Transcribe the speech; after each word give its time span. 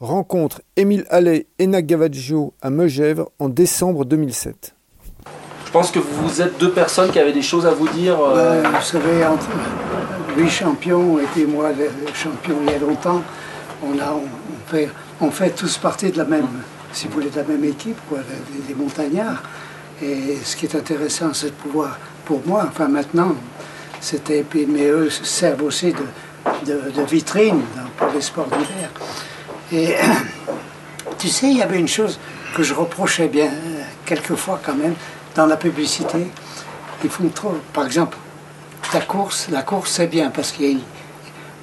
rencontre 0.00 0.60
Émile 0.76 1.04
Allais 1.10 1.46
et 1.58 1.66
Nagavaggio 1.66 2.52
à 2.60 2.70
Megèvre 2.70 3.30
en 3.38 3.48
décembre 3.48 4.04
2007. 4.04 4.74
Je 5.66 5.70
pense 5.72 5.90
que 5.90 5.98
vous 5.98 6.40
êtes 6.42 6.58
deux 6.58 6.70
personnes 6.70 7.10
qui 7.10 7.18
avaient 7.18 7.32
des 7.32 7.42
choses 7.42 7.66
à 7.66 7.72
vous 7.72 7.88
dire. 7.88 8.18
euh, 8.20 8.62
ben, 8.62 8.70
vous 8.70 8.84
savez, 8.84 9.24
entre 9.24 9.46
lui 10.36 10.48
champion 10.50 11.18
et 11.18 11.46
moi 11.46 11.70
le 11.72 11.88
champion 12.14 12.56
il 12.66 12.70
y 12.72 12.74
a 12.74 12.78
longtemps, 12.78 13.22
on, 13.82 13.98
a, 13.98 14.12
on, 14.12 14.70
fait, 14.70 14.88
on 15.20 15.30
fait 15.30 15.50
tous 15.50 15.78
partie 15.78 16.10
de 16.10 16.18
la 16.18 16.24
même, 16.24 16.46
si 16.92 17.06
vous 17.06 17.14
voulez, 17.14 17.30
de 17.30 17.36
la 17.36 17.44
même 17.44 17.64
équipe, 17.64 17.98
quoi, 18.08 18.18
des, 18.68 18.74
montagnards. 18.74 19.42
Et 20.02 20.36
ce 20.44 20.56
qui 20.56 20.66
est 20.66 20.74
intéressant, 20.74 21.32
c'est 21.32 21.46
de 21.46 21.52
pouvoir, 21.52 21.98
pour 22.26 22.42
moi, 22.46 22.66
enfin 22.68 22.88
maintenant, 22.88 23.34
c'était, 24.00 24.44
mais 24.68 24.88
eux 24.88 25.08
servent 25.10 25.62
aussi 25.62 25.92
de, 25.92 26.70
de, 26.72 26.90
de 26.90 27.02
vitrine 27.02 27.62
pour 27.96 28.08
les 28.14 28.20
sports 28.20 28.46
d'hiver. 28.46 28.90
Et 29.72 29.94
tu 31.18 31.28
sais, 31.28 31.48
il 31.50 31.58
y 31.58 31.62
avait 31.62 31.78
une 31.78 31.88
chose 31.88 32.18
que 32.54 32.62
je 32.62 32.74
reprochais 32.74 33.28
bien, 33.28 33.50
quelquefois 34.04 34.60
quand 34.64 34.74
même, 34.74 34.94
dans 35.34 35.46
la 35.46 35.56
publicité. 35.56 36.26
Ils 37.04 37.10
font 37.10 37.28
trop, 37.28 37.54
par 37.72 37.84
exemple, 37.84 38.16
la 38.94 39.00
course, 39.00 39.48
la 39.50 39.62
course 39.62 39.90
c'est 39.92 40.06
bien 40.06 40.30
parce 40.30 40.52
qu'il 40.52 40.72
y 40.72 40.74
a 40.74 40.78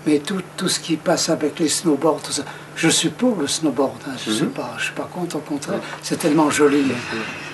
mais 0.06 0.20
tout, 0.20 0.42
tout, 0.58 0.68
ce 0.68 0.82
qui 0.82 0.98
passe 0.98 1.30
avec 1.30 1.60
les 1.60 1.70
snowboards, 1.70 2.22
tout 2.22 2.34
ça, 2.34 2.44
je 2.76 2.90
suis 2.90 3.10
pour 3.10 3.38
le 3.38 3.48
snowboard, 3.48 4.02
hein, 4.06 4.12
je 4.24 4.32
ne 4.32 4.36
suis, 4.36 4.46
mhm. 4.46 4.52
suis 4.78 4.92
pas 4.92 5.10
contre, 5.12 5.38
au 5.38 5.40
contraire, 5.40 5.80
c'est 6.02 6.18
tellement 6.18 6.50
joli. 6.50 6.84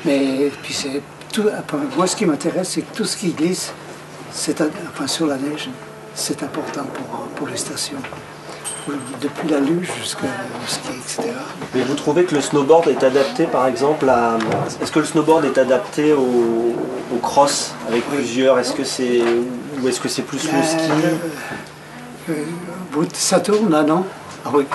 Mais 0.03 0.51
puis 0.63 0.73
c'est 0.73 1.01
tout, 1.31 1.45
moi 1.95 2.07
ce 2.07 2.15
qui 2.15 2.25
m'intéresse, 2.25 2.69
c'est 2.69 2.81
que 2.81 2.95
tout 2.95 3.05
ce 3.05 3.17
qui 3.17 3.33
glisse, 3.33 3.71
c'est, 4.31 4.59
enfin 4.61 5.05
sur 5.05 5.27
la 5.27 5.37
neige, 5.37 5.69
c'est 6.15 6.41
important 6.41 6.85
pour, 6.85 7.27
pour 7.35 7.47
les 7.47 7.57
stations 7.57 8.01
depuis 9.21 9.49
la 9.49 9.59
luge 9.59 9.89
jusqu'au 10.01 10.27
ski, 10.67 10.89
etc. 10.97 11.33
Mais 11.73 11.81
vous 11.81 11.95
trouvez 11.95 12.23
que 12.23 12.35
le 12.35 12.41
snowboard 12.41 12.87
est 12.87 13.03
adapté, 13.03 13.45
par 13.45 13.67
exemple, 13.67 14.09
à... 14.09 14.37
Est-ce 14.81 14.91
que 14.91 14.99
le 14.99 15.05
snowboard 15.05 15.45
est 15.45 15.57
adapté 15.57 16.13
au, 16.13 16.75
cross 17.21 17.73
avec 17.87 18.07
plusieurs? 18.09 18.59
Est-ce 18.59 18.73
que 18.73 18.83
c'est... 18.83 19.21
Ou 19.81 19.87
est-ce 19.87 19.99
que 19.99 20.09
c'est 20.09 20.21
plus 20.21 20.43
le 20.43 20.63
ski? 20.63 20.91
euh, 22.29 22.33
euh, 22.97 23.05
Ça 23.13 23.39
tourne 23.39 23.69
là, 23.71 23.83
non? 23.83 24.05
Ah 24.45 24.49
oui. 24.53 24.65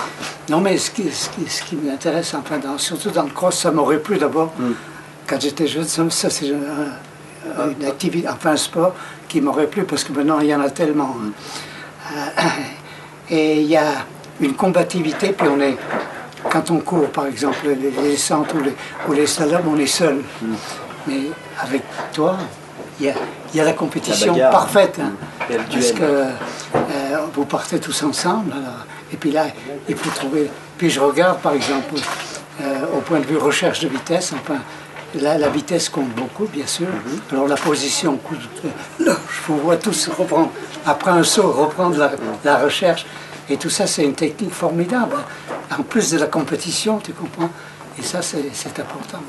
Non, 0.49 0.61
mais 0.61 0.77
ce 0.77 0.91
qui, 0.91 1.11
ce 1.11 1.29
qui, 1.29 1.49
ce 1.49 1.63
qui 1.63 1.75
m'intéresse, 1.75 2.35
enfin, 2.35 2.59
surtout 2.77 3.09
dans 3.09 3.23
le 3.23 3.31
cross, 3.31 3.59
ça 3.59 3.71
m'aurait 3.71 3.99
plu 3.99 4.17
d'abord. 4.17 4.53
Hmm. 4.59 4.73
Quand 5.27 5.41
j'étais 5.41 5.67
jeune, 5.67 5.85
ça, 5.85 6.29
c'est 6.29 6.47
une 6.47 7.85
activité, 7.85 8.27
enfin 8.29 8.51
un 8.51 8.57
sport 8.57 8.93
qui 9.27 9.41
m'aurait 9.41 9.67
plu 9.67 9.83
parce 9.83 10.03
que 10.03 10.13
maintenant 10.13 10.39
il 10.39 10.47
y 10.47 10.55
en 10.55 10.61
a 10.61 10.69
tellement. 10.69 11.15
Hmm. 11.15 11.31
Euh, 12.15 12.41
et 13.29 13.61
il 13.61 13.67
y 13.67 13.77
a 13.77 14.05
une 14.41 14.53
combativité, 14.53 15.31
puis 15.31 15.47
on 15.47 15.59
est, 15.59 15.77
quand 16.49 16.71
on 16.71 16.79
court 16.79 17.09
par 17.09 17.27
exemple, 17.27 17.67
les, 17.67 18.17
centres 18.17 18.55
ou 18.55 18.63
les, 18.63 18.75
ou 19.07 19.13
les 19.13 19.27
slaloms, 19.27 19.67
on 19.67 19.77
est 19.77 19.87
seul. 19.87 20.21
Mm. 20.41 20.53
Mais 21.07 21.21
avec 21.61 21.83
toi, 22.13 22.37
il 22.99 23.13
y 23.53 23.59
a, 23.59 23.63
la 23.63 23.73
compétition 23.73 24.35
parfaite. 24.35 24.99
Hein. 24.99 25.13
parce 25.47 25.91
que 25.91 26.03
euh, 26.03 26.31
vous 27.33 27.45
partez 27.45 27.79
tous 27.79 28.03
ensemble. 28.03 28.53
et 29.11 29.17
puis 29.17 29.31
là, 29.31 29.45
il 29.87 29.95
faut 29.95 30.09
trouver. 30.09 30.49
Puis 30.77 30.89
je 30.89 30.99
regarde 30.99 31.39
par 31.39 31.53
exemple, 31.53 31.95
euh, 32.61 32.85
au 32.95 33.01
point 33.01 33.19
de 33.19 33.25
vue 33.25 33.37
recherche 33.37 33.81
de 33.81 33.87
vitesse, 33.87 34.33
enfin, 34.33 34.59
Là, 35.21 35.37
la 35.37 35.49
vitesse 35.49 35.87
compte 35.89 36.09
beaucoup, 36.09 36.45
bien 36.45 36.67
sûr. 36.67 36.87
Mm-hmm. 36.87 37.33
Alors 37.33 37.47
la 37.47 37.55
position, 37.55 38.19
je 38.99 39.11
vous 39.47 39.57
vois 39.59 39.77
tous 39.77 40.09
reprendre, 40.09 40.51
après 40.85 41.11
un 41.11 41.23
saut, 41.23 41.51
reprendre 41.51 42.09
la 42.43 42.57
recherche. 42.57 43.05
Et 43.49 43.57
tout 43.57 43.69
ça, 43.69 43.85
c'est 43.87 44.03
une 44.03 44.15
technique 44.15 44.53
formidable. 44.53 45.15
En 45.77 45.83
plus 45.83 46.11
de 46.11 46.17
la 46.17 46.27
compétition, 46.27 46.99
tu 46.99 47.13
comprends 47.13 47.49
Et 47.99 48.03
ça, 48.03 48.21
c'est 48.21 48.79
important. 48.79 49.19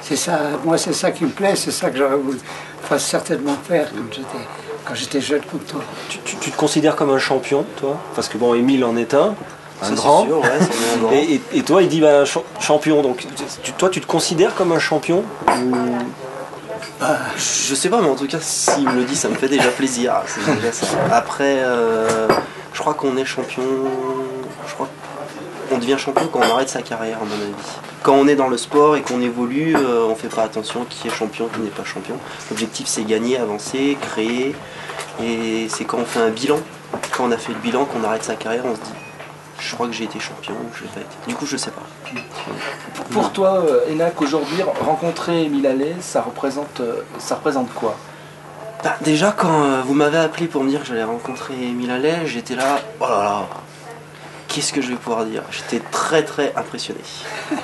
C'est 0.00 0.16
ça, 0.16 0.40
moi, 0.64 0.78
c'est 0.78 0.92
ça 0.92 1.10
qui 1.10 1.24
me 1.24 1.30
plaît, 1.30 1.54
c'est 1.54 1.70
ça 1.70 1.90
que 1.90 1.98
j'aurais 1.98 2.16
voulu 2.16 2.38
certainement 2.98 3.56
faire 3.68 3.88
quand 4.84 4.94
j'étais 4.94 5.20
jeune 5.20 5.42
comme 5.50 5.60
toi. 5.60 5.82
Tu, 6.08 6.36
te 6.36 6.56
considères 6.56 6.96
comme 6.96 7.10
un 7.10 7.18
champion, 7.18 7.64
toi? 7.76 7.98
Parce 8.14 8.28
que 8.28 8.38
bon, 8.38 8.54
Émile 8.54 8.84
en 8.84 8.96
est 8.96 9.12
un. 9.12 9.34
Un 9.82 9.92
grand. 9.92 10.24
Sûr, 10.24 10.40
ouais, 10.40 10.48
un 10.48 10.98
grand. 10.98 11.12
Et, 11.12 11.62
toi, 11.62 11.82
il 11.82 11.88
dit 11.88 12.00
bah, 12.00 12.24
champion. 12.60 13.02
Donc, 13.02 13.26
toi, 13.76 13.88
tu 13.88 14.00
te 14.00 14.06
considères 14.06 14.54
comme 14.54 14.72
un 14.72 14.78
champion 14.78 15.24
bah, 17.00 17.18
Je 17.36 17.74
sais 17.74 17.88
pas, 17.88 18.00
mais 18.00 18.08
en 18.08 18.16
tout 18.16 18.26
cas, 18.26 18.38
s'il 18.40 18.88
me 18.88 18.94
le 18.94 19.04
dit, 19.04 19.16
ça 19.16 19.28
me 19.28 19.34
fait 19.34 19.48
déjà 19.48 19.70
plaisir. 19.70 20.14
Après, 21.12 21.58
euh, 21.58 22.28
je 22.72 22.80
crois 22.80 22.94
qu'on 22.94 23.16
est 23.16 23.24
champion. 23.24 23.62
Je 24.66 24.74
crois 24.74 24.88
qu'on 25.68 25.78
devient 25.78 25.96
champion 25.98 26.28
quand 26.32 26.40
on 26.40 26.54
arrête 26.54 26.68
sa 26.68 26.82
carrière, 26.82 27.18
à 27.18 27.24
mon 27.24 27.34
avis. 27.34 27.52
Quand 28.02 28.14
on 28.14 28.28
est 28.28 28.36
dans 28.36 28.48
le 28.48 28.56
sport 28.56 28.96
et 28.96 29.02
qu'on 29.02 29.20
évolue, 29.20 29.76
euh, 29.76 30.06
on 30.08 30.14
fait 30.14 30.28
pas 30.28 30.42
attention 30.42 30.86
qui 30.88 31.08
est 31.08 31.10
champion, 31.10 31.48
qui 31.52 31.60
n'est 31.60 31.68
pas 31.68 31.84
champion. 31.84 32.14
L'objectif 32.48 32.86
c'est 32.86 33.02
gagner, 33.02 33.38
avancer, 33.38 33.98
créer. 34.00 34.54
Et 35.22 35.66
c'est 35.68 35.84
quand 35.84 35.98
on 35.98 36.04
fait 36.04 36.20
un 36.20 36.30
bilan, 36.30 36.58
quand 37.10 37.24
on 37.24 37.32
a 37.32 37.36
fait 37.36 37.52
le 37.52 37.58
bilan, 37.58 37.84
qu'on 37.84 38.04
arrête 38.04 38.22
sa 38.22 38.36
carrière, 38.36 38.64
on 38.64 38.76
se 38.76 38.80
dit 38.80 38.96
je 39.58 39.74
crois 39.74 39.86
que 39.86 39.92
j'ai 39.92 40.04
été 40.04 40.20
champion, 40.20 40.54
je 40.74 40.84
vais 40.84 40.88
pas 40.88 41.00
été. 41.00 41.16
Du 41.26 41.34
coup, 41.34 41.46
je 41.46 41.56
sais 41.56 41.70
pas. 41.70 41.82
Pour 43.10 43.32
toi, 43.32 43.64
Enac, 43.90 44.20
aujourd'hui, 44.20 44.62
rencontrer 44.62 45.44
Emile 45.44 45.66
Allais, 45.66 45.96
ça 46.00 46.22
représente, 46.22 46.80
euh, 46.80 47.02
ça 47.18 47.36
représente 47.36 47.72
quoi? 47.74 47.96
Bah, 48.84 48.96
déjà, 49.00 49.32
quand 49.32 49.62
euh, 49.62 49.82
vous 49.84 49.94
m'avez 49.94 50.18
appelé 50.18 50.46
pour 50.46 50.62
me 50.62 50.70
dire 50.70 50.82
que 50.82 50.86
j'allais 50.86 51.04
rencontrer 51.04 51.54
Emile 51.54 51.90
Allais, 51.90 52.26
j'étais 52.26 52.54
là, 52.54 52.80
oh 53.00 53.04
là 53.04 53.22
là, 53.22 53.48
qu'est-ce 54.46 54.72
que 54.72 54.80
je 54.80 54.88
vais 54.88 54.96
pouvoir 54.96 55.24
dire? 55.24 55.42
J'étais 55.50 55.80
très 55.90 56.22
très 56.24 56.52
impressionné. 56.54 57.00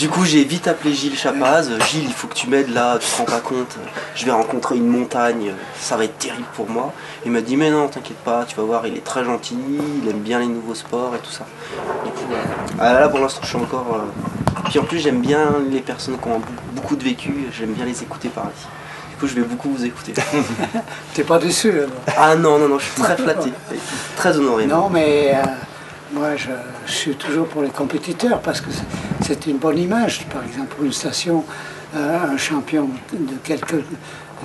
du 0.00 0.08
coup, 0.08 0.24
j'ai 0.24 0.44
vite 0.44 0.66
appelé 0.66 0.94
Gilles 0.94 1.16
Chapaz. 1.16 1.68
Gilles, 1.90 2.06
il 2.06 2.12
faut 2.14 2.26
que 2.26 2.34
tu 2.34 2.48
m'aides 2.48 2.72
là, 2.72 2.96
tu 2.98 3.06
te 3.06 3.16
rends 3.18 3.24
pas 3.24 3.40
compte, 3.40 3.76
je 4.14 4.24
vais 4.24 4.30
rencontrer 4.30 4.78
une 4.78 4.86
montagne, 4.86 5.52
ça 5.78 5.98
va 5.98 6.04
être 6.04 6.16
terrible 6.16 6.46
pour 6.54 6.70
moi. 6.70 6.94
Il 7.26 7.32
m'a 7.32 7.42
dit, 7.42 7.54
mais 7.54 7.70
non, 7.70 7.86
t'inquiète 7.86 8.16
pas, 8.24 8.46
tu 8.46 8.56
vas 8.56 8.62
voir, 8.62 8.86
il 8.86 8.96
est 8.96 9.04
très 9.04 9.24
gentil, 9.24 9.58
il 10.02 10.08
aime 10.08 10.20
bien 10.20 10.38
les 10.38 10.46
nouveaux 10.46 10.74
sports 10.74 11.14
et 11.14 11.18
tout 11.18 11.30
ça. 11.30 11.44
Du 12.02 12.12
coup, 12.12 12.24
ah 12.78 12.94
là, 12.94 13.08
pour 13.10 13.18
l'instant, 13.18 13.40
je 13.42 13.48
suis 13.48 13.58
encore. 13.58 13.94
Euh, 13.94 14.60
puis 14.70 14.78
en 14.78 14.84
plus, 14.84 15.00
j'aime 15.00 15.20
bien 15.20 15.56
les 15.70 15.80
personnes 15.80 16.16
qui 16.18 16.28
ont 16.28 16.40
beaucoup 16.72 16.96
de 16.96 17.04
vécu, 17.04 17.34
j'aime 17.52 17.74
bien 17.74 17.84
les 17.84 18.02
écouter 18.02 18.30
parler 18.30 18.48
je 19.26 19.34
vais 19.34 19.42
beaucoup 19.42 19.70
vous 19.70 19.84
écouter. 19.84 20.14
T'es 21.14 21.24
pas 21.24 21.38
déçu 21.38 21.72
Ah 22.16 22.34
non, 22.36 22.58
non, 22.58 22.68
non, 22.68 22.78
je 22.78 22.84
suis 22.84 23.02
très 23.02 23.16
flatté, 23.16 23.52
très 24.16 24.36
honoré. 24.36 24.66
Non, 24.66 24.88
mais 24.88 25.32
euh, 25.34 25.42
moi, 26.12 26.36
je, 26.36 26.48
suis 26.94 27.14
toujours 27.14 27.46
pour 27.46 27.62
les 27.62 27.70
compétiteurs 27.70 28.40
parce 28.40 28.60
que 28.60 28.70
c'est 29.24 29.46
une 29.46 29.58
bonne 29.58 29.78
image. 29.78 30.26
Par 30.26 30.44
exemple, 30.44 30.74
pour 30.74 30.84
une 30.84 30.92
station, 30.92 31.44
euh, 31.96 32.32
un 32.32 32.36
champion 32.36 32.88
de 33.12 33.36
quelques 33.42 33.82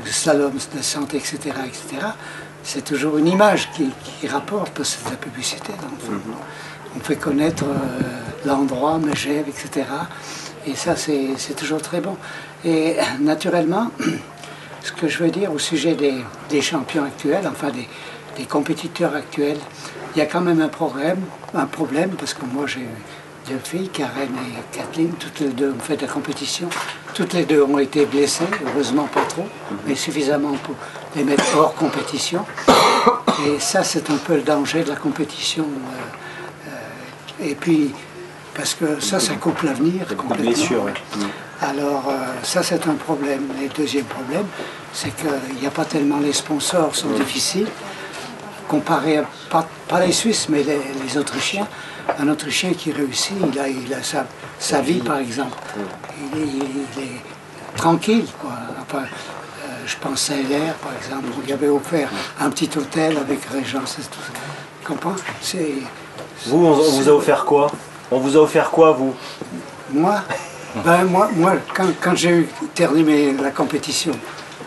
slaloms 0.05 0.59
de 0.75 0.81
santé, 0.81 1.17
etc., 1.17 1.37
etc., 1.65 2.07
c'est 2.63 2.83
toujours 2.83 3.17
une 3.17 3.27
image 3.27 3.69
qui, 3.73 3.91
rapporte 4.27 4.71
parce 4.71 4.95
que 4.95 5.01
c'est 5.01 5.05
de 5.05 5.11
la 5.11 5.17
publicité. 5.17 5.71
Mhm. 5.71 6.19
On 6.97 6.99
fait 6.99 7.15
connaître 7.15 7.63
euh, 7.63 7.99
l'endroit, 8.45 8.97
Megève, 8.97 9.47
etc. 9.47 9.85
Et 10.65 10.73
ça, 10.73 10.95
c'est 10.95 11.55
toujours 11.55 11.81
très 11.81 12.01
bon. 12.01 12.17
Et 12.63 12.95
naturellement, 13.19 13.91
ce 14.81 14.91
que 14.91 15.07
je 15.07 15.23
veux 15.23 15.29
dire 15.29 15.51
au 15.53 15.59
sujet 15.59 15.95
des, 15.95 16.61
champions 16.61 17.03
actuels, 17.03 17.47
enfin 17.47 17.69
des, 17.69 17.87
compétiteurs 18.43 19.15
actuels, 19.15 19.59
il 20.15 20.19
y 20.19 20.21
a 20.21 20.25
quand 20.25 20.41
même 20.41 20.61
un 20.61 20.67
problème, 20.67 21.19
un 21.53 21.65
problème 21.65 22.11
parce 22.11 22.33
que 22.33 22.45
moi 22.45 22.65
j'ai 22.67 22.87
deux 23.47 23.59
filles, 23.63 23.89
Karen 23.89 24.29
et 24.29 24.75
Kathleen, 24.77 25.13
toutes 25.19 25.39
les 25.39 25.49
deux 25.49 25.71
ont 25.71 25.79
fait 25.79 25.95
de 25.95 26.01
la 26.01 26.11
compétition. 26.11 26.67
Toutes 27.13 27.33
les 27.33 27.45
deux 27.45 27.61
ont 27.61 27.79
été 27.79 28.05
blessées, 28.05 28.45
heureusement 28.65 29.07
pas 29.13 29.23
trop, 29.25 29.47
mais 29.87 29.95
suffisamment 29.95 30.53
pour 30.63 30.75
les 31.15 31.23
mettre 31.23 31.43
hors 31.55 31.73
compétition. 31.75 32.45
Et 33.45 33.59
ça, 33.59 33.83
c'est 33.83 34.09
un 34.09 34.17
peu 34.17 34.35
le 34.35 34.41
danger 34.41 34.83
de 34.83 34.89
la 34.89 34.95
compétition. 34.95 35.65
Euh, 35.65 36.69
euh, 36.69 37.49
et 37.51 37.55
puis, 37.55 37.93
parce 38.55 38.73
que 38.73 38.99
ça, 38.99 39.19
ça 39.19 39.35
coupe 39.35 39.61
l'avenir 39.61 40.07
complètement. 40.17 40.51
Blessure, 40.51 40.85
alors 41.61 42.09
euh, 42.09 42.43
ça 42.43 42.63
c'est 42.63 42.87
un 42.87 42.95
problème. 42.95 43.43
Et 43.59 43.67
le 43.67 43.73
deuxième 43.73 44.05
problème, 44.05 44.45
c'est 44.93 45.11
qu'il 45.15 45.59
n'y 45.59 45.67
a 45.67 45.71
pas 45.71 45.85
tellement 45.85 46.19
les 46.19 46.33
sponsors 46.33 46.95
sont 46.95 47.09
difficiles. 47.09 47.67
Comparé 48.67 49.17
à, 49.17 49.25
pas, 49.87 50.05
les 50.05 50.11
Suisses, 50.11 50.47
mais 50.49 50.63
les, 50.63 51.17
Autrichiens. 51.17 51.67
Un 52.19 52.27
Autrichien 52.29 52.73
qui 52.73 52.91
réussit, 52.91 53.35
il 53.51 53.59
a, 53.59 53.67
il 53.67 53.93
a 53.93 53.97
sa, 54.59 54.81
vie 54.81 54.99
par 54.99 55.17
exemple. 55.17 55.57
Il 56.35 57.01
est, 57.01 57.77
tranquille. 57.77 58.25
Quoi. 58.39 58.51
Euh, 58.95 58.99
je 59.85 59.95
pense 59.97 60.29
à 60.29 60.35
LR 60.35 60.73
par 60.75 60.93
exemple, 60.93 61.27
il 61.45 61.53
avait 61.53 61.67
offert 61.67 62.09
un 62.39 62.49
petit 62.49 62.69
hôtel 62.77 63.17
avec 63.17 63.43
régence 63.45 63.97
et 63.99 64.03
tout 64.03 64.19
ça. 64.21 64.33
Tu 64.81 64.87
comprends 64.87 65.15
Vous, 66.45 66.65
on 66.65 66.73
vous 66.73 67.09
a 67.09 67.11
offert 67.11 67.45
quoi? 67.45 67.71
On 68.11 68.19
vous 68.19 68.37
a 68.37 68.39
offert 68.39 68.69
quoi, 68.69 68.91
vous? 68.91 69.15
Moi? 69.91 70.21
Ben, 70.83 71.05
moi, 71.05 71.29
moi, 71.33 71.53
quand, 71.73 72.15
j'ai 72.15 72.47
terminé 72.73 73.33
la 73.41 73.51
compétition, 73.51 74.11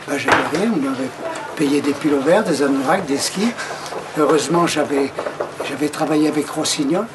ben, 0.09 0.17
j'avais 0.17 0.59
rien. 0.59 0.73
On 0.75 0.77
m'avait 0.77 1.11
payé 1.55 1.81
des 1.81 1.93
pilots 1.93 2.21
verts, 2.21 2.45
des 2.45 2.63
anoraks, 2.63 3.05
des 3.07 3.19
skis. 3.19 3.53
Heureusement, 4.19 4.67
j'avais, 4.67 5.13
j'avais 5.69 5.89
travaillé 5.89 6.27
avec 6.27 6.49
Rossignol. 6.49 7.07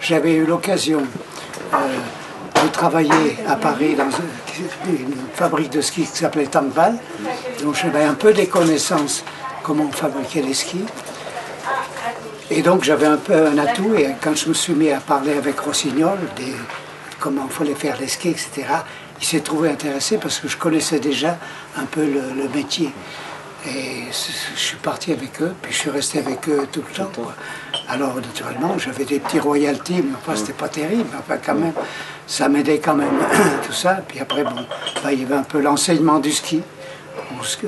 j'avais 0.00 0.34
eu 0.34 0.46
l'occasion 0.46 1.02
euh, 1.72 1.76
de 2.64 2.68
travailler 2.72 3.38
à 3.46 3.54
Paris 3.54 3.94
dans 3.94 4.10
une 4.86 5.14
fabrique 5.34 5.70
de 5.70 5.80
ski 5.80 6.02
qui 6.02 6.18
s'appelait 6.18 6.46
Tampal. 6.46 6.96
Donc 7.62 7.76
j'avais 7.76 8.02
un 8.02 8.14
peu 8.14 8.32
des 8.32 8.48
connaissances 8.48 9.22
comment 9.62 9.84
on 9.88 9.92
fabriquait 9.92 10.42
les 10.42 10.54
skis. 10.54 10.84
Et 12.50 12.62
donc 12.62 12.82
j'avais 12.82 13.06
un 13.06 13.16
peu 13.16 13.46
un 13.46 13.56
atout 13.58 13.94
et 13.94 14.08
quand 14.20 14.36
je 14.36 14.48
me 14.48 14.54
suis 14.54 14.74
mis 14.74 14.90
à 14.90 14.98
parler 14.98 15.34
avec 15.34 15.60
Rossignol 15.60 16.18
de 16.36 16.52
comment 17.20 17.46
il 17.48 17.54
fallait 17.54 17.74
faire 17.76 17.96
les 18.00 18.08
skis, 18.08 18.30
etc., 18.30 18.66
il 19.20 19.26
s'est 19.26 19.40
trouvé 19.40 19.70
intéressé 19.70 20.18
parce 20.18 20.40
que 20.40 20.48
je 20.48 20.56
connaissais 20.56 20.98
déjà 20.98 21.38
un 21.76 21.84
peu 21.84 22.04
le, 22.04 22.48
métier. 22.52 22.90
Et 23.66 24.04
je 24.10 24.58
suis 24.58 24.76
parti 24.78 25.12
avec 25.12 25.42
eux, 25.42 25.52
puis 25.60 25.72
je 25.72 25.78
suis 25.78 25.90
resté 25.90 26.18
avec 26.18 26.48
eux 26.48 26.66
tout 26.72 26.82
le 26.88 26.94
temps. 26.94 27.10
Alors 27.88 28.14
naturellement, 28.14 28.78
j'avais 28.78 29.04
des 29.04 29.20
petits 29.20 29.38
royalties, 29.38 30.02
mais 30.02 30.14
enfin 30.16 30.34
c'était 30.34 30.54
pas 30.54 30.68
terrible, 30.68 31.10
enfin 31.18 31.36
quand 31.44 31.54
même, 31.54 31.74
ça 32.26 32.48
m'aidait 32.48 32.78
quand 32.78 32.94
même, 32.94 33.18
tout 33.66 33.72
ça. 33.72 34.00
Puis 34.08 34.18
après, 34.18 34.44
bon, 34.44 34.64
bah, 35.02 35.12
il 35.12 35.20
y 35.20 35.24
avait 35.24 35.34
un 35.34 35.42
peu 35.42 35.60
l'enseignement 35.60 36.20
du 36.20 36.32
ski. 36.32 36.62
Eh 37.62 37.66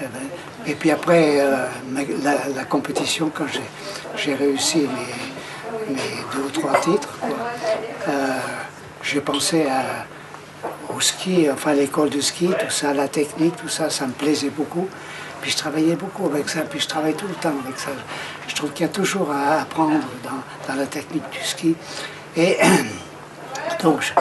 ben, 0.00 0.08
et 0.66 0.74
puis 0.74 0.90
après, 0.90 1.40
euh, 1.40 1.66
la, 2.54 2.64
compétition, 2.64 3.30
quand 3.32 3.46
j'ai 4.16 4.34
réussi 4.34 4.88
mes, 5.88 5.96
deux 6.34 6.42
ou 6.46 6.50
trois 6.50 6.80
titres, 6.80 7.18
euh, 8.08 8.38
j'ai 9.02 9.20
pensé 9.20 9.66
à, 9.66 10.06
au 10.94 11.00
ski, 11.00 11.48
enfin 11.50 11.72
l'école 11.74 12.10
de 12.10 12.20
ski, 12.20 12.46
tout 12.46 12.70
ça, 12.70 12.92
la 12.92 13.08
technique, 13.08 13.56
tout 13.56 13.68
ça, 13.68 13.90
ça 13.90 14.06
me 14.06 14.12
plaisait 14.12 14.50
beaucoup. 14.50 14.88
Puis 15.40 15.50
je 15.50 15.56
travaillais 15.56 15.96
beaucoup 15.96 16.26
avec 16.26 16.48
ça, 16.48 16.62
puis 16.62 16.80
je 16.80 16.88
travaille 16.88 17.14
tout 17.14 17.26
le 17.26 17.34
temps 17.34 17.52
avec 17.64 17.78
ça. 17.78 17.90
Je 18.48 18.54
trouve 18.54 18.72
qu'il 18.72 18.86
y 18.86 18.88
a 18.88 18.92
toujours 18.92 19.30
à 19.30 19.60
apprendre 19.60 20.00
dans, 20.22 20.74
la 20.74 20.86
technique 20.86 21.28
du 21.30 21.42
ski. 21.42 21.74
Et 22.36 22.56
donc, 23.82 24.14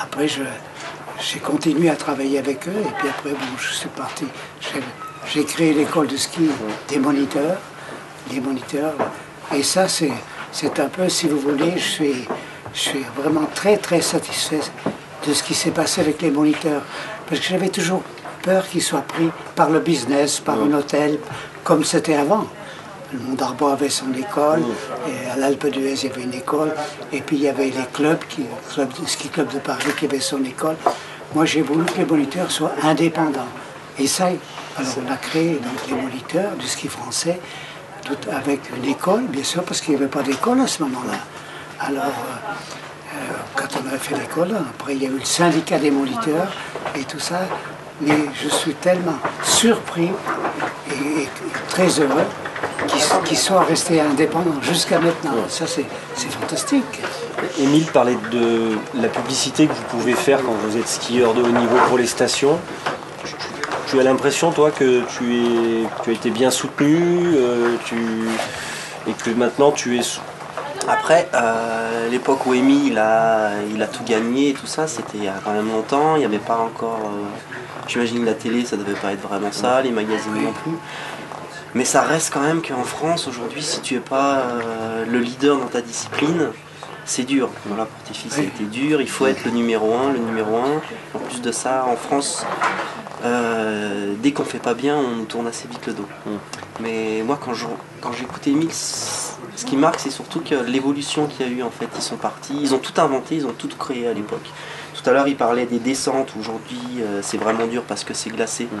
après, 0.00 0.28
j'ai 0.28 1.40
continué 1.40 1.90
à 1.90 1.96
travailler 1.96 2.38
avec 2.38 2.68
eux, 2.68 2.80
et 2.80 2.92
puis 2.98 3.08
après, 3.08 3.30
bon, 3.30 3.58
je 3.58 3.72
suis 3.72 3.88
parti. 3.88 4.26
J'ai 5.32 5.44
créé 5.44 5.72
l'école 5.72 6.06
de 6.06 6.16
ski 6.16 6.48
des 6.88 6.98
moniteurs, 6.98 7.58
des 8.30 8.40
moniteurs. 8.40 8.94
Et 9.52 9.64
ça, 9.64 9.88
c'est 9.88 10.78
un 10.78 10.88
peu, 10.88 11.08
si 11.08 11.26
vous 11.26 11.40
voulez, 11.40 11.76
je 11.76 12.14
suis 12.72 13.04
vraiment 13.16 13.48
très, 13.52 13.78
très 13.78 14.00
satisfait 14.00 14.60
de 15.26 15.32
ce 15.32 15.42
qui 15.42 15.54
s'est 15.54 15.70
passé 15.70 16.00
avec 16.00 16.22
les 16.22 16.30
moniteurs. 16.30 16.82
Parce 17.28 17.40
que 17.40 17.46
j'avais 17.48 17.68
toujours 17.68 18.02
peur 18.42 18.68
qu'ils 18.68 18.82
soient 18.82 19.02
pris 19.02 19.30
par 19.54 19.70
le 19.70 19.80
business, 19.80 20.40
par 20.40 20.60
un 20.60 20.72
hôtel, 20.72 21.18
comme 21.64 21.84
c'était 21.84 22.14
avant. 22.16 22.46
Le 23.12 23.18
Mont 23.20 23.34
d'Arbois 23.34 23.72
avait 23.72 23.90
son 23.90 24.12
école, 24.14 24.62
et 25.06 25.30
à 25.30 25.36
l'Alpe 25.36 25.66
d'Huez 25.66 25.94
il 25.94 26.08
y 26.08 26.12
avait 26.12 26.22
une 26.22 26.34
école, 26.34 26.74
et 27.12 27.20
puis 27.20 27.36
il 27.36 27.42
y 27.42 27.48
avait 27.48 27.66
les 27.66 27.86
clubs, 27.92 28.18
qui, 28.28 28.42
le 28.78 29.06
ski 29.06 29.28
club 29.28 29.52
de 29.52 29.58
Paris 29.58 29.90
qui 29.98 30.06
avait 30.06 30.20
son 30.20 30.42
école. 30.44 30.76
Moi 31.34 31.44
j'ai 31.44 31.60
voulu 31.60 31.84
que 31.84 31.98
les 31.98 32.06
moniteurs 32.06 32.50
soient 32.50 32.72
indépendants. 32.82 33.48
Et 33.98 34.06
ça, 34.06 34.28
alors 34.76 34.92
on 35.06 35.12
a 35.12 35.16
créé 35.16 35.52
donc, 35.54 35.88
les 35.88 35.94
moniteurs 35.94 36.52
du 36.56 36.66
ski 36.66 36.88
français, 36.88 37.38
tout 38.02 38.16
avec 38.30 38.60
une 38.76 38.90
école, 38.90 39.24
bien 39.24 39.44
sûr, 39.44 39.62
parce 39.62 39.82
qu'il 39.82 39.94
n'y 39.94 40.00
avait 40.00 40.10
pas 40.10 40.22
d'école 40.22 40.60
à 40.60 40.66
ce 40.66 40.82
moment-là. 40.82 41.18
Alors, 41.80 42.04
euh, 42.04 42.52
quand 43.54 43.68
on 43.82 43.88
avait 43.88 43.98
fait 43.98 44.14
l'école, 44.14 44.54
après 44.70 44.94
il 44.94 45.02
y 45.02 45.06
a 45.06 45.08
eu 45.08 45.18
le 45.18 45.24
syndicat 45.24 45.78
des 45.78 45.90
moniteurs 45.90 46.52
et 46.94 47.04
tout 47.04 47.18
ça, 47.18 47.40
mais 48.00 48.14
je 48.42 48.48
suis 48.48 48.74
tellement 48.74 49.18
surpris 49.42 50.10
et, 50.90 51.28
très 51.68 51.88
heureux 51.88 52.24
qu'ils 53.24 53.38
soient 53.38 53.62
restés 53.62 54.00
indépendants 54.00 54.60
jusqu'à 54.60 54.98
maintenant. 54.98 55.32
Ça, 55.48 55.66
c'est 55.66 55.86
fantastique. 56.30 57.00
Émile 57.58 57.86
parlait 57.86 58.18
de 58.30 58.76
la 58.94 59.08
publicité 59.08 59.66
que 59.66 59.72
vous 59.72 59.98
pouvez 59.98 60.14
faire 60.14 60.42
quand 60.42 60.52
vous 60.52 60.76
êtes 60.76 60.88
skieur 60.88 61.34
de 61.34 61.42
haut 61.42 61.50
niveau 61.50 61.76
pour 61.88 61.98
les 61.98 62.06
stations. 62.06 62.58
Tu 63.88 64.00
as 64.00 64.02
l'impression, 64.02 64.52
toi, 64.52 64.70
que 64.70 65.02
tu, 65.16 65.36
es, 65.36 65.86
tu 66.02 66.10
as 66.10 66.12
été 66.12 66.30
bien 66.30 66.50
soutenu 66.50 67.34
euh, 67.36 67.76
tu, 67.84 67.96
et 69.06 69.12
que 69.12 69.30
maintenant 69.30 69.70
tu 69.70 69.98
es. 69.98 70.02
Après, 70.88 71.28
euh, 71.34 72.08
l'époque 72.10 72.46
où 72.46 72.52
Amy 72.52 72.88
il 72.88 72.98
a, 72.98 73.50
il 73.72 73.82
a 73.82 73.86
tout 73.86 74.04
gagné 74.04 74.50
et 74.50 74.52
tout 74.54 74.66
ça, 74.66 74.86
c'était 74.86 75.18
il 75.18 75.24
y 75.24 75.28
a 75.28 75.34
quand 75.44 75.52
même 75.52 75.68
longtemps. 75.68 76.16
Il 76.16 76.20
n'y 76.20 76.24
avait 76.24 76.38
pas 76.38 76.58
encore. 76.58 77.00
Euh, 77.04 77.86
j'imagine 77.88 78.24
la 78.24 78.34
télé, 78.34 78.64
ça 78.64 78.76
devait 78.76 78.94
pas 78.94 79.12
être 79.12 79.26
vraiment 79.26 79.52
ça, 79.52 79.80
les 79.82 79.90
magazines 79.90 80.34
non 80.34 80.52
plus. 80.52 80.76
Mais 81.74 81.84
ça 81.84 82.02
reste 82.02 82.32
quand 82.32 82.40
même 82.42 82.60
qu'en 82.60 82.84
France, 82.84 83.26
aujourd'hui, 83.28 83.62
si 83.62 83.80
tu 83.80 83.94
n'es 83.94 84.00
pas 84.00 84.42
le 85.08 85.18
leader 85.18 85.56
dans 85.56 85.68
ta 85.68 85.80
discipline, 85.80 86.50
c'est 87.04 87.24
dur. 87.24 87.48
Voilà, 87.66 87.86
pour 87.86 88.02
tes 88.02 88.14
fils, 88.14 88.32
c'était 88.32 88.64
dur. 88.64 89.00
Il 89.00 89.08
faut 89.08 89.26
être 89.26 89.44
le 89.44 89.50
numéro 89.50 89.94
un, 89.94 90.12
le 90.12 90.18
numéro 90.18 90.56
un. 90.56 90.80
En 91.14 91.18
plus 91.18 91.40
de 91.40 91.50
ça, 91.50 91.86
en 91.88 91.96
France, 91.96 92.44
euh, 93.24 94.14
dès 94.18 94.32
qu'on 94.32 94.44
fait 94.44 94.58
pas 94.58 94.74
bien, 94.74 94.96
on 94.96 95.16
nous 95.16 95.24
tourne 95.24 95.46
assez 95.46 95.68
vite 95.68 95.86
le 95.86 95.92
dos. 95.94 96.08
Mm. 96.26 96.30
Mais 96.80 97.22
moi, 97.24 97.38
quand, 97.40 97.52
quand 98.00 98.12
j'ai 98.12 98.24
écouté 98.24 98.50
Emile, 98.50 98.70
ce 99.56 99.64
qui 99.64 99.76
marque, 99.76 100.00
c'est 100.00 100.10
surtout 100.10 100.40
que 100.40 100.54
l'évolution 100.54 101.26
qu'il 101.26 101.46
y 101.46 101.48
a 101.48 101.52
eu, 101.52 101.62
en 101.62 101.70
fait, 101.70 101.88
ils 101.94 102.02
sont 102.02 102.16
partis, 102.16 102.58
ils 102.60 102.74
ont 102.74 102.78
tout 102.78 102.98
inventé, 103.00 103.36
ils 103.36 103.46
ont 103.46 103.52
tout 103.52 103.68
créé 103.68 104.06
à 104.08 104.12
l'époque. 104.12 104.48
Tout 104.94 105.10
à 105.10 105.12
l'heure, 105.12 105.28
il 105.28 105.36
parlait 105.36 105.66
des 105.66 105.78
descentes. 105.78 106.32
Aujourd'hui, 106.38 106.78
euh, 107.00 107.20
c'est 107.22 107.36
vraiment 107.36 107.66
dur 107.66 107.82
parce 107.82 108.04
que 108.04 108.14
c'est 108.14 108.30
glacé. 108.30 108.64
Mm. 108.64 108.76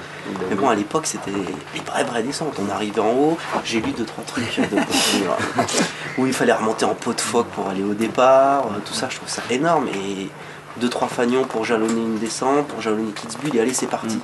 Mais 0.50 0.56
bon, 0.56 0.68
à 0.68 0.74
l'époque, 0.74 1.06
c'était 1.06 1.30
les 1.30 1.80
vraies, 1.80 2.04
vraies 2.04 2.22
descentes. 2.22 2.54
On 2.58 2.70
arrivait 2.70 3.00
en 3.00 3.12
haut, 3.12 3.38
j'ai 3.64 3.80
lu 3.80 3.92
deux, 3.92 4.04
trois 4.04 4.24
trucs 4.24 4.60
de 4.60 4.76
où 6.18 6.26
il 6.26 6.32
fallait 6.32 6.52
remonter 6.52 6.84
en 6.84 6.94
pot 6.94 7.14
de 7.14 7.20
phoque 7.20 7.48
pour 7.48 7.68
aller 7.68 7.82
au 7.82 7.94
départ. 7.94 8.66
Euh, 8.66 8.78
tout 8.84 8.94
ça, 8.94 9.08
je 9.10 9.16
trouve 9.16 9.28
ça 9.28 9.42
énorme. 9.50 9.88
Et 9.88 10.28
deux 10.78 10.88
trois 10.88 11.08
fagnons 11.08 11.44
pour 11.44 11.64
jalonner 11.64 12.00
une 12.00 12.18
descente, 12.18 12.66
pour 12.68 12.80
jalonner 12.80 13.12
Kitzbühel 13.12 13.56
et 13.56 13.60
allez 13.60 13.74
c'est 13.74 13.86
parti. 13.86 14.16
Mm. 14.16 14.20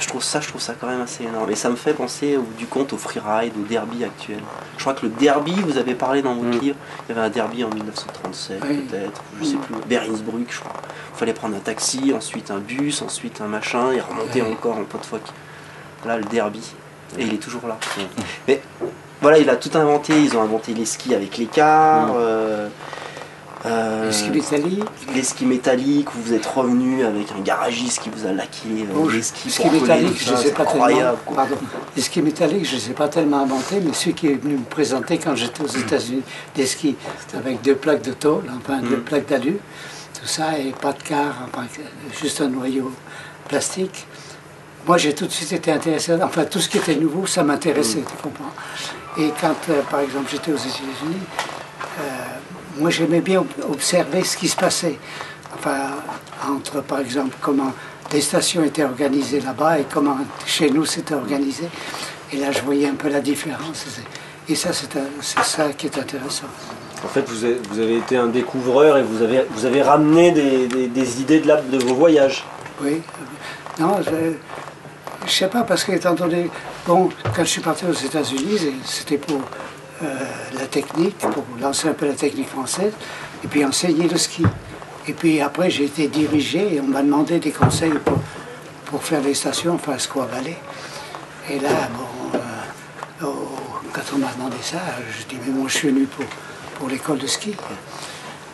Je 0.00 0.06
trouve 0.06 0.22
ça, 0.22 0.40
je 0.40 0.48
trouve 0.48 0.60
ça 0.60 0.74
quand 0.78 0.86
même 0.86 1.00
assez 1.00 1.24
énorme. 1.24 1.50
Et 1.50 1.56
ça 1.56 1.68
me 1.70 1.76
fait 1.76 1.92
penser 1.92 2.36
au, 2.36 2.46
du 2.56 2.66
compte 2.66 2.92
au 2.92 2.98
freeride, 2.98 3.52
au 3.56 3.66
derby 3.66 4.04
actuel. 4.04 4.40
Je 4.76 4.82
crois 4.82 4.94
que 4.94 5.06
le 5.06 5.12
derby, 5.12 5.52
vous 5.52 5.76
avez 5.76 5.94
parlé 5.94 6.22
dans 6.22 6.34
votre 6.34 6.56
mm. 6.56 6.60
livre, 6.60 6.76
il 7.08 7.14
y 7.14 7.18
avait 7.18 7.26
un 7.26 7.30
derby 7.30 7.64
en 7.64 7.70
1937 7.70 8.60
peut-être, 8.60 9.22
je 9.40 9.44
sais 9.44 9.56
mm. 9.56 9.60
plus, 9.60 9.74
Berinsbruck 9.88 10.46
je 10.50 10.60
crois. 10.60 10.72
Il 11.14 11.18
fallait 11.18 11.32
prendre 11.32 11.56
un 11.56 11.60
taxi, 11.60 12.12
ensuite 12.14 12.50
un 12.50 12.58
bus, 12.58 13.02
ensuite 13.02 13.40
un 13.40 13.48
machin, 13.48 13.90
et 13.92 14.00
remonter 14.00 14.42
encore 14.42 14.76
en 14.76 14.84
pot 14.84 14.98
de 14.98 15.06
phoque. 15.06 15.28
Là 16.06 16.16
le 16.16 16.24
derby. 16.24 16.62
Et 17.18 17.22
il 17.22 17.34
est 17.34 17.38
toujours 17.38 17.66
là. 17.66 17.78
Mais 18.46 18.60
voilà, 19.20 19.38
il 19.38 19.50
a 19.50 19.56
tout 19.56 19.76
inventé, 19.76 20.12
ils 20.20 20.36
ont 20.36 20.42
inventé 20.42 20.74
les 20.74 20.84
skis 20.84 21.14
avec 21.14 21.38
l'écart. 21.38 22.14
Euh, 22.16 22.68
euh, 23.66 24.06
les 24.06 24.12
skis 24.12 24.30
métalliques 24.30 24.84
Les 25.14 25.22
skis 25.22 25.44
métalliques, 25.44 26.08
vous 26.14 26.32
êtes 26.32 26.46
revenu 26.46 27.04
avec 27.04 27.26
un 27.36 27.40
garagiste 27.40 28.00
qui 28.00 28.10
vous 28.10 28.24
a 28.24 28.32
laqué 28.32 28.68
euh, 28.68 29.10
les 29.10 29.22
skis, 29.22 29.48
métalliques, 29.70 30.24
je 30.24 30.32
ne 30.32 30.36
sais 30.36 30.52
pas 30.52 30.64
tellement. 30.64 30.96
Les 31.96 32.02
skis 32.02 32.22
métalliques, 32.22 32.66
je 32.66 32.76
ne 32.76 32.80
sais 32.80 32.92
pas 32.92 33.08
tellement 33.08 33.42
inventé, 33.42 33.80
mais 33.80 33.92
celui 33.92 34.14
qui 34.14 34.28
est 34.28 34.34
venu 34.34 34.58
me 34.58 34.64
présenter 34.64 35.18
quand 35.18 35.34
j'étais 35.34 35.62
aux 35.62 35.66
États-Unis, 35.66 36.22
des 36.54 36.66
skis 36.66 36.96
avec 37.34 37.60
deux 37.62 37.74
plaques 37.74 38.02
de 38.02 38.12
tôle, 38.12 38.44
enfin 38.56 38.80
deux 38.80 38.98
mm. 38.98 39.04
plaques 39.04 39.28
d'alu, 39.28 39.58
tout 40.14 40.26
ça, 40.26 40.56
et 40.56 40.70
pas 40.70 40.92
de 40.92 41.02
car, 41.02 41.34
enfin, 41.52 41.66
juste 42.20 42.40
un 42.40 42.48
noyau 42.48 42.92
plastique. 43.48 44.06
Moi, 44.86 44.98
j'ai 44.98 45.14
tout 45.14 45.26
de 45.26 45.32
suite 45.32 45.52
été 45.52 45.72
intéressé, 45.72 46.14
enfin 46.22 46.44
tout 46.44 46.60
ce 46.60 46.68
qui 46.68 46.78
était 46.78 46.94
nouveau, 46.94 47.26
ça 47.26 47.42
m'intéressait, 47.42 47.98
mm. 47.98 48.04
tu 48.04 48.22
comprends. 48.22 48.52
Et 49.16 49.32
quand, 49.40 49.56
euh, 49.70 49.82
par 49.90 49.98
exemple, 49.98 50.30
j'étais 50.30 50.52
aux 50.52 50.56
États-Unis, 50.56 51.16
moi 52.78 52.90
j'aimais 52.90 53.20
bien 53.20 53.44
observer 53.70 54.24
ce 54.24 54.36
qui 54.36 54.48
se 54.48 54.56
passait. 54.56 54.98
Enfin, 55.54 55.90
entre 56.48 56.82
par 56.82 57.00
exemple 57.00 57.36
comment 57.40 57.72
les 58.12 58.20
stations 58.20 58.62
étaient 58.62 58.84
organisées 58.84 59.40
là-bas 59.40 59.80
et 59.80 59.86
comment 59.92 60.18
chez 60.46 60.70
nous 60.70 60.84
c'était 60.84 61.14
organisé. 61.14 61.68
Et 62.32 62.36
là 62.36 62.52
je 62.52 62.62
voyais 62.62 62.88
un 62.88 62.94
peu 62.94 63.08
la 63.08 63.20
différence. 63.20 63.86
Et 64.48 64.54
ça 64.54 64.70
c'est 64.72 65.42
ça 65.42 65.72
qui 65.72 65.86
est 65.86 65.98
intéressant. 65.98 66.46
En 67.04 67.08
fait, 67.08 67.28
vous 67.28 67.44
avez, 67.44 67.60
vous 67.70 67.78
avez, 67.78 67.98
été 67.98 68.16
un 68.16 68.26
découvreur 68.26 68.98
et 68.98 69.02
vous 69.04 69.22
avez, 69.22 69.44
vous 69.50 69.64
avez 69.64 69.82
ramené 69.82 70.32
des, 70.32 70.88
des, 70.88 71.20
idées 71.20 71.38
de, 71.38 71.46
la, 71.46 71.60
de 71.60 71.78
vos 71.78 71.94
voyages. 71.94 72.44
Oui. 72.82 73.00
Non, 73.78 73.98
je 74.02 74.10
ne 74.10 75.28
sais 75.28 75.46
pas, 75.46 75.62
parce 75.62 75.84
qu'étant 75.84 76.14
donné, 76.14 76.50
bon, 76.86 77.08
quand 77.36 77.44
je 77.44 77.50
suis 77.50 77.60
parti 77.60 77.84
aux 77.84 77.92
États-Unis, 77.92 78.72
c'était 78.84 79.18
pour 79.18 79.40
la 80.00 80.66
technique, 80.66 81.18
pour 81.18 81.44
lancer 81.60 81.88
un 81.88 81.92
peu 81.92 82.06
la 82.06 82.14
technique 82.14 82.48
française, 82.48 82.92
et 83.44 83.48
puis 83.48 83.64
enseigner 83.64 84.08
le 84.08 84.16
ski. 84.16 84.44
Et 85.08 85.12
puis 85.12 85.40
après, 85.40 85.70
j'ai 85.70 85.84
été 85.84 86.06
dirigé 86.08 86.74
et 86.74 86.80
on 86.80 86.86
m'a 86.86 87.02
demandé 87.02 87.38
des 87.38 87.50
conseils 87.50 87.98
pour, 88.04 88.18
pour 88.84 89.02
faire 89.02 89.22
les 89.22 89.34
stations, 89.34 89.74
enfin 89.74 89.94
à 89.94 90.26
Valley. 90.26 90.56
Et 91.50 91.58
là, 91.58 91.70
bon, 91.96 92.38
euh, 92.38 93.26
quand 93.92 94.02
on 94.14 94.18
m'a 94.18 94.30
demandé 94.36 94.56
ça, 94.60 94.80
je 95.18 95.24
dis, 95.26 95.40
mais 95.46 95.52
moi 95.52 95.66
je 95.68 95.78
suis 95.78 95.88
venu 95.88 96.04
pour, 96.04 96.26
pour 96.78 96.88
l'école 96.88 97.18
de 97.18 97.26
ski. 97.26 97.54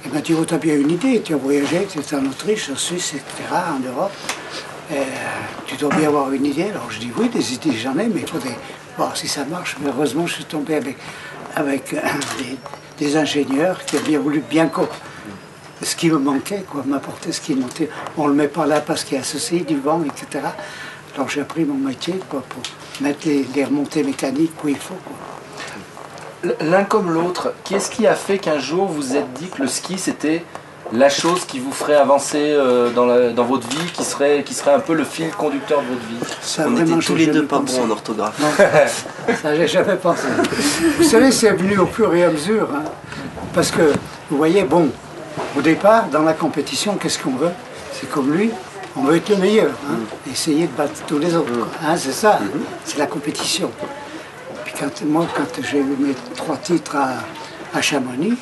Il 0.05 0.13
m'a 0.13 0.21
dit, 0.21 0.35
oh, 0.39 0.45
tu 0.45 0.55
as 0.55 0.59
bien 0.59 0.77
une 0.77 0.91
idée, 0.91 1.23
tu 1.23 1.35
as 1.35 1.37
voyagé, 1.37 1.89
tu 1.91 1.99
es 1.99 2.15
en 2.15 2.25
Autriche, 2.27 2.71
en 2.71 2.77
Suisse, 2.77 3.15
etc., 3.15 3.25
en 3.51 3.81
Europe. 3.81 4.13
Euh, 4.93 5.03
tu 5.67 5.77
dois 5.77 5.93
bien 5.95 6.09
avoir 6.09 6.31
une 6.31 6.45
idée. 6.45 6.71
Alors 6.71 6.91
je 6.91 7.01
dis, 7.01 7.11
oui, 7.17 7.29
des 7.31 7.55
idées 7.55 7.73
j'en 7.73 7.99
ai, 7.99 8.07
mais 8.07 8.21
il 8.21 8.29
faudrait 8.29 8.57
voir 8.97 9.17
si 9.17 9.27
ça 9.27 9.45
marche. 9.45 9.77
Mais 9.81 9.89
heureusement, 9.89 10.27
je 10.27 10.35
suis 10.35 10.45
tombé 10.45 10.77
avec 10.77 10.99
avec 11.57 11.95
des 12.99 13.17
ingénieurs 13.17 13.85
qui 13.85 13.97
ont 13.97 14.03
bien 14.03 14.19
voulu 14.19 14.41
bien 14.41 14.71
ce 15.83 15.97
qui 15.97 16.11
me 16.11 16.19
manquait, 16.19 16.65
quoi, 16.71 16.83
m'apporter 16.87 17.33
ce 17.33 17.41
qui 17.41 17.55
manquait. 17.55 17.91
On 18.17 18.27
le 18.27 18.35
met 18.35 18.49
pas 18.49 18.67
là 18.67 18.81
parce 18.81 19.05
qu'il 19.05 19.19
y 19.19 19.21
a 19.21 19.25
ceci, 19.25 19.61
du 19.61 19.79
vent, 19.79 20.03
etc. 20.03 20.45
Alors 21.15 21.29
j'ai 21.29 21.41
appris 21.41 21.65
mon 21.65 21.75
métier 21.75 22.15
quoi, 22.29 22.43
pour 22.49 22.63
mettre 23.01 23.27
les, 23.27 23.45
les 23.55 23.65
remontées 23.65 24.03
mécaniques 24.03 24.53
où 24.65 24.69
il 24.69 24.77
faut. 24.77 24.95
L'un 26.61 26.85
comme 26.85 27.11
l'autre, 27.11 27.55
qu'est-ce 27.65 27.91
qui 27.91 28.07
a 28.07 28.15
fait 28.15 28.39
qu'un 28.39 28.59
jour 28.59 28.87
vous 28.87 29.17
êtes 29.17 29.33
dit 29.35 29.49
que 29.49 29.63
le 29.63 29.69
ski 29.69 29.99
c'était 29.99 30.45
la 30.93 31.09
chose 31.09 31.45
qui 31.45 31.59
vous 31.59 31.73
ferait 31.73 31.97
avancer 31.97 32.39
euh, 32.41 32.91
dans, 32.91 33.07
la- 33.07 33.31
dans 33.31 33.45
votre 33.45 33.67
vie, 33.69 33.91
qui 33.93 34.05
serait, 34.05 34.43
qui 34.45 34.55
serait 34.55 34.75
un 34.75 34.81
peu 34.81 34.95
le 34.95 35.05
fil 35.05 35.31
conducteur 35.31 35.81
de 35.83 35.87
votre 35.87 36.07
vie 36.07 36.35
Ça, 36.41 36.65
On 36.69 36.77
était 36.77 36.99
tous 37.05 37.15
les 37.17 37.27
deux 37.27 37.47
pas 37.47 37.59
bons 37.59 37.81
en 37.85 37.91
orthographe. 37.91 38.39
Non, 38.41 39.35
ça 39.43 39.55
j'ai 39.57 39.67
jamais 39.67 39.97
pensé. 39.97 40.23
Vous 40.99 41.05
savez, 41.05 41.33
c'est 41.33 41.51
venu 41.53 41.79
au 41.79 41.87
fur 41.87 42.15
et 42.15 42.25
à 42.25 42.31
mesure. 42.31 42.69
hein. 42.75 42.83
parce 43.55 43.71
que, 43.71 43.93
vous 44.31 44.37
voyez, 44.37 44.63
bon, 44.65 44.89
au 45.57 45.63
départ, 45.63 46.07
dans 46.09 46.23
la 46.23 46.35
compétition, 46.35 46.95
qu'est-ce 46.97 47.19
qu'on 47.19 47.35
veut? 47.37 47.51
C'est 47.93 48.09
comme 48.11 48.33
lui, 48.33 48.51
on 48.97 49.03
veut 49.03 49.17
être 49.17 49.31
le 49.31 49.37
meilleur. 49.37 49.71
hein. 49.91 49.97
Essayer 50.31 50.67
de 50.67 50.73
battre 50.77 51.01
tous 51.07 51.19
les 51.19 51.35
autres. 51.35 51.51
quoi, 51.53 51.67
hein, 51.89 51.97
c'est 51.97 52.13
ça, 52.13 52.39
c'est 52.85 52.99
la 52.99 53.07
compétition. 53.07 53.71
Puis 54.65 54.75
quand, 54.79 55.03
moi, 55.07 55.27
quand 55.35 55.61
j'ai 55.63 55.79
eu 55.79 55.97
mes 55.99 56.15
trois 56.37 56.57
titres 56.57 56.95
à, 56.97 57.77
à 57.77 57.81
Chamonix, 57.83 58.37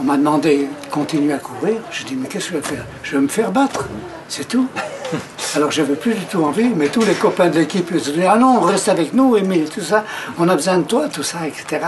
on 0.00 0.04
m'a 0.04 0.16
demandé 0.16 0.68
de 0.84 0.90
continuer 0.90 1.32
à 1.32 1.38
courir. 1.38 1.76
Je 1.90 2.04
dis, 2.04 2.14
mais 2.16 2.28
qu'est-ce 2.28 2.48
que 2.50 2.54
je 2.54 2.58
vais 2.58 2.66
faire? 2.66 2.84
Je 3.02 3.16
vais 3.16 3.22
me 3.22 3.28
faire 3.28 3.50
battre, 3.50 3.86
c'est 4.28 4.46
tout. 4.48 4.68
Alors 5.56 5.70
j'avais 5.70 5.94
plus 5.94 6.14
du 6.14 6.24
tout 6.26 6.42
envie, 6.44 6.68
mais 6.74 6.88
tous 6.88 7.02
les 7.04 7.14
copains 7.14 7.48
de 7.48 7.58
l'équipe 7.60 7.88
ils 7.92 8.00
se 8.00 8.10
disaient 8.10 8.26
Ah 8.26 8.36
non, 8.36 8.60
reste 8.60 8.88
avec 8.88 9.14
nous, 9.14 9.36
Émile, 9.36 9.68
tout 9.70 9.80
ça, 9.80 10.04
on 10.38 10.48
a 10.48 10.54
besoin 10.56 10.78
de 10.78 10.84
toi, 10.84 11.08
tout 11.08 11.22
ça, 11.22 11.46
etc. 11.46 11.80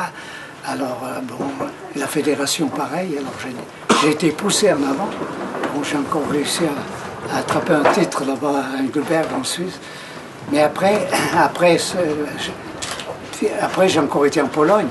Alors, 0.66 1.00
euh, 1.04 1.18
bon, 1.22 1.44
la 1.96 2.06
fédération, 2.06 2.68
pareil, 2.68 3.16
alors 3.18 3.32
j'ai- 3.42 4.00
j'ai 4.02 4.10
été 4.12 4.30
poussé 4.30 4.70
en 4.72 4.76
avant. 4.76 5.08
Bon, 5.74 5.82
j'ai 5.82 5.96
encore 5.96 6.22
réussi 6.30 6.62
à, 7.30 7.34
à 7.36 7.38
attraper 7.40 7.72
un 7.74 7.92
titre 7.92 8.24
là-bas 8.24 8.62
à 8.76 8.82
Engelberg 8.82 9.26
en 9.38 9.44
Suisse. 9.44 9.78
Mais 10.52 10.62
après, 10.62 11.08
après, 11.38 11.76
après, 13.60 13.88
j'ai 13.88 14.00
encore 14.00 14.26
été 14.26 14.40
en 14.40 14.46
Pologne 14.48 14.86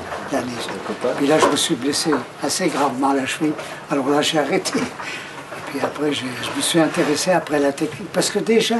Puis 1.17 1.27
là, 1.27 1.39
je 1.39 1.45
me 1.47 1.55
suis 1.55 1.75
blessé 1.75 2.11
assez 2.43 2.67
gravement 2.67 3.11
à 3.11 3.15
la 3.15 3.25
cheville. 3.25 3.53
Alors 3.91 4.09
là, 4.09 4.21
j'ai 4.21 4.39
arrêté. 4.39 4.79
Et 4.79 5.71
puis 5.71 5.79
après, 5.81 6.13
je 6.13 6.23
me 6.23 6.61
suis 6.61 6.79
intéressé 6.79 7.31
après 7.31 7.59
la 7.59 7.71
technique. 7.71 8.11
Parce 8.11 8.29
que 8.29 8.39
déjà, 8.39 8.75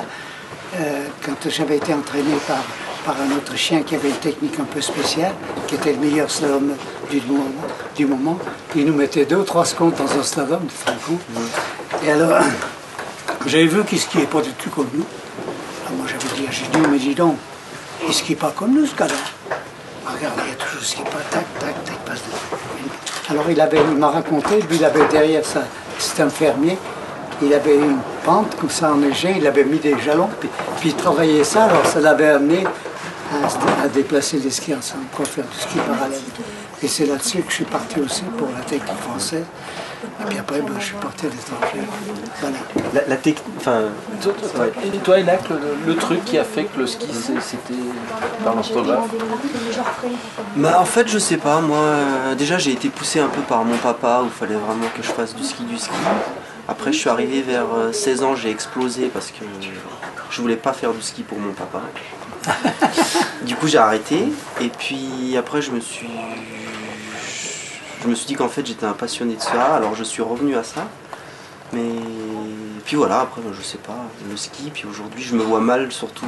euh, 0.75 1.05
quand 1.25 1.49
j'avais 1.49 1.77
été 1.77 1.93
entraîné 1.93 2.33
par, 2.47 2.63
par 3.05 3.15
un 3.21 3.35
Autrichien 3.35 3.83
qui 3.83 3.95
avait 3.95 4.09
une 4.09 4.15
technique 4.15 4.59
un 4.59 4.65
peu 4.65 4.81
spéciale, 4.81 5.33
qui 5.67 5.75
était 5.75 5.93
le 5.93 5.99
meilleur 5.99 6.29
slalom 6.29 6.73
du 7.09 7.21
moment, 7.21 7.43
du 7.95 8.05
moment, 8.05 8.39
il 8.75 8.85
nous 8.85 8.93
mettait 8.93 9.25
deux 9.25 9.37
ou 9.37 9.43
trois 9.43 9.65
secondes 9.65 9.95
dans 9.95 10.19
un 10.19 10.23
slalom, 10.23 10.67
tu 10.67 10.75
te 10.75 10.89
rends 10.89 10.97
compte 11.07 12.05
Et 12.05 12.11
alors, 12.11 12.41
j'avais 13.45 13.67
vu 13.67 13.83
qu'il 13.85 13.99
skiait 13.99 14.25
pas 14.25 14.41
du 14.41 14.51
tout 14.51 14.69
comme 14.69 14.89
nous. 14.93 15.05
Alors 15.85 15.97
moi, 15.97 16.05
j'avais 16.07 16.35
dit, 16.35 16.47
j'ai 16.51 16.67
dit, 16.67 16.87
mais 16.89 16.97
dis 16.97 17.15
donc, 17.15 17.37
il 18.05 18.13
skie 18.13 18.35
pas 18.35 18.51
comme 18.55 18.73
nous, 18.73 18.85
ce 18.85 18.95
gars-là. 18.95 19.15
Regarde, 20.05 20.39
qui 20.79 21.01
pas, 21.01 21.19
tac, 21.31 21.45
tac, 21.59 21.75
tac, 21.83 22.17
Alors 23.29 23.45
il 23.49 23.59
avait, 23.59 23.83
m'a 23.83 24.09
raconté, 24.09 24.61
lui 24.61 24.77
il 24.77 24.85
avait 24.85 25.07
derrière 25.07 25.43
ça, 25.43 25.61
c'était 25.97 26.23
un 26.23 26.29
fermier, 26.29 26.77
il 27.41 27.53
avait 27.53 27.75
une 27.75 27.97
pente 28.23 28.55
comme 28.59 28.69
ça 28.69 28.91
enneigée, 28.91 29.35
il 29.37 29.47
avait 29.47 29.63
mis 29.63 29.79
des 29.79 29.97
jalons, 29.99 30.29
puis, 30.39 30.49
puis 30.79 30.89
il 30.89 30.95
travaillait 30.95 31.43
ça, 31.43 31.65
alors 31.65 31.85
ça 31.85 31.99
l'avait 31.99 32.29
amené 32.29 32.63
à, 33.31 33.83
à 33.83 33.87
déplacer 33.87 34.37
les 34.39 34.49
skis 34.51 34.73
ensemble, 34.75 35.05
quoi, 35.15 35.25
faire 35.25 35.45
du 35.45 35.57
ski 35.59 35.77
parallèle. 35.79 36.19
Et 36.83 36.87
c'est 36.87 37.05
là-dessus 37.05 37.39
que 37.41 37.49
je 37.49 37.55
suis 37.55 37.65
parti 37.65 37.99
aussi 37.99 38.23
pour 38.37 38.47
la 38.55 38.61
technique 38.63 38.97
française. 38.99 39.45
Et 40.21 40.25
puis 40.25 40.37
après, 40.37 40.61
ben, 40.61 40.73
je 40.79 40.85
suis 40.85 40.95
parti 40.95 41.25
à 41.25 41.29
l'étranger. 41.29 41.87
Voilà. 42.39 42.57
La, 42.93 43.07
la 43.07 43.15
technique. 43.15 43.43
Enfin, 43.57 43.81
Et 44.93 44.97
toi, 44.99 45.17
Enac, 45.19 45.49
le, 45.49 45.57
le 45.87 45.95
truc 45.95 46.23
qui 46.23 46.37
a 46.37 46.43
fait 46.43 46.65
que 46.65 46.79
le 46.79 46.85
ski 46.87 47.07
c'était 47.41 47.73
par 48.43 48.55
l'orthographe 48.55 49.09
Bah 50.55 50.79
en 50.79 50.85
fait 50.85 51.07
je 51.07 51.17
sais 51.17 51.37
pas, 51.37 51.61
moi 51.61 51.77
euh, 51.79 52.35
déjà 52.35 52.57
j'ai 52.57 52.71
été 52.71 52.89
poussé 52.89 53.19
un 53.19 53.27
peu 53.27 53.41
par 53.41 53.63
mon 53.63 53.77
papa 53.77 54.21
où 54.23 54.25
il 54.25 54.31
fallait 54.31 54.55
vraiment 54.55 54.87
que 54.95 55.01
je 55.01 55.11
fasse 55.11 55.35
du 55.35 55.43
ski 55.43 55.63
du 55.63 55.77
ski. 55.77 55.91
Après 56.67 56.91
je 56.93 56.97
suis 56.99 57.09
arrivé 57.09 57.41
vers 57.41 57.65
euh, 57.75 57.91
16 57.91 58.23
ans, 58.23 58.35
j'ai 58.35 58.51
explosé 58.51 59.07
parce 59.07 59.27
que 59.27 59.43
je 60.29 60.41
voulais 60.41 60.55
pas 60.57 60.73
faire 60.73 60.93
du 60.93 61.01
ski 61.01 61.23
pour 61.23 61.39
mon 61.39 61.53
papa. 61.53 61.81
Du 63.43 63.55
coup 63.55 63.67
j'ai 63.67 63.77
arrêté 63.77 64.31
et 64.61 64.69
puis 64.69 65.35
après 65.37 65.61
je 65.61 65.71
me 65.71 65.79
suis 65.79 66.09
je 68.03 68.07
me 68.07 68.15
suis 68.15 68.27
dit 68.27 68.35
qu'en 68.35 68.49
fait 68.49 68.65
j'étais 68.65 68.85
un 68.85 68.93
passionné 68.93 69.35
de 69.35 69.41
ça, 69.41 69.75
alors 69.75 69.95
je 69.95 70.03
suis 70.03 70.21
revenu 70.21 70.55
à 70.55 70.63
ça. 70.63 70.87
Mais 71.73 71.89
puis 72.85 72.95
voilà, 72.95 73.21
après 73.21 73.41
je 73.51 73.61
sais 73.61 73.77
pas, 73.77 73.97
le 74.29 74.37
ski, 74.37 74.71
puis 74.73 74.85
aujourd'hui 74.89 75.23
je 75.23 75.35
me 75.35 75.43
vois 75.43 75.59
mal 75.59 75.91
surtout 75.91 76.25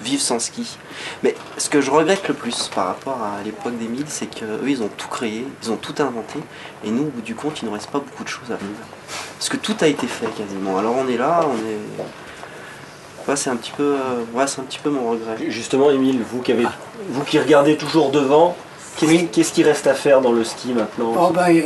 vivre 0.00 0.22
sans 0.22 0.38
ski. 0.38 0.78
Mais 1.22 1.34
ce 1.58 1.68
que 1.68 1.80
je 1.80 1.90
regrette 1.90 2.26
le 2.28 2.34
plus 2.34 2.70
par 2.74 2.86
rapport 2.86 3.18
à 3.22 3.42
l'époque 3.44 3.76
d'Emile, 3.78 4.06
c'est 4.08 4.26
qu'eux 4.26 4.66
ils 4.66 4.82
ont 4.82 4.88
tout 4.96 5.08
créé, 5.08 5.46
ils 5.62 5.70
ont 5.70 5.76
tout 5.76 5.94
inventé, 5.98 6.38
et 6.84 6.90
nous 6.90 7.02
au 7.02 7.10
bout 7.10 7.20
du 7.20 7.34
compte 7.34 7.60
il 7.60 7.68
ne 7.68 7.74
reste 7.74 7.90
pas 7.90 7.98
beaucoup 7.98 8.24
de 8.24 8.28
choses 8.28 8.50
à 8.50 8.56
vivre. 8.56 8.80
Parce 9.38 9.50
que 9.50 9.58
tout 9.58 9.76
a 9.80 9.88
été 9.88 10.06
fait 10.06 10.28
quasiment. 10.34 10.78
Alors 10.78 10.94
on 10.96 11.08
est 11.08 11.18
là, 11.18 11.44
on 11.46 11.56
est. 11.56 12.04
Ouais, 13.28 13.36
c'est 13.36 13.50
un 13.50 13.56
petit 13.56 13.72
peu. 13.76 13.82
euh, 13.96 14.24
ouais, 14.34 14.46
c'est 14.46 14.60
un 14.60 14.64
petit 14.64 14.78
peu 14.80 14.90
mon 14.90 15.10
regret. 15.10 15.36
justement, 15.48 15.90
Émile, 15.90 16.20
vous 16.28 16.40
qui, 16.42 16.52
avez, 16.52 16.66
vous 17.08 17.22
qui 17.24 17.38
regardez 17.38 17.76
toujours 17.76 18.10
devant, 18.10 18.56
qu'est-ce 18.96 19.10
Oui. 19.10 19.28
qui 19.52 19.62
reste 19.62 19.86
à 19.86 19.94
faire 19.94 20.20
dans 20.20 20.32
le 20.32 20.42
ski 20.44 20.72
maintenant 20.72 21.14
Oh 21.18 21.30
ben, 21.32 21.48
euh, 21.56 21.62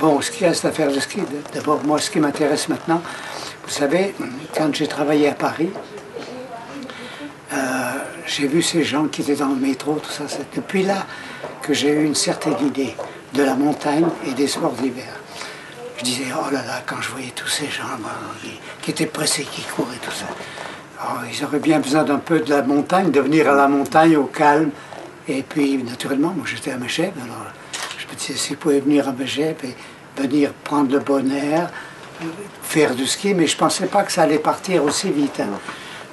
bon, 0.00 0.20
ce 0.20 0.30
qui 0.30 0.44
reste 0.46 0.64
à 0.64 0.72
faire 0.72 0.90
le 0.90 0.98
ski, 1.00 1.20
d'abord, 1.54 1.80
moi, 1.84 1.98
ce 1.98 2.10
qui 2.10 2.20
m'intéresse 2.20 2.68
maintenant, 2.68 3.02
vous 3.64 3.70
savez, 3.70 4.14
quand 4.56 4.74
j'ai 4.74 4.86
travaillé 4.86 5.28
à 5.28 5.34
Paris, 5.34 5.68
euh, 7.52 7.56
j'ai 8.26 8.46
vu 8.46 8.62
ces 8.62 8.82
gens 8.82 9.06
qui 9.06 9.22
étaient 9.22 9.36
dans 9.36 9.48
le 9.48 9.56
métro, 9.56 9.94
tout 10.02 10.10
ça. 10.10 10.24
C'est 10.26 10.54
depuis 10.56 10.82
là 10.84 11.06
que 11.62 11.72
j'ai 11.74 11.88
eu 11.90 12.04
une 12.04 12.14
certaine 12.14 12.56
idée 12.66 12.94
de 13.34 13.42
la 13.42 13.54
montagne 13.54 14.06
et 14.26 14.32
des 14.32 14.46
sports 14.46 14.72
d'hiver. 14.72 15.12
Je 15.98 16.04
disais, 16.04 16.24
oh 16.34 16.50
là 16.50 16.62
là, 16.64 16.82
quand 16.86 17.00
je 17.00 17.08
voyais 17.10 17.32
tous 17.34 17.48
ces 17.48 17.66
gens 17.66 17.84
moi, 18.00 18.10
qui, 18.42 18.52
qui 18.82 18.90
étaient 18.92 19.06
pressés, 19.06 19.44
qui 19.44 19.62
couraient, 19.62 19.96
tout 20.00 20.10
ça. 20.12 20.26
Oh, 21.00 21.18
ils 21.32 21.44
auraient 21.44 21.60
bien 21.60 21.78
besoin 21.78 22.02
d'un 22.02 22.18
peu 22.18 22.40
de 22.40 22.50
la 22.50 22.62
montagne, 22.62 23.10
de 23.10 23.20
venir 23.20 23.48
à 23.48 23.54
la 23.54 23.68
montagne 23.68 24.16
au 24.16 24.24
calme. 24.24 24.70
Et 25.28 25.42
puis, 25.42 25.82
naturellement, 25.82 26.32
moi 26.36 26.44
j'étais 26.46 26.72
à 26.72 26.76
Megève, 26.76 27.12
alors 27.22 27.46
je 27.98 28.06
me 28.06 28.18
disais, 28.18 28.34
s'ils 28.34 28.56
pouvaient 28.56 28.80
venir 28.80 29.06
à 29.08 29.12
Megève 29.12 29.56
et 29.62 29.76
venir 30.20 30.52
prendre 30.64 30.90
le 30.90 30.98
bon 30.98 31.30
air, 31.30 31.70
faire 32.62 32.94
du 32.94 33.06
ski, 33.06 33.34
mais 33.34 33.46
je 33.46 33.54
ne 33.54 33.58
pensais 33.60 33.86
pas 33.86 34.02
que 34.02 34.10
ça 34.10 34.22
allait 34.22 34.38
partir 34.38 34.82
aussi 34.82 35.10
vite. 35.10 35.38
hein. 35.40 35.46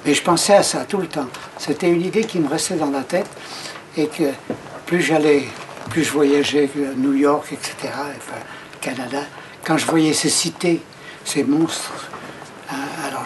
Mais 0.04 0.14
je 0.14 0.22
pensais 0.22 0.54
à 0.54 0.62
ça 0.62 0.84
tout 0.84 0.98
le 0.98 1.08
temps. 1.08 1.26
C'était 1.58 1.88
une 1.88 2.02
idée 2.02 2.22
qui 2.24 2.38
me 2.38 2.48
restait 2.48 2.76
dans 2.76 2.90
la 2.90 3.02
tête 3.02 3.26
et 3.96 4.06
que 4.06 4.24
plus 4.84 5.00
j'allais, 5.00 5.44
plus 5.90 6.04
je 6.04 6.12
voyageais 6.12 6.70
à 6.76 6.94
New 6.96 7.14
York, 7.14 7.48
etc., 7.52 7.74
enfin, 7.92 8.38
Canada, 8.80 9.22
quand 9.64 9.76
je 9.78 9.86
voyais 9.86 10.12
ces 10.12 10.28
cités, 10.28 10.80
ces 11.24 11.42
monstres, 11.42 11.92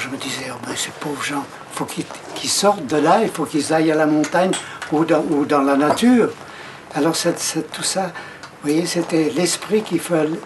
je 0.00 0.08
me 0.08 0.16
disais, 0.16 0.46
oh 0.50 0.58
ben, 0.66 0.74
ces 0.74 0.90
pauvres 0.92 1.22
gens, 1.22 1.44
il 1.72 1.76
faut 1.76 1.84
qu'ils 1.84 2.50
sortent 2.50 2.86
de 2.86 2.96
là, 2.96 3.20
il 3.22 3.28
faut 3.28 3.44
qu'ils 3.44 3.72
aillent 3.72 3.92
à 3.92 3.96
la 3.96 4.06
montagne 4.06 4.52
ou 4.92 5.04
dans, 5.04 5.62
la 5.62 5.76
nature. 5.76 6.30
Alors 6.94 7.14
tout 7.14 7.82
ça, 7.82 8.06
vous 8.42 8.70
voyez, 8.70 8.86
c'était 8.86 9.30
l'esprit 9.36 9.82
qu'il 9.82 10.00
fallait. 10.00 10.40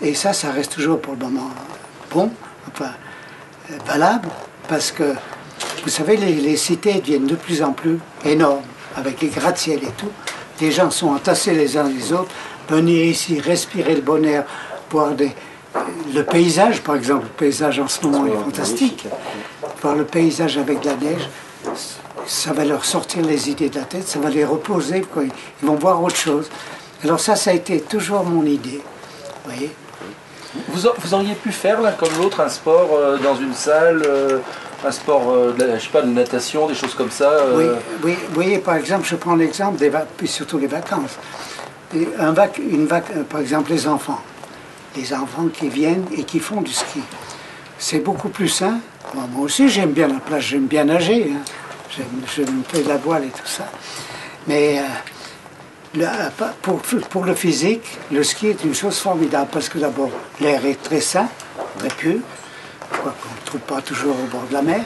Et 0.00 0.14
ça, 0.14 0.32
ça 0.32 0.50
reste 0.50 0.72
toujours 0.72 1.00
pour 1.00 1.14
le 1.14 1.20
moment 1.20 1.50
bon, 2.12 2.30
enfin, 2.68 2.92
valable, 3.86 4.28
parce 4.68 4.92
que, 4.92 5.14
vous 5.84 5.90
savez, 5.90 6.16
les, 6.16 6.56
cités 6.56 7.00
deviennent 7.00 7.26
de 7.26 7.36
plus 7.36 7.62
en 7.62 7.72
plus 7.72 7.98
énormes, 8.24 8.62
avec 8.96 9.20
les 9.20 9.28
gratte-ciel 9.28 9.82
et 9.82 9.92
tout. 9.96 10.10
Les 10.60 10.70
gens 10.70 10.90
sont 10.90 11.08
entassés 11.08 11.54
les 11.54 11.76
uns 11.76 11.88
les 11.88 12.12
autres, 12.12 12.30
venir 12.68 13.04
ici, 13.04 13.40
respirer 13.40 13.94
le 13.94 14.02
bon 14.02 14.24
air, 14.24 14.44
voir 14.90 15.12
des, 15.12 15.32
le 16.14 16.22
paysage, 16.24 16.80
par 16.82 16.96
exemple, 16.96 17.24
le 17.24 17.30
paysage 17.30 17.78
en 17.78 17.88
ce 17.88 18.04
moment 18.06 18.26
est 18.26 18.30
fantastique. 18.44 19.06
Voir 19.82 19.96
le 19.96 20.04
paysage 20.04 20.58
avec 20.58 20.84
la 20.84 20.94
neige, 20.96 21.28
ça 22.26 22.52
va 22.52 22.64
leur 22.64 22.84
sortir 22.84 23.24
les 23.24 23.50
idées 23.50 23.68
de 23.68 23.78
la 23.78 23.84
tête, 23.84 24.06
ça 24.06 24.18
va 24.18 24.28
les 24.30 24.44
reposer, 24.44 25.00
quoi. 25.02 25.22
ils 25.24 25.66
vont 25.66 25.74
voir 25.74 26.02
autre 26.02 26.16
chose. 26.16 26.48
Alors 27.02 27.18
ça, 27.20 27.34
ça 27.36 27.50
a 27.50 27.54
été 27.54 27.80
toujours 27.80 28.24
mon 28.24 28.44
idée. 28.44 28.80
Vous 29.44 29.50
voyez 29.50 29.70
Vous, 30.68 31.14
auriez 31.14 31.34
pu 31.34 31.50
faire 31.50 31.80
l'un 31.80 31.92
comme 31.92 32.10
l'autre 32.20 32.40
un 32.40 32.48
sport 32.48 32.90
euh, 32.92 33.18
dans 33.18 33.34
une 33.34 33.54
salle, 33.54 34.02
euh, 34.06 34.38
un 34.84 34.90
sport, 34.92 35.30
euh, 35.30 35.52
de 35.52 35.68
je 35.76 35.82
sais 35.82 35.88
pas, 35.90 36.02
de 36.02 36.08
natation, 36.10 36.66
des 36.68 36.74
choses 36.74 36.94
comme 36.94 37.10
ça. 37.10 37.28
euh, 37.30 37.56
Oui, 37.56 37.80
oui, 38.04 38.18
vous 38.28 38.34
voyez, 38.34 38.58
par 38.58 38.74
exemple, 38.76 39.06
je 39.08 39.16
prends 39.16 39.34
l'exemple 39.34 39.78
des 39.78 39.88
vacances, 39.88 40.10
puis 40.16 40.28
surtout 40.28 40.58
les 40.58 40.66
vacances. 40.68 41.16
Et 41.94 42.08
un 42.18 42.32
vac, 42.32 42.58
une 42.58 42.86
vac, 42.86 43.04
euh, 43.16 43.22
par 43.24 43.40
exemple, 43.40 43.70
les 43.72 43.86
enfants. 43.88 44.20
Les 44.96 45.14
enfants 45.14 45.48
qui 45.52 45.68
viennent 45.68 46.06
et 46.16 46.24
qui 46.24 46.38
font 46.38 46.60
du 46.60 46.72
ski. 46.72 47.00
C'est 47.78 48.00
beaucoup 48.00 48.28
plus 48.28 48.48
sain. 48.48 48.78
Moi, 49.14 49.44
aussi, 49.44 49.68
j'aime 49.68 49.92
bien 49.92 50.08
la 50.08 50.20
plage, 50.20 50.48
j'aime 50.48 50.66
bien 50.66 50.84
nager. 50.84 51.32
hein. 51.34 51.40
Je 51.96 52.42
me 52.42 52.62
fais 52.62 52.82
de 52.82 52.88
la 52.88 52.96
voile 52.96 53.24
et 53.24 53.28
tout 53.28 53.46
ça. 53.46 53.68
Mais 54.46 54.80
euh, 54.80 56.02
pour, 57.10 57.24
le 57.24 57.34
physique, 57.34 57.98
le 58.10 58.22
ski 58.22 58.48
est 58.48 58.64
une 58.64 58.74
chose 58.74 58.98
formidable 58.98 59.48
parce 59.52 59.68
que 59.68 59.78
d'abord, 59.78 60.10
l'air 60.40 60.64
est 60.64 60.82
très 60.82 61.00
sain, 61.00 61.28
très 61.78 61.88
pur, 61.88 62.20
qu'on 62.90 63.08
ne 63.08 63.44
trouve 63.44 63.60
pas 63.60 63.82
toujours 63.82 64.14
au 64.14 64.26
bord 64.30 64.44
de 64.48 64.54
la 64.54 64.62
mer. 64.62 64.84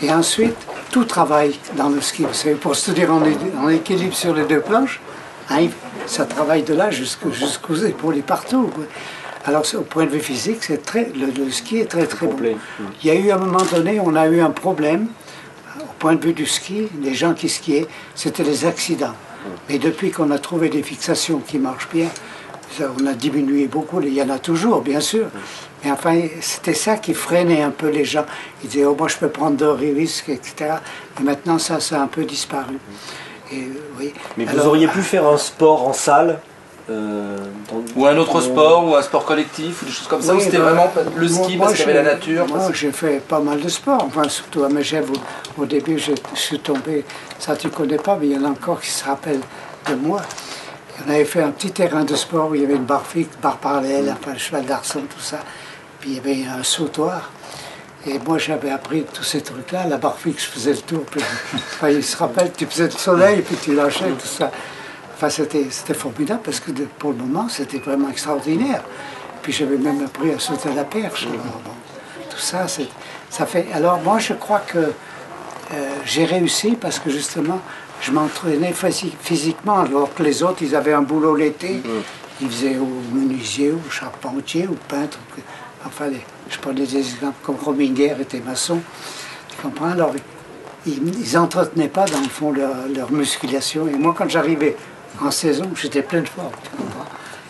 Et 0.00 0.10
ensuite, 0.12 0.56
tout 0.90 1.04
travaille 1.04 1.58
dans 1.76 1.90
le 1.90 2.00
ski. 2.00 2.24
Vous 2.24 2.32
savez, 2.32 2.54
pour 2.54 2.76
se 2.76 2.92
tenir 2.92 3.12
en, 3.12 3.68
équilibre 3.68 4.14
sur 4.14 4.34
les 4.34 4.44
deux 4.44 4.60
planches, 4.60 5.00
hein, 5.50 5.66
ça 6.06 6.24
travaille 6.24 6.62
de 6.62 6.74
là 6.74 6.90
jusqu'aux 6.90 7.74
épaules 7.74 8.16
et 8.16 8.22
partout. 8.22 8.70
Alors, 9.44 9.64
au 9.74 9.82
point 9.82 10.04
de 10.04 10.10
vue 10.10 10.20
physique, 10.20 10.58
c'est 10.60 10.84
très, 10.84 11.10
le, 11.14 11.50
ski 11.50 11.78
est 11.78 11.86
très 11.86 12.06
très 12.06 12.26
bon. 12.26 12.36
Il 13.02 13.06
y 13.06 13.10
a 13.10 13.14
eu 13.14 13.30
à 13.30 13.36
un 13.36 13.38
moment 13.38 13.64
donné, 13.72 14.00
on 14.00 14.14
a 14.14 14.26
eu 14.26 14.40
un 14.40 14.50
problème 14.50 15.08
au 15.80 15.92
point 15.98 16.14
de 16.14 16.24
vue 16.24 16.32
du 16.32 16.46
ski, 16.46 16.88
les 17.02 17.14
gens 17.14 17.34
qui 17.34 17.48
skiaient, 17.48 17.86
c'était 18.14 18.44
les 18.44 18.64
accidents. 18.64 19.14
Mais 19.68 19.78
depuis 19.78 20.10
qu'on 20.10 20.30
a 20.30 20.38
trouvé 20.38 20.68
des 20.68 20.82
fixations 20.82 21.38
qui 21.38 21.58
marchent 21.58 21.88
bien, 21.92 22.08
on 23.00 23.06
a 23.06 23.14
diminué 23.14 23.66
beaucoup. 23.66 24.00
Il 24.00 24.12
y 24.12 24.22
en 24.22 24.30
a 24.30 24.38
toujours, 24.38 24.82
bien 24.82 25.00
sûr. 25.00 25.26
Mais 25.84 25.90
enfin, 25.90 26.20
c'était 26.40 26.74
ça 26.74 26.96
qui 26.96 27.14
freinait 27.14 27.62
un 27.62 27.70
peu 27.70 27.88
les 27.88 28.04
gens. 28.04 28.26
Ils 28.62 28.68
disaient, 28.68 28.84
oh, 28.84 28.96
moi, 28.98 29.08
je 29.08 29.16
peux 29.16 29.28
prendre 29.28 29.56
de 29.56 29.66
risques, 29.66 30.28
etc. 30.28 30.74
Et 31.20 31.22
maintenant, 31.22 31.58
ça, 31.58 31.80
ça 31.80 32.00
a 32.00 32.02
un 32.02 32.08
peu 32.08 32.24
disparu. 32.24 32.78
Et, 33.52 33.68
oui. 33.98 34.12
Mais 34.36 34.44
vous 34.44 34.66
auriez 34.66 34.88
pu 34.88 35.00
faire 35.00 35.26
un 35.26 35.38
sport 35.38 35.86
en 35.88 35.92
salle 35.92 36.40
euh, 36.90 37.36
ou 37.96 38.06
un 38.06 38.16
autre 38.16 38.40
sport, 38.40 38.88
ou 38.88 38.96
un 38.96 39.02
sport 39.02 39.24
collectif, 39.24 39.82
ou 39.82 39.86
des 39.86 39.92
choses 39.92 40.08
comme 40.08 40.22
ça, 40.22 40.38
c'était 40.40 40.56
vraiment 40.56 40.90
le 41.16 41.28
ski 41.28 41.56
parce 41.58 41.74
qu'il 41.74 41.80
y 41.80 41.90
avait 41.90 42.02
la 42.02 42.14
nature 42.14 42.46
Moi, 42.48 42.70
j'ai 42.72 42.92
fait 42.92 43.20
pas 43.20 43.40
mal 43.40 43.60
de 43.60 43.68
sports, 43.68 44.02
enfin, 44.06 44.28
surtout 44.28 44.64
à 44.64 44.68
Megève, 44.70 45.10
au, 45.58 45.66
début, 45.66 45.98
je, 45.98 46.12
suis 46.34 46.60
tombé, 46.60 47.04
ça 47.38 47.56
tu 47.56 47.68
connais 47.68 47.98
pas, 47.98 48.16
mais 48.18 48.28
il 48.28 48.32
y 48.32 48.38
en 48.38 48.44
a 48.44 48.48
encore 48.48 48.80
qui 48.80 48.90
se 48.90 49.04
rappellent 49.04 49.42
de 49.86 49.94
moi. 49.94 50.22
On 51.06 51.10
avait 51.10 51.24
fait 51.24 51.42
un 51.42 51.50
petit 51.50 51.70
terrain 51.70 52.04
de 52.04 52.16
sport 52.16 52.50
où 52.50 52.54
il 52.54 52.62
y 52.62 52.64
avait 52.64 52.76
une 52.76 52.84
barre 52.84 53.06
fixe, 53.06 53.36
barre 53.40 53.58
parallèle, 53.58 54.14
enfin, 54.18 54.32
le 54.32 54.38
cheval 54.38 54.64
d'arçon, 54.64 55.00
tout 55.00 55.20
ça. 55.20 55.38
Puis 56.00 56.10
il 56.10 56.16
y 56.16 56.18
avait 56.18 56.58
un 56.58 56.62
sautoir. 56.62 57.30
Et 58.06 58.18
moi, 58.18 58.38
j'avais 58.38 58.70
appris 58.70 59.04
tous 59.12 59.22
ces 59.22 59.42
trucs-là. 59.42 59.86
La 59.86 59.98
barre 59.98 60.18
fixe, 60.18 60.46
je 60.46 60.50
faisais 60.50 60.72
le 60.72 60.78
tour. 60.78 61.04
Puis, 61.10 61.20
il 61.90 62.02
se 62.02 62.16
rappelle, 62.16 62.50
tu 62.56 62.64
faisais 62.66 62.84
le 62.84 62.90
soleil, 62.92 63.42
puis 63.42 63.56
tu 63.62 63.74
lâchais, 63.74 64.10
tout 64.18 64.26
ça. 64.26 64.50
Enfin, 65.20 65.30
c'était 65.30 65.94
formidable 65.94 66.42
parce 66.44 66.60
que 66.60 66.70
pour 66.96 67.10
le 67.10 67.16
moment, 67.16 67.48
c'était 67.48 67.78
vraiment 67.78 68.08
extraordinaire. 68.08 68.84
Puis 69.42 69.52
j'avais 69.52 69.76
même 69.76 70.04
appris 70.04 70.30
à 70.30 70.38
sauter 70.38 70.68
à 70.68 70.74
la 70.74 70.84
perche. 70.84 71.26
tout 72.30 72.38
ça, 72.38 72.66
ça 73.28 73.44
fait. 73.44 73.66
Alors 73.74 74.00
moi, 74.00 74.20
je 74.20 74.34
crois 74.34 74.60
que 74.60 74.78
euh, 74.78 74.92
j'ai 76.04 76.24
réussi 76.24 76.76
parce 76.80 77.00
que 77.00 77.10
justement, 77.10 77.60
je 78.00 78.12
m'entraînais 78.12 78.72
physiquement, 79.20 79.80
alors 79.80 80.14
que 80.14 80.22
les 80.22 80.44
autres, 80.44 80.62
ils 80.62 80.76
avaient 80.76 80.92
un 80.92 81.02
boulot 81.02 81.34
l'été. 81.34 81.82
Mm. 81.84 81.88
Ils 82.42 82.50
faisaient 82.50 82.76
au 82.76 82.86
menuisier, 83.12 83.72
au 83.72 83.90
charpentier, 83.90 84.68
au 84.68 84.76
peintre. 84.86 85.18
Enfin, 85.84 86.04
je 86.48 86.58
prenais 86.58 86.82
des 86.82 86.96
exemples 86.96 87.38
comme 87.42 87.56
Rominger 87.56 88.14
était 88.20 88.38
maçon. 88.38 88.78
Tu 89.48 89.56
comprends? 89.60 89.90
Alors, 89.90 90.12
ils 90.86 91.32
n'entretenaient 91.34 91.88
pas, 91.88 92.04
dans 92.04 92.20
le 92.20 92.28
fond, 92.28 92.52
leur, 92.52 92.86
leur 92.94 93.10
musculation. 93.10 93.88
Et 93.88 93.96
moi, 93.96 94.14
quand 94.16 94.28
j'arrivais 94.28 94.76
en 95.20 95.30
saison, 95.30 95.70
j'étais 95.74 96.02
plein 96.02 96.20
de 96.20 96.28
forme. 96.28 96.50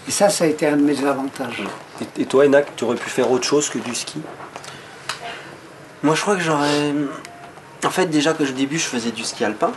Et 0.07 0.11
ça, 0.11 0.31
ça 0.31 0.45
a 0.45 0.47
été 0.47 0.67
un 0.67 0.77
de 0.77 0.83
mes 0.83 1.05
avantages. 1.05 1.63
Et, 2.19 2.25
toi, 2.25 2.47
Enak, 2.47 2.75
tu 2.77 2.85
aurais 2.85 2.97
pu 2.97 3.11
faire 3.11 3.31
autre 3.31 3.47
chose 3.47 3.69
que 3.69 3.79
du 3.79 3.95
ski? 3.95 4.21
Moi, 6.03 6.15
je 6.15 6.21
crois 6.23 6.37
que 6.37 6.43
j'aurais. 6.43 6.95
En 7.85 7.91
fait, 7.91 8.07
déjà 8.07 8.33
que 8.33 8.43
au 8.43 8.47
début, 8.47 8.79
je 8.79 8.87
faisais 8.87 9.11
du 9.11 9.25
ski 9.25 9.45
alpin. 9.45 9.73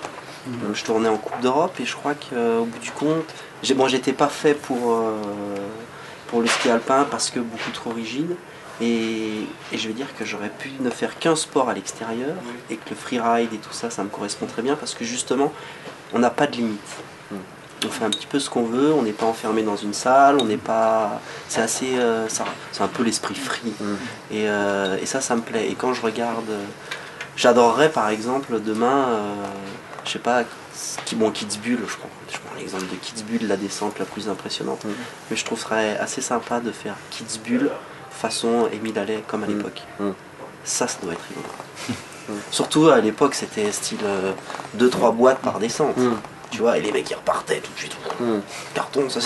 Mhm. 0.47 0.73
Je 0.73 0.83
tournais 0.83 1.09
en 1.09 1.17
Coupe 1.17 1.39
d'Europe 1.41 1.73
et 1.79 1.85
je 1.85 1.95
crois 1.95 2.13
qu'au 2.13 2.65
bout 2.65 2.79
du 2.79 2.91
compte, 2.91 3.25
bon, 3.75 3.87
j'étais 3.87 4.13
pas 4.13 4.29
fait 4.29 4.53
pour, 4.53 4.93
euh, 4.93 5.19
pour 6.27 6.41
le 6.41 6.47
ski 6.47 6.69
alpin 6.69 7.05
parce 7.11 7.29
que 7.29 7.39
beaucoup 7.39 7.71
trop 7.71 7.91
rigide. 7.91 8.35
Et, 8.79 9.45
et, 9.71 9.77
je 9.77 9.87
vais 9.87 9.93
dire 9.93 10.07
que 10.17 10.25
j'aurais 10.25 10.49
pu 10.49 10.71
ne 10.79 10.89
faire 10.89 11.19
qu'un 11.19 11.35
sport 11.35 11.69
à 11.69 11.73
l'extérieur 11.73 12.35
et 12.71 12.77
que 12.77 12.89
le 12.89 12.95
freeride 12.95 13.53
et 13.53 13.57
tout 13.57 13.73
ça, 13.73 13.91
ça 13.91 14.03
me 14.03 14.09
correspond 14.09 14.47
très 14.47 14.63
bien 14.63 14.75
parce 14.75 14.95
que 14.95 15.05
justement, 15.05 15.53
on 16.13 16.19
n'a 16.19 16.31
pas 16.31 16.47
de 16.47 16.53
limite 16.53 16.79
on 17.85 17.89
fait 17.89 18.05
un 18.05 18.09
petit 18.09 18.27
peu 18.27 18.39
ce 18.39 18.49
qu'on 18.49 18.63
veut, 18.63 18.93
on 18.93 19.01
n'est 19.01 19.11
pas 19.11 19.25
enfermé 19.25 19.63
dans 19.63 19.75
une 19.75 19.93
salle, 19.93 20.37
on 20.39 20.45
n'est 20.45 20.57
pas. 20.57 21.19
C'est 21.47 21.61
assez. 21.61 21.97
Euh, 21.97 22.27
c'est 22.29 22.83
un 22.83 22.87
peu 22.87 23.03
l'esprit 23.03 23.35
free. 23.35 23.73
Mm. 23.79 23.85
Euh, 24.33 24.97
et, 25.01 25.05
ça, 25.05 25.21
ça 25.21 25.35
me 25.35 25.41
plaît. 25.41 25.69
Et 25.69 25.75
quand 25.75 25.93
je 25.93 26.01
regarde. 26.01 26.49
J'adorerais 27.37 27.89
par 27.89 28.09
exemple 28.09 28.59
demain, 28.59 29.07
euh, 29.07 29.45
je 30.03 30.11
sais 30.11 30.19
pas, 30.19 30.43
bon, 31.13 31.31
Kitzbühel, 31.31 31.79
je 31.87 31.95
prends, 31.95 32.09
je 32.29 32.37
prends 32.37 32.55
l'exemple 32.59 32.83
de 32.83 32.95
Kitzbühel, 32.95 33.47
la 33.47 33.55
descente 33.55 33.97
la 33.99 34.05
plus 34.05 34.27
impressionnante. 34.27 34.83
Mm. 34.83 34.89
Mais 35.29 35.37
je 35.37 35.45
trouverais 35.45 35.97
assez 35.97 36.21
sympa 36.21 36.59
de 36.59 36.71
faire 36.71 36.95
Kitzbühel 37.09 37.71
façon 38.11 38.67
Émile 38.73 38.99
Allais 38.99 39.23
comme 39.25 39.45
à 39.45 39.47
mm. 39.47 39.57
l'époque. 39.57 39.81
Ça, 40.65 40.89
ça 40.89 40.99
doit 41.01 41.13
être 41.13 41.23
rigolo. 41.29 41.47
Surtout 42.51 42.89
à 42.89 42.99
l'époque, 42.99 43.33
c'était 43.33 43.71
style 43.71 44.05
2-3 44.77 45.15
boîtes 45.15 45.39
par 45.39 45.57
descente 45.57 45.95
tu 46.51 46.59
vois, 46.59 46.77
et 46.77 46.81
les 46.81 46.91
mecs 46.91 47.09
ils 47.09 47.15
repartaient 47.15 47.59
tout 47.59 47.71
de 47.73 47.77
suite. 47.77 47.95
Hmm. 48.19 48.39
Carton, 48.73 49.09
ça, 49.09 49.19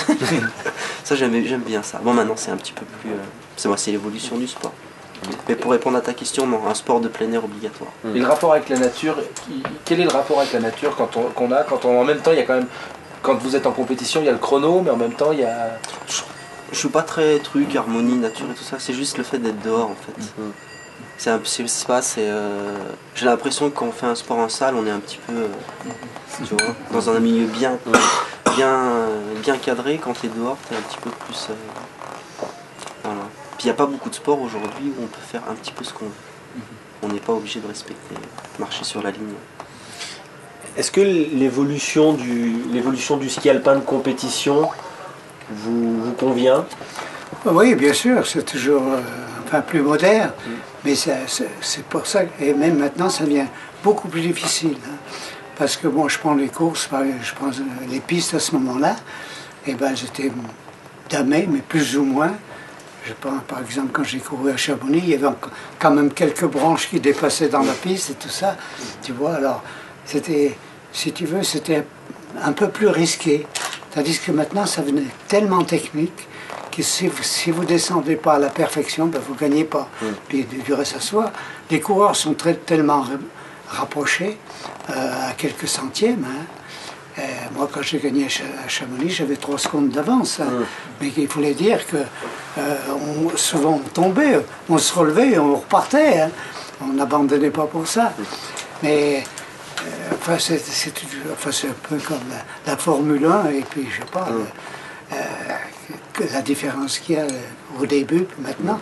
ça 1.04 1.16
j'aime 1.16 1.62
bien 1.66 1.84
ça. 1.84 2.00
Bon, 2.02 2.14
maintenant 2.14 2.36
c'est 2.38 2.52
un 2.52 2.58
petit 2.58 2.72
peu 2.72 2.86
plus. 2.86 3.12
Euh, 3.12 3.16
c'est 3.58 3.68
moi, 3.68 3.78
c'est 3.78 3.92
l'évolution 3.92 4.38
du 4.38 4.48
sport. 4.48 4.72
Mais 5.50 5.56
pour 5.56 5.72
répondre 5.72 5.98
à 5.98 6.02
ta 6.02 6.14
question, 6.14 6.46
non, 6.46 6.68
un 6.68 6.74
sport 6.76 7.00
de 7.00 7.08
plein 7.08 7.32
air 7.32 7.44
obligatoire. 7.44 7.90
Et 8.14 8.20
le 8.20 8.28
rapport 8.28 8.54
avec 8.54 8.70
la 8.70 8.78
nature, 8.78 9.16
quel 9.84 10.00
est 10.00 10.04
le 10.04 10.10
rapport 10.10 10.40
avec 10.40 10.54
la 10.54 10.60
nature 10.60 10.96
qu'on 10.96 11.10
on 11.38 11.52
a 11.52 11.64
quand 11.64 11.86
on, 11.86 12.00
en 12.00 12.04
même 12.04 12.20
temps 12.20 12.32
il 12.32 12.38
y 12.38 12.42
a 12.42 12.44
quand 12.44 12.56
même, 12.56 12.68
quand 13.22 13.36
vous 13.36 13.56
êtes 13.56 13.66
en 13.66 13.72
compétition, 13.72 14.22
il 14.22 14.26
y 14.26 14.30
a 14.30 14.34
le 14.34 14.38
chrono, 14.38 14.82
mais 14.82 14.92
en 14.92 14.98
même 14.98 15.14
temps 15.14 15.32
il 15.32 15.40
y 15.40 15.44
a. 15.44 15.80
Je, 16.72 16.78
suis 16.78 16.90
pas 16.90 17.04
très 17.04 17.40
truc, 17.40 17.76
harmonie, 17.76 18.18
nature 18.18 18.48
et 18.52 18.54
tout 18.54 18.64
ça, 18.64 18.78
c'est 18.80 18.94
juste 18.94 19.18
le 19.18 19.24
fait 19.24 19.40
d'être 19.40 19.62
dehors 19.62 19.90
en 19.90 19.96
fait. 19.96 20.22
C'est 21.18 21.30
un 21.30 21.40
pas, 21.88 22.02
c'est. 22.02 22.30
Euh, 22.30 22.78
j'ai 23.16 23.26
l'impression 23.26 23.70
que 23.70 23.76
quand 23.76 23.88
on 23.88 23.92
fait 23.92 24.06
un 24.06 24.16
sport 24.16 24.38
en 24.38 24.50
salle, 24.50 24.76
on 24.76 24.86
est 24.86 24.92
un 24.92 25.00
petit 25.00 25.20
peu. 25.26 25.34
Euh, 25.34 25.48
tu 26.46 26.56
vois, 26.56 26.76
dans 26.92 27.10
un 27.10 27.20
milieu 27.20 27.46
bien, 27.46 27.78
bien, 28.56 29.08
bien 29.42 29.58
cadré. 29.58 29.98
Quand 29.98 30.14
tu 30.14 30.26
es 30.26 30.30
dehors, 30.30 30.58
tu 30.68 30.74
es 30.74 30.78
un 30.78 30.82
petit 30.82 30.98
peu 30.98 31.10
plus. 31.10 31.48
Euh, 31.50 31.54
voilà. 33.04 33.22
Puis 33.58 33.64
il 33.64 33.66
n'y 33.68 33.72
a 33.72 33.76
pas 33.76 33.86
beaucoup 33.86 34.10
de 34.10 34.16
sports 34.16 34.42
aujourd'hui 34.42 34.92
où 34.98 35.04
on 35.04 35.08
peut 35.08 35.22
faire 35.26 35.44
un 35.50 35.54
petit 35.56 35.72
peu 35.72 35.86
ce 35.86 35.94
qu'on 35.94 36.06
veut. 36.06 36.12
On 37.02 37.08
n'est 37.08 37.20
pas 37.20 37.34
obligé 37.34 37.60
de 37.60 37.68
respecter, 37.68 38.16
marcher 38.60 38.84
sur 38.84 39.02
la 39.02 39.12
ligne. 39.12 39.36
Est-ce 40.76 40.92
que 40.92 41.02
l'évolution 41.02 42.14
du, 42.14 42.64
l'évolution 42.74 43.16
du 43.16 43.30
ski 43.30 43.50
alpin 43.50 43.76
de 43.76 43.82
compétition 43.82 44.70
vous, 45.50 46.02
vous 46.02 46.12
convient? 46.14 46.66
Oui, 47.46 47.76
bien 47.76 47.94
sûr, 47.94 48.26
c'est 48.26 48.44
toujours 48.44 48.84
enfin, 49.46 49.62
plus 49.62 49.82
moderne. 49.82 50.32
Mm. 50.46 50.52
Mais 50.86 50.94
c'est 50.96 51.84
pour 51.90 52.06
ça, 52.06 52.22
et 52.40 52.54
même 52.54 52.78
maintenant, 52.78 53.10
ça 53.10 53.24
devient 53.24 53.48
beaucoup 53.84 54.08
plus 54.08 54.22
difficile. 54.22 54.78
Hein. 54.86 54.98
Parce 55.58 55.78
que 55.78 55.88
bon, 55.88 56.08
je 56.08 56.20
prends 56.20 56.36
les 56.36 56.50
courses, 56.50 56.88
je 56.92 57.34
prends 57.34 57.50
les 57.90 58.00
pistes 58.00 58.36
à 58.36 58.40
ce 58.40 58.52
moment-là, 58.56 58.96
et 59.66 59.74
ben 59.74 59.96
j'étais 59.96 60.32
damé, 61.10 61.48
mais 61.50 61.60
plus 61.60 61.98
ou 61.98 62.04
moins. 62.04 62.34
Je 63.08 63.14
prends, 63.14 63.38
par 63.48 63.62
exemple, 63.62 63.90
quand 63.94 64.04
j'ai 64.04 64.20
couru 64.20 64.52
à 64.52 64.58
Chamonix, 64.58 65.00
il 65.04 65.10
y 65.10 65.14
avait 65.14 65.28
quand 65.80 65.92
même 65.92 66.12
quelques 66.12 66.46
branches 66.46 66.90
qui 66.90 67.00
dépassaient 67.00 67.50
dans 67.50 67.62
la 67.62 67.74
piste 67.74 68.12
et 68.12 68.14
tout 68.16 68.30
ça. 68.30 68.58
Tu 69.02 69.12
vois, 69.12 69.36
alors, 69.36 69.64
c'était, 70.06 70.58
si 70.92 71.12
tu 71.12 71.26
veux, 71.26 71.44
c'était 71.44 71.86
un 72.42 72.52
peu 72.52 72.70
plus 72.70 72.88
risqué. 72.88 73.46
Tandis 73.94 74.20
que 74.20 74.32
maintenant, 74.32 74.66
ça 74.66 74.82
venait 74.82 75.06
tellement 75.28 75.64
technique 75.64 76.28
si, 76.84 77.08
vous 77.08 77.62
ne 77.62 77.68
descendez 77.68 78.16
pas 78.16 78.34
à 78.34 78.40
la 78.40 78.50
perfection, 78.50 79.06
ben 79.08 79.22
vous 79.26 79.34
ne 79.34 79.40
gagnez 79.40 79.64
pas. 79.64 79.88
Mm. 80.02 80.06
Puis 80.28 80.44
du 80.44 80.74
reste 80.74 80.96
à 80.96 81.00
soi, 81.00 81.32
les 81.70 81.80
coureurs 81.80 82.16
sont 82.16 82.34
très, 82.34 82.56
tellement 82.56 83.06
rapprochés 83.68 84.38
euh, 84.90 85.30
à 85.30 85.34
quelques 85.34 85.68
centièmes. 85.68 86.26
Hein. 87.18 87.22
moi, 87.56 87.70
quand 87.72 87.82
j'ai 87.82 88.00
gagné 88.00 88.26
à 88.26 88.68
Chamonix, 88.68 89.10
j'avais 89.10 89.38
trois 89.38 89.58
secondes 89.58 89.90
d'avance. 89.90 90.40
Hein. 90.40 90.46
Mm. 90.46 90.66
Mais 91.02 91.12
il 91.18 91.28
voulait 91.28 91.54
dire 91.54 91.86
que 91.88 91.98
euh, 92.58 92.78
on, 93.34 93.38
souvent 93.38 93.82
on 93.84 93.90
tombait, 93.90 94.40
on 94.70 94.78
se 94.78 94.94
relevait, 94.94 95.38
on 95.38 95.56
repartait. 95.56 96.22
Hein. 96.22 96.30
On 96.82 96.94
n'abandonnait 96.94 97.52
pas 97.52 97.66
pour 97.66 97.88
ça. 97.88 98.14
Mm. 98.18 98.24
Mais 98.84 99.24
euh, 99.80 100.14
enfin, 100.14 100.38
c'est 100.40 101.68
un 101.68 101.88
peu 101.90 101.98
comme 101.98 102.18
la, 102.66 102.78
Formule 102.78 103.26
1, 103.26 103.50
et 103.52 103.62
puis 103.62 103.88
je 103.90 104.02
sais 104.02 104.12
pas 104.12 104.28
la 106.20 106.42
différence 106.42 107.00
qu'il 107.00 107.16
y 107.16 107.20
a 107.20 107.28
au 107.80 107.86
début 107.86 108.26
maintenant. 108.40 108.80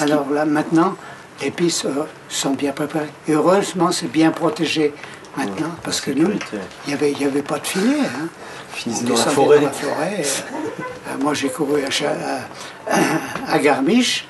Alors 0.00 0.30
là, 0.30 0.44
maintenant, 0.44 0.96
les 1.42 1.50
pistes 1.50 1.86
euh, 1.86 2.04
sont 2.28 2.52
bien 2.54 2.72
préparées. 2.72 3.08
heureusement, 3.28 3.92
c'est 3.92 4.10
bien 4.10 4.30
protégé 4.30 4.92
maintenant, 5.36 5.70
parce 5.82 6.00
que 6.00 6.10
nous, 6.10 6.30
il 6.30 6.88
n'y 6.88 6.94
avait, 6.94 7.12
y 7.12 7.24
avait 7.24 7.42
pas 7.42 7.58
de 7.58 7.66
filet. 7.66 8.00
Hein. 8.00 8.28
dans 9.02 9.14
la 9.14 9.70
forêt. 9.70 10.22
Euh, 10.80 11.16
moi, 11.20 11.34
j'ai 11.34 11.48
couru 11.48 11.82
à, 11.84 13.52
à, 13.52 13.58
Garmisch, 13.58 14.26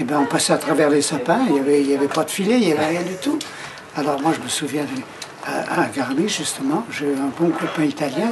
et 0.00 0.04
ben, 0.04 0.20
on 0.20 0.26
passait 0.26 0.52
à 0.52 0.58
travers 0.58 0.90
les 0.90 1.02
sapins, 1.02 1.40
il 1.46 1.54
n'y 1.54 1.60
avait, 1.60 1.82
y 1.82 1.94
avait 1.94 2.08
pas 2.08 2.24
de 2.24 2.30
filet, 2.30 2.58
il 2.60 2.66
n'y 2.66 2.72
avait 2.72 2.86
rien 2.86 3.02
du 3.02 3.16
tout. 3.16 3.38
Alors 3.96 4.20
moi, 4.20 4.32
je 4.36 4.42
me 4.42 4.48
souviens, 4.48 4.84
à, 5.46 5.86
Garmisch, 5.94 6.38
justement, 6.38 6.84
j'ai 6.90 7.06
un 7.06 7.30
bon 7.38 7.50
copain 7.50 7.84
italien, 7.84 8.30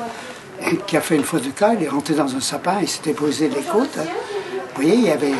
qui 0.86 0.96
a 0.96 1.00
fait 1.00 1.16
une 1.16 1.24
faute 1.24 1.44
de 1.44 1.50
cas, 1.50 1.74
il 1.74 1.84
est 1.84 1.88
rentré 1.88 2.14
dans 2.14 2.34
un 2.34 2.40
sapin, 2.40 2.78
il 2.80 2.88
s'était 2.88 3.12
posé 3.12 3.48
les 3.48 3.62
côtes. 3.62 3.96
Vous 3.96 4.82
voyez, 4.82 4.94
il 4.94 5.04
y 5.04 5.10
avait, 5.10 5.34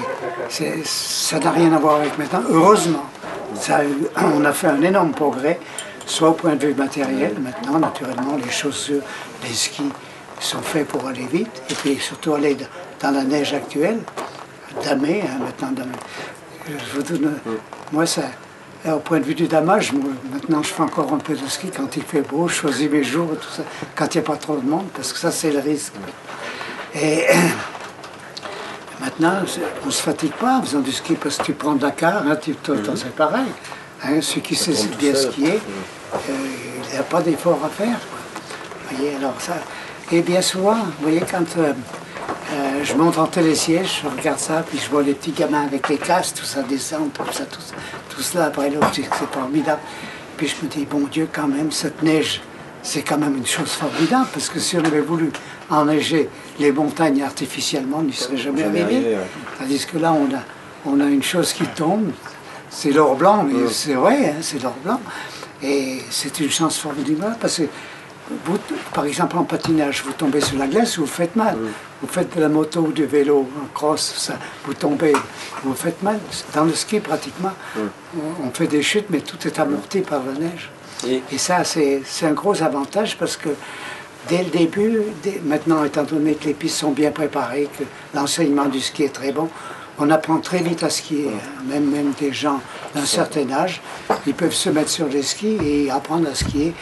ça 0.85 1.39
n'a 1.39 1.51
rien 1.51 1.73
à 1.73 1.79
voir 1.79 1.97
avec 1.97 2.17
maintenant, 2.19 2.43
heureusement. 2.49 3.05
Ça 3.55 3.81
on 4.35 4.45
a 4.45 4.53
fait 4.53 4.69
un 4.69 4.83
énorme 4.83 5.13
progrès, 5.13 5.61
soit 6.07 6.31
au 6.31 6.35
point 6.35 6.57
de 6.57 6.67
vue 6.67 6.75
matériel, 6.75 7.35
maintenant, 7.41 7.79
naturellement, 7.79 8.37
les 8.43 8.51
chaussures, 8.51 9.03
les 9.43 9.55
skis 9.55 9.93
sont 10.41 10.63
faits 10.63 10.87
pour 10.87 11.07
aller 11.07 11.27
vite, 11.27 11.63
et 11.71 11.75
puis 11.75 11.97
surtout 11.97 12.35
aller 12.35 12.57
dans 13.01 13.11
la 13.11 13.25
neige 13.25 13.55
actuelle, 13.55 13.99
damée, 14.85 15.23
hein, 15.23 15.39
maintenant 15.41 15.73
damée. 15.73 15.99
Je 16.69 16.97
vous 16.97 17.03
donne, 17.03 17.39
moi, 17.93 18.07
ça, 18.07 18.23
au 18.95 18.99
point 19.01 19.19
de 19.19 19.25
vue 19.25 19.35
du 19.35 19.47
damage, 19.49 19.93
moi, 19.93 20.11
maintenant, 20.33 20.63
je 20.63 20.69
fais 20.73 20.83
encore 20.83 21.13
un 21.13 21.19
peu 21.19 21.35
de 21.35 21.47
ski 21.49 21.71
quand 21.77 21.97
il 21.97 22.03
fait 22.03 22.21
beau, 22.23 22.49
je 22.49 22.55
choisis 22.55 22.89
mes 22.91 23.03
jours 23.03 23.31
et 23.33 23.37
tout 23.37 23.49
ça, 23.51 23.63
quand 23.95 24.15
il 24.15 24.19
n'y 24.19 24.25
a 24.25 24.27
pas 24.29 24.37
trop 24.37 24.57
de 24.57 24.67
monde, 24.69 24.87
parce 24.95 25.13
que 25.13 25.19
ça, 25.19 25.31
c'est 25.31 25.51
le 25.51 25.59
risque. 25.61 25.93
Et 26.95 27.25
maintenant, 29.01 29.41
c'est- 29.47 29.61
on 29.83 29.87
ne 29.87 29.91
se 29.91 30.03
fatigue 30.03 30.33
pas 30.33 30.59
en 30.59 30.63
faisant 30.63 30.81
du 30.81 30.93
ski, 30.93 31.15
parce 31.15 31.37
que 31.39 31.43
tu 31.45 31.53
prends 31.53 31.75
Dakar, 31.75 32.23
hein, 32.27 32.37
tu, 32.37 32.55
toi, 32.55 32.77
toi, 32.79 32.95
c'est 32.97 33.15
pareil. 33.15 33.47
Hein, 34.05 34.21
celui 34.21 34.43
qui 34.43 34.55
sait 34.55 34.73
bien 34.99 35.15
skier, 35.15 35.59
euh, 36.15 36.19
il 36.89 36.93
n'y 36.93 36.99
a 36.99 37.03
pas 37.03 37.21
d'effort 37.23 37.59
à 37.65 37.69
faire. 37.69 37.89
quoi. 37.99 38.19
Vous 38.91 38.97
voyez, 38.97 39.17
alors 39.17 39.35
ça. 39.41 39.55
Et 40.13 40.21
bien 40.23 40.41
souvent, 40.43 40.77
vous 40.77 40.93
voyez, 41.03 41.21
quand 41.29 41.45
euh, 41.59 41.73
euh, 42.53 42.85
je 42.85 42.95
monte 42.95 43.19
en 43.19 43.27
télésiège, 43.27 44.03
je 44.05 44.09
regarde 44.09 44.39
ça, 44.39 44.65
puis 44.69 44.79
je 44.79 44.89
vois 44.89 45.03
les 45.03 45.15
petits 45.15 45.33
gamins 45.33 45.65
avec 45.65 45.89
les 45.89 45.99
casques, 45.99 46.37
tout 46.37 46.45
ça 46.45 46.63
descend, 46.63 47.13
tout 47.13 47.25
ça, 47.33 47.45
tout, 47.45 47.61
tout 48.09 48.23
cela 48.23 48.47
après 48.47 48.71
l'autre, 48.71 48.91
c'est 48.93 49.05
formidable. 49.33 49.81
Puis 50.37 50.49
je 50.49 50.65
me 50.65 50.71
dis, 50.71 50.85
bon 50.85 51.09
Dieu, 51.11 51.29
quand 51.33 51.49
même, 51.49 51.73
cette 51.73 52.03
neige, 52.03 52.41
c'est 52.83 53.03
quand 53.03 53.19
même 53.19 53.37
une 53.37 53.47
chose 53.47 53.71
formidable, 53.71 54.29
parce 54.33 54.49
que 54.49 54.61
si 54.61 54.77
on 54.77 54.85
avait 54.85 55.01
voulu 55.01 55.33
enneiger 55.71 56.29
les 56.61 56.71
montagnes 56.71 57.23
artificiellement, 57.23 57.99
on 57.99 58.05
n'y 58.05 58.13
serait 58.13 58.37
jamais, 58.37 58.63
arrivé. 58.63 59.17
Tandis 59.59 59.85
que 59.85 59.99
là, 59.99 60.13
on 60.13 60.33
a, 60.33 60.43
on 60.85 61.01
a 61.01 61.07
une 61.07 61.25
chose 61.25 61.53
qui 61.53 61.65
tombe, 61.67 62.13
c'est 62.71 62.93
l'or 62.93 63.17
blanc, 63.17 63.45
mais 63.45 63.69
c'est 63.71 63.95
vrai, 63.95 64.29
hein, 64.29 64.41
c'est 64.41 64.63
l'or 64.63 64.77
blanc. 64.85 65.01
Et 65.63 66.01
c'est 66.11 66.39
une 66.39 66.51
chance 66.51 66.79
formidable 66.79 67.37
parce 67.41 67.57
que, 67.57 67.63
vous, 68.45 68.59
par 68.93 69.05
exemple, 69.05 69.37
en 69.39 69.45
patinage, 69.45 70.03
vous 70.05 70.13
tombez 70.13 70.41
sur 70.41 70.59
la 70.59 70.67
glace, 70.67 70.99
vous 70.99 71.07
faites 71.07 71.37
mal. 71.37 71.57
Vous 72.03 72.09
faites 72.09 72.35
de 72.37 72.41
la 72.41 72.49
moto 72.49 72.81
ou 72.81 72.93
du 72.93 73.07
vélo, 73.07 73.49
un 73.63 73.69
cross, 73.73 74.15
ça, 74.19 74.35
vous 74.67 74.75
tombez, 74.75 75.15
vous 75.65 75.75
faites 75.75 76.03
mal. 76.03 76.19
Dans 76.55 76.65
le 76.65 76.75
ski, 76.75 77.01
pratiquement, 77.01 77.53
on, 77.77 78.47
on 78.47 78.51
fait 78.51 78.67
des 78.67 78.83
chutes, 78.83 79.07
mais 79.09 79.21
tout 79.21 79.39
est 79.47 79.59
amorti 79.59 80.01
par 80.01 80.21
la 80.27 80.39
neige. 80.39 80.71
Et 81.07 81.23
Et 81.33 81.39
ça, 81.39 81.65
c'est 81.65 82.03
c'est 82.05 82.27
un 82.27 82.33
gros 82.33 82.63
avantage 82.63 83.17
parce 83.17 83.37
que 83.37 83.49
dès 84.29 84.39
le 84.45 84.51
début, 84.51 85.01
dès- 85.23 85.41
maintenant, 85.45 85.85
étant 85.85 86.03
donné 86.05 86.35
que 86.35 86.45
les 86.47 86.55
pistes 86.55 86.79
sont 86.79 86.91
bien 86.91 87.11
préparées, 87.13 87.69
que 87.79 87.85
l'enseignement 88.15 88.67
du 88.67 88.81
ski 88.81 89.05
est 89.05 89.15
très 89.15 89.33
bon, 89.33 89.49
on 89.99 90.11
apprend 90.11 90.39
très 90.41 90.59
vite 90.59 90.83
à 90.83 90.91
skier. 90.91 91.31
hein. 91.35 91.63
Même, 91.69 91.91
même 91.91 92.13
des 92.21 92.33
gens 92.33 92.61
d'un 92.95 93.07
certain 93.07 93.51
âge, 93.53 93.81
ils 94.27 94.35
peuvent 94.35 94.53
se 94.53 94.69
mettre 94.69 94.91
sur 94.91 95.07
les 95.09 95.23
skis 95.23 95.57
et 95.65 95.91
apprendre 95.91 96.29
à 96.31 96.35
skier 96.35 96.75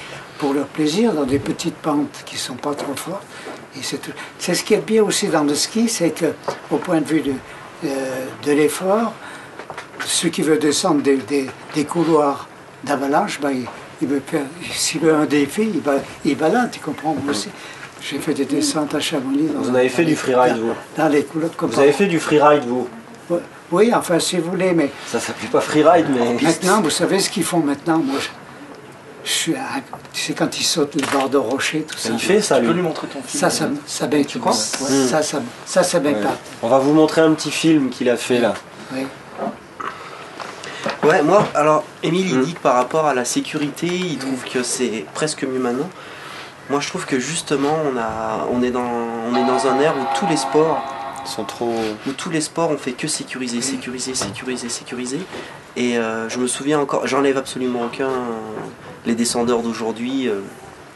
pour 0.44 0.52
leur 0.52 0.66
plaisir 0.66 1.14
dans 1.14 1.24
des 1.24 1.38
petites 1.38 1.76
pentes 1.76 2.22
qui 2.26 2.34
ne 2.34 2.40
sont 2.40 2.56
pas 2.56 2.74
trop 2.74 2.94
fortes. 2.94 3.22
Et 3.76 3.80
c'est 4.38 4.54
ce 4.54 4.62
qui 4.62 4.74
est 4.74 4.84
bien 4.86 5.02
aussi 5.02 5.28
dans 5.28 5.42
le 5.42 5.54
ski, 5.54 5.88
c'est 5.88 6.10
que 6.10 6.26
au 6.70 6.76
point 6.76 7.00
de 7.00 7.06
vue 7.06 7.22
de, 7.22 7.32
euh, 7.86 8.26
de 8.44 8.52
l'effort, 8.52 9.14
ceux 10.04 10.28
qui 10.28 10.42
veulent 10.42 10.58
descendre 10.58 11.00
des, 11.00 11.16
des- 11.16 11.48
des 11.74 11.84
couloirs 11.86 12.46
d'avalanche, 12.84 13.40
ben, 13.40 13.52
il, 13.52 13.64
il 14.02 14.08
veut 14.08 14.20
faire, 14.24 14.42
s'il 14.70 15.00
veut 15.00 15.14
un 15.14 15.24
défi, 15.24 15.62
il 15.76 15.80
va, 15.80 15.94
il 16.26 16.36
va 16.36 16.50
là, 16.50 16.68
tu 16.70 16.78
comprends, 16.80 17.14
moi 17.14 17.30
aussi. 17.30 17.48
J'ai 18.02 18.18
fait 18.18 18.34
des 18.34 18.44
descentes 18.44 18.94
à 18.94 19.00
Chamonix. 19.00 19.48
dans 19.48 19.62
Vous 19.62 19.70
un- 19.70 19.74
avez 19.76 19.88
fait 19.88 20.02
dans 20.02 20.10
du 20.10 20.16
freeride, 20.16 20.58
vous 20.58 20.74
Dans 20.98 21.08
les 21.08 21.24
couloirs 21.24 21.52
comme 21.56 21.70
vous 21.70 21.80
avez 21.80 21.92
fait 21.92 22.06
du 22.06 22.20
freeride, 22.20 22.64
vous 22.66 22.86
Oui, 23.72 23.90
enfin, 23.94 24.18
si 24.18 24.36
vous 24.36 24.50
voulez, 24.50 24.72
mais 24.74 24.90
Ça 25.06 25.18
s'appelle 25.18 25.48
pas 25.48 25.62
freeride, 25.62 26.06
mais. 26.10 26.34
maintenant, 26.42 26.82
vous 26.82 26.90
savez 26.90 27.18
ce 27.18 27.30
qu'ils 27.30 27.44
font 27.44 27.60
maintenant 27.60 27.96
Moi, 27.98 28.18
je, 28.20 28.28
sais, 29.30 30.32
quand 30.34 30.58
ils 30.58 30.64
sautent 30.64 30.94
les 30.94 31.06
bords 31.12 31.28
de 31.30 31.38
rochers, 31.38 31.82
tout 31.82 31.96
ça. 31.98 32.10
Il 32.12 32.18
fait 32.18 32.40
ça, 32.40 32.56
Tu 32.56 32.62
peux 32.62 32.68
lui. 32.68 32.74
lui 32.76 32.82
montrer 32.82 33.06
ton 33.08 33.22
film 33.22 33.40
Ça, 33.40 33.50
ça, 33.50 33.68
ça 33.86 34.06
m'aide. 34.06 34.26
Tu 34.26 34.38
crois 34.38 34.52
Ouais, 34.52 34.58
Ça, 35.08 35.22
ça, 35.22 35.40
ça, 35.66 35.82
ça 35.82 35.98
Ouais. 35.98 36.12
pas. 36.14 36.36
On 36.62 36.68
va 36.68 36.78
vous 36.78 36.92
montrer 36.92 37.20
un 37.22 37.32
petit 37.32 37.50
film 37.50 37.90
qu'il 37.90 38.08
a 38.10 38.16
fait 38.16 38.38
là. 38.38 38.54
Oui. 38.92 39.06
Ouais, 41.02 41.22
moi, 41.22 41.46
alors, 41.54 41.84
Émile, 42.02 42.28
il 42.30 42.38
Mm. 42.38 42.44
dit 42.44 42.54
que 42.54 42.60
par 42.60 42.74
rapport 42.76 43.06
à 43.06 43.14
la 43.14 43.24
sécurité, 43.24 43.86
il 43.86 44.18
trouve 44.18 44.42
que 44.44 44.62
c'est 44.62 45.04
presque 45.14 45.44
mieux 45.44 45.58
maintenant. 45.58 45.88
Moi, 46.70 46.80
je 46.80 46.88
trouve 46.88 47.04
que 47.04 47.18
justement, 47.20 47.76
on, 47.92 47.96
a, 47.98 48.46
on, 48.50 48.62
est 48.62 48.70
dans, 48.70 48.80
on 49.30 49.34
est 49.36 49.44
dans 49.46 49.66
un 49.66 49.78
air 49.80 49.94
où 49.98 50.18
tous 50.18 50.26
les 50.26 50.36
sports, 50.38 50.82
Ils 51.26 51.30
sont 51.30 51.44
trop. 51.44 51.74
où 52.06 52.12
tous 52.12 52.30
les 52.30 52.40
sports, 52.40 52.70
on 52.70 52.78
fait 52.78 52.92
que 52.92 53.06
sécuriser, 53.06 53.60
sécuriser, 53.60 54.14
sécuriser, 54.14 54.68
sécuriser. 54.70 55.20
Et 55.76 55.98
euh, 55.98 56.28
je 56.28 56.38
me 56.38 56.46
souviens 56.46 56.78
encore, 56.78 57.06
j'enlève 57.06 57.36
absolument 57.36 57.82
aucun. 57.82 58.10
Les 59.06 59.14
descendeurs 59.14 59.62
d'aujourd'hui, 59.62 60.28
euh, 60.28 60.40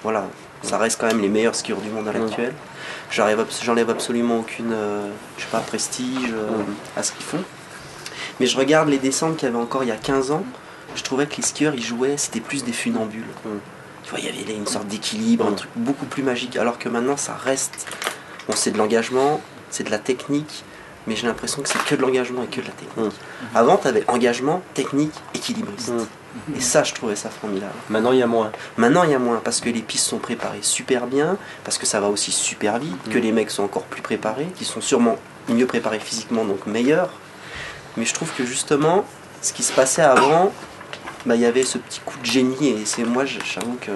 voilà, 0.02 0.28
ça 0.62 0.78
reste 0.78 1.00
quand 1.00 1.06
même 1.06 1.20
les 1.20 1.28
meilleurs 1.28 1.54
skieurs 1.54 1.80
du 1.80 1.90
monde 1.90 2.08
à 2.08 2.12
l'actuel. 2.12 2.54
J'arrive 3.10 3.44
J'enlève 3.62 3.90
absolument 3.90 4.40
aucune, 4.40 4.72
euh, 4.72 5.08
je 5.36 5.42
sais 5.42 5.48
pas, 5.50 5.60
prestige 5.60 6.32
euh, 6.32 6.62
à 6.96 7.02
ce 7.02 7.12
qu'ils 7.12 7.24
font. 7.24 7.42
Mais 8.40 8.46
je 8.46 8.56
regarde 8.56 8.88
les 8.88 8.98
descentes 8.98 9.36
qu'il 9.36 9.48
y 9.48 9.50
avait 9.50 9.60
encore 9.60 9.82
il 9.82 9.88
y 9.88 9.92
a 9.92 9.96
15 9.96 10.30
ans, 10.30 10.44
je 10.94 11.02
trouvais 11.02 11.26
que 11.26 11.36
les 11.36 11.42
skieurs, 11.42 11.74
ils 11.74 11.84
jouaient, 11.84 12.16
c'était 12.16 12.40
plus 12.40 12.64
des 12.64 12.72
funambules. 12.72 13.24
Tu 14.04 14.10
vois, 14.10 14.20
il 14.20 14.26
y 14.26 14.42
avait 14.42 14.54
une 14.54 14.66
sorte 14.66 14.86
d'équilibre, 14.86 15.46
un 15.46 15.52
truc 15.52 15.70
beaucoup 15.76 16.06
plus 16.06 16.22
magique. 16.22 16.56
Alors 16.56 16.78
que 16.78 16.88
maintenant, 16.88 17.16
ça 17.16 17.34
reste. 17.34 17.86
Bon, 18.48 18.54
c'est 18.56 18.70
de 18.70 18.78
l'engagement, 18.78 19.40
c'est 19.70 19.84
de 19.84 19.90
la 19.90 19.98
technique, 19.98 20.64
mais 21.08 21.16
j'ai 21.16 21.26
l'impression 21.26 21.62
que 21.62 21.68
c'est 21.68 21.82
que 21.84 21.94
de 21.94 22.02
l'engagement 22.02 22.42
et 22.42 22.46
que 22.46 22.60
de 22.60 22.66
la 22.66 22.72
technique. 22.72 23.14
Avant, 23.54 23.78
tu 23.78 23.88
avais 23.88 24.04
engagement, 24.08 24.62
technique, 24.74 25.14
équilibriste. 25.34 25.92
Et 26.54 26.60
ça, 26.60 26.84
je 26.84 26.92
trouvais 26.92 27.16
ça 27.16 27.30
formidable. 27.30 27.72
Maintenant, 27.88 28.12
il 28.12 28.18
y 28.18 28.22
a 28.22 28.26
moins. 28.26 28.52
Maintenant, 28.76 29.02
il 29.04 29.10
y 29.10 29.14
a 29.14 29.18
moins 29.18 29.40
parce 29.42 29.60
que 29.60 29.70
les 29.70 29.80
pistes 29.80 30.06
sont 30.06 30.18
préparées 30.18 30.58
super 30.60 31.06
bien, 31.06 31.38
parce 31.64 31.78
que 31.78 31.86
ça 31.86 31.98
va 31.98 32.08
aussi 32.08 32.30
super 32.30 32.78
vite, 32.78 33.08
que 33.10 33.18
les 33.18 33.32
mecs 33.32 33.50
sont 33.50 33.64
encore 33.64 33.84
plus 33.84 34.02
préparés, 34.02 34.48
qui 34.56 34.66
sont 34.66 34.82
sûrement 34.82 35.16
mieux 35.48 35.66
préparés 35.66 35.98
physiquement, 35.98 36.44
donc 36.44 36.66
meilleurs. 36.66 37.10
Mais 37.96 38.04
je 38.04 38.12
trouve 38.12 38.30
que 38.34 38.44
justement, 38.44 39.04
ce 39.40 39.54
qui 39.54 39.62
se 39.62 39.72
passait 39.72 40.02
avant, 40.02 40.52
bah, 41.24 41.34
il 41.34 41.40
y 41.40 41.46
avait 41.46 41.64
ce 41.64 41.78
petit 41.78 42.00
coup 42.04 42.18
de 42.18 42.26
génie, 42.26 42.68
et 42.68 42.84
c'est 42.84 43.04
moi, 43.04 43.24
j'avoue 43.24 43.78
que. 43.80 43.92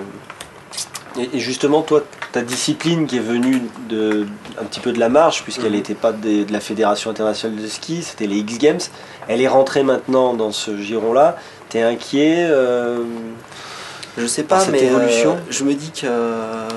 Et 1.21 1.29
et 1.35 1.41
justement, 1.41 1.83
toi, 1.83 2.03
ta 2.33 2.43
discipline 2.43 3.07
qui 3.07 3.19
est 3.19 3.21
venue 3.21 3.63
de, 3.89 4.27
un 4.61 4.65
petit 4.65 4.81
peu 4.81 4.93
de 4.93 4.99
la 4.99 5.09
marche, 5.11 5.43
puisqu'elle 5.43 5.67
Mhm. 5.73 5.77
n'était 5.77 5.95
pas 5.95 6.13
des- 6.13 6.45
de 6.45 6.53
la 6.53 6.61
Fédération 6.61 7.11
internationale 7.11 7.61
de 7.61 7.67
ski, 7.69 8.03
c'était 8.03 8.27
les 8.27 8.39
X 8.39 8.59
Games. 8.59 8.81
Elle 9.29 9.41
est 9.43 9.49
rentrée 9.49 9.83
maintenant 9.83 10.33
dans 10.35 10.51
ce 10.53 10.77
giron-là. 10.79 11.37
T'es 11.69 11.83
inquiet 11.83 12.47
euh, 12.51 13.03
Je 14.19 14.27
sais 14.27 14.43
pas, 14.43 14.61
cette 14.61 14.73
mais 14.73 14.83
euh, 14.83 14.87
évolution? 14.89 15.39
je 15.51 15.65
me 15.65 15.75
dis 15.75 15.91
que. 15.91 16.07
euh, 16.07 16.69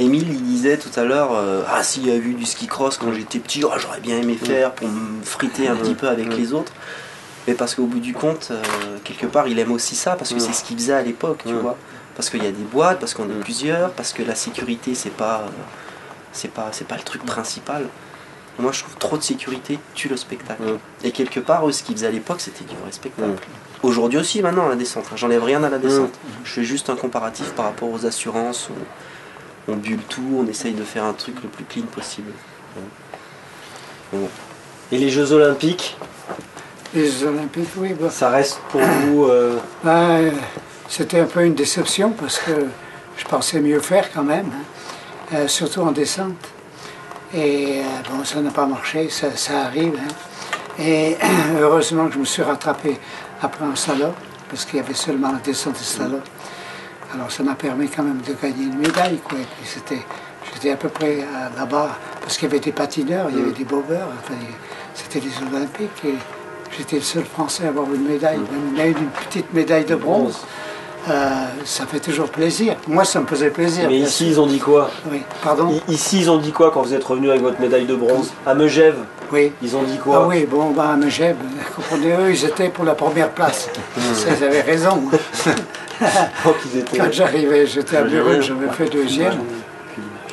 Émile, 0.00 0.28
il 0.30 0.42
disait 0.42 0.76
tout 0.78 0.90
à 0.98 1.02
l'heure 1.02 1.30
euh, 1.34 1.62
Ah, 1.68 1.82
s'il 1.82 2.06
y 2.06 2.10
a 2.10 2.14
eu 2.14 2.34
du 2.34 2.44
ski 2.46 2.66
cross 2.68 2.96
quand 2.98 3.12
j'étais 3.12 3.40
petit, 3.40 3.64
oh, 3.64 3.70
j'aurais 3.78 3.98
bien 4.00 4.16
aimé 4.16 4.38
faire 4.40 4.70
pour 4.72 4.86
me 4.88 5.22
friter 5.24 5.66
un 5.68 5.74
petit 5.74 5.94
peu 5.94 6.06
avec 6.08 6.36
les 6.36 6.52
autres. 6.52 6.72
Mais 7.48 7.54
parce 7.54 7.74
qu'au 7.74 7.84
bout 7.86 7.98
du 7.98 8.12
compte, 8.12 8.48
euh, 8.52 8.62
quelque 9.04 9.26
part, 9.26 9.48
il 9.48 9.58
aime 9.58 9.72
aussi 9.72 9.96
ça, 9.96 10.12
parce 10.16 10.32
que 10.32 10.38
c'est 10.38 10.52
ce 10.52 10.62
qu'il 10.62 10.76
faisait 10.76 10.92
à 10.92 11.02
l'époque, 11.02 11.40
tu 11.46 11.52
vois. 11.54 11.76
Parce 12.18 12.28
qu'il 12.30 12.42
y 12.42 12.46
a 12.46 12.50
des 12.50 12.64
boîtes, 12.64 12.98
parce 12.98 13.14
qu'on 13.14 13.30
est 13.30 13.34
Mm. 13.34 13.40
plusieurs, 13.40 13.90
parce 13.92 14.12
que 14.12 14.22
la 14.24 14.34
sécurité, 14.34 14.94
c'est 14.94 15.08
pas, 15.14 15.42
euh, 15.46 15.50
c'est 16.32 16.50
pas, 16.50 16.68
c'est 16.72 16.86
pas 16.86 16.96
le 16.96 17.02
truc 17.02 17.24
principal. 17.24 17.86
Moi, 18.58 18.72
je 18.72 18.80
trouve 18.82 18.96
trop 18.96 19.16
de 19.16 19.22
sécurité 19.22 19.78
tue 19.94 20.08
le 20.08 20.16
spectacle. 20.16 20.62
Mm. 20.64 20.78
Et 21.06 21.12
quelque 21.12 21.38
part, 21.40 21.66
eux, 21.66 21.70
ce 21.72 21.82
qu'ils 21.84 21.94
faisaient 21.94 22.08
à 22.08 22.10
l'époque, 22.10 22.40
c'était 22.40 22.64
du 22.64 22.74
vrai 22.76 22.90
spectacle. 22.92 23.28
Mm. 23.30 23.36
Aujourd'hui 23.84 24.18
aussi, 24.18 24.42
maintenant, 24.42 24.66
à 24.66 24.70
la 24.70 24.74
descente. 24.74 25.04
hein. 25.12 25.16
J'enlève 25.16 25.44
rien 25.44 25.62
à 25.62 25.70
la 25.70 25.78
descente. 25.78 26.12
Je 26.44 26.50
fais 26.50 26.64
juste 26.64 26.90
un 26.90 26.96
comparatif 26.96 27.52
par 27.52 27.66
rapport 27.66 27.88
aux 27.90 28.04
assurances. 28.04 28.68
où 28.68 28.74
on 29.72 29.76
bulle 29.76 30.00
tout, 30.08 30.22
on 30.40 30.46
essaye 30.48 30.72
de 30.74 30.82
faire 30.82 31.04
un 31.04 31.12
truc 31.12 31.36
le 31.42 31.48
plus 31.48 31.64
clean 31.64 31.84
possible. 31.86 32.32
Et 34.90 34.96
les 34.98 35.10
Jeux 35.10 35.30
Olympiques, 35.32 35.96
Les 36.94 37.10
Jeux 37.10 37.26
Olympiques, 37.28 37.68
oui. 37.76 37.92
bah, 38.00 38.08
ça 38.10 38.30
reste 38.30 38.58
pour 38.70 38.80
vous. 38.80 39.26
euh, 39.26 39.58
ben, 39.84 40.32
C'était 40.88 41.20
un 41.20 41.26
peu 41.26 41.44
une 41.44 41.54
déception 41.54 42.10
parce 42.10 42.38
que 42.38 42.66
je 43.16 43.24
pensais 43.24 43.60
mieux 43.60 43.80
faire 43.80 44.10
quand 44.12 44.22
même, 44.22 44.46
hein, 44.52 45.34
euh, 45.34 45.48
surtout 45.48 45.80
en 45.82 45.92
descente. 45.92 46.32
Et 47.34 47.80
euh, 47.80 47.82
bon, 48.10 48.24
ça 48.24 48.40
n'a 48.40 48.50
pas 48.50 48.66
marché, 48.66 49.10
ça, 49.10 49.36
ça 49.36 49.64
arrive. 49.66 49.94
hein. 49.98 50.82
Et 50.82 51.16
heureusement 51.60 52.06
que 52.06 52.14
je 52.14 52.18
me 52.18 52.24
suis 52.24 52.42
rattrapé 52.42 52.98
après 53.42 53.64
en 53.66 53.76
slalom, 53.76 54.12
parce 54.48 54.64
qu'il 54.64 54.78
y 54.78 54.80
avait 54.80 54.94
seulement 54.94 55.32
la 55.32 55.38
descente 55.38 55.74
de 55.78 55.84
slalom. 55.84 56.20
Alors 57.14 57.30
ça 57.30 57.42
m'a 57.42 57.54
permis 57.54 57.88
quand 57.88 58.02
même 58.02 58.20
de 58.26 58.32
gagner 58.40 58.64
une 58.64 58.78
médaille. 58.78 59.18
Quoi. 59.18 59.38
Et 59.38 59.42
puis 59.42 59.66
c'était, 59.66 60.00
j'étais 60.54 60.70
à 60.70 60.76
peu 60.76 60.88
près 60.88 61.18
euh, 61.20 61.48
là-bas, 61.58 61.90
parce 62.22 62.36
qu'il 62.38 62.48
y 62.48 62.50
avait 62.50 62.60
des 62.60 62.72
patineurs, 62.72 63.26
il 63.30 63.38
y 63.38 63.42
avait 63.42 63.52
des 63.52 63.64
bobeurs, 63.64 64.08
enfin, 64.22 64.34
c'était 64.94 65.20
les 65.20 65.32
Olympiques. 65.54 66.04
Et 66.06 66.14
j'étais 66.76 66.96
le 66.96 67.02
seul 67.02 67.24
Français 67.24 67.66
à 67.66 67.68
avoir 67.68 67.92
une 67.92 68.06
médaille, 68.08 68.38
même, 68.38 68.74
même 68.74 68.96
une 68.96 69.10
petite 69.10 69.52
médaille 69.52 69.84
de 69.84 69.96
bronze. 69.96 70.38
Euh, 71.10 71.44
ça 71.64 71.86
fait 71.86 72.00
toujours 72.00 72.28
plaisir. 72.28 72.76
Moi, 72.86 73.04
ça 73.04 73.20
me 73.20 73.26
faisait 73.26 73.50
plaisir. 73.50 73.88
Mais 73.88 73.98
ici, 73.98 74.24
sûr. 74.24 74.26
ils 74.28 74.40
ont 74.40 74.46
dit 74.46 74.58
quoi 74.58 74.90
Oui, 75.10 75.22
pardon 75.42 75.80
I- 75.88 75.92
Ici, 75.92 76.20
ils 76.20 76.30
ont 76.30 76.38
dit 76.38 76.52
quoi 76.52 76.70
quand 76.70 76.82
vous 76.82 76.94
êtes 76.94 77.04
revenu 77.04 77.30
avec 77.30 77.42
votre 77.42 77.60
médaille 77.60 77.86
de 77.86 77.94
bronze 77.94 78.30
À 78.46 78.54
Megève, 78.54 78.96
Oui. 79.32 79.52
ils 79.62 79.76
ont 79.76 79.82
dit 79.82 79.98
quoi 79.98 80.22
Ah 80.22 80.26
oui, 80.26 80.46
bon, 80.46 80.70
bah, 80.70 80.96
mais 80.98 81.10
j'aime, 81.10 81.36
comprenez, 81.74 82.12
eux, 82.12 82.30
ils 82.30 82.44
étaient 82.44 82.68
pour 82.68 82.84
la 82.84 82.94
première 82.94 83.30
place. 83.30 83.68
Ça, 84.14 84.28
ils 84.38 84.44
avaient 84.44 84.60
raison. 84.62 85.02
Quand 86.96 87.12
j'arrivais, 87.12 87.66
j'étais 87.66 87.96
à 87.96 88.02
Buruc, 88.02 88.40
j'avais 88.42 88.68
fait 88.68 88.88
deuxième. 88.88 89.38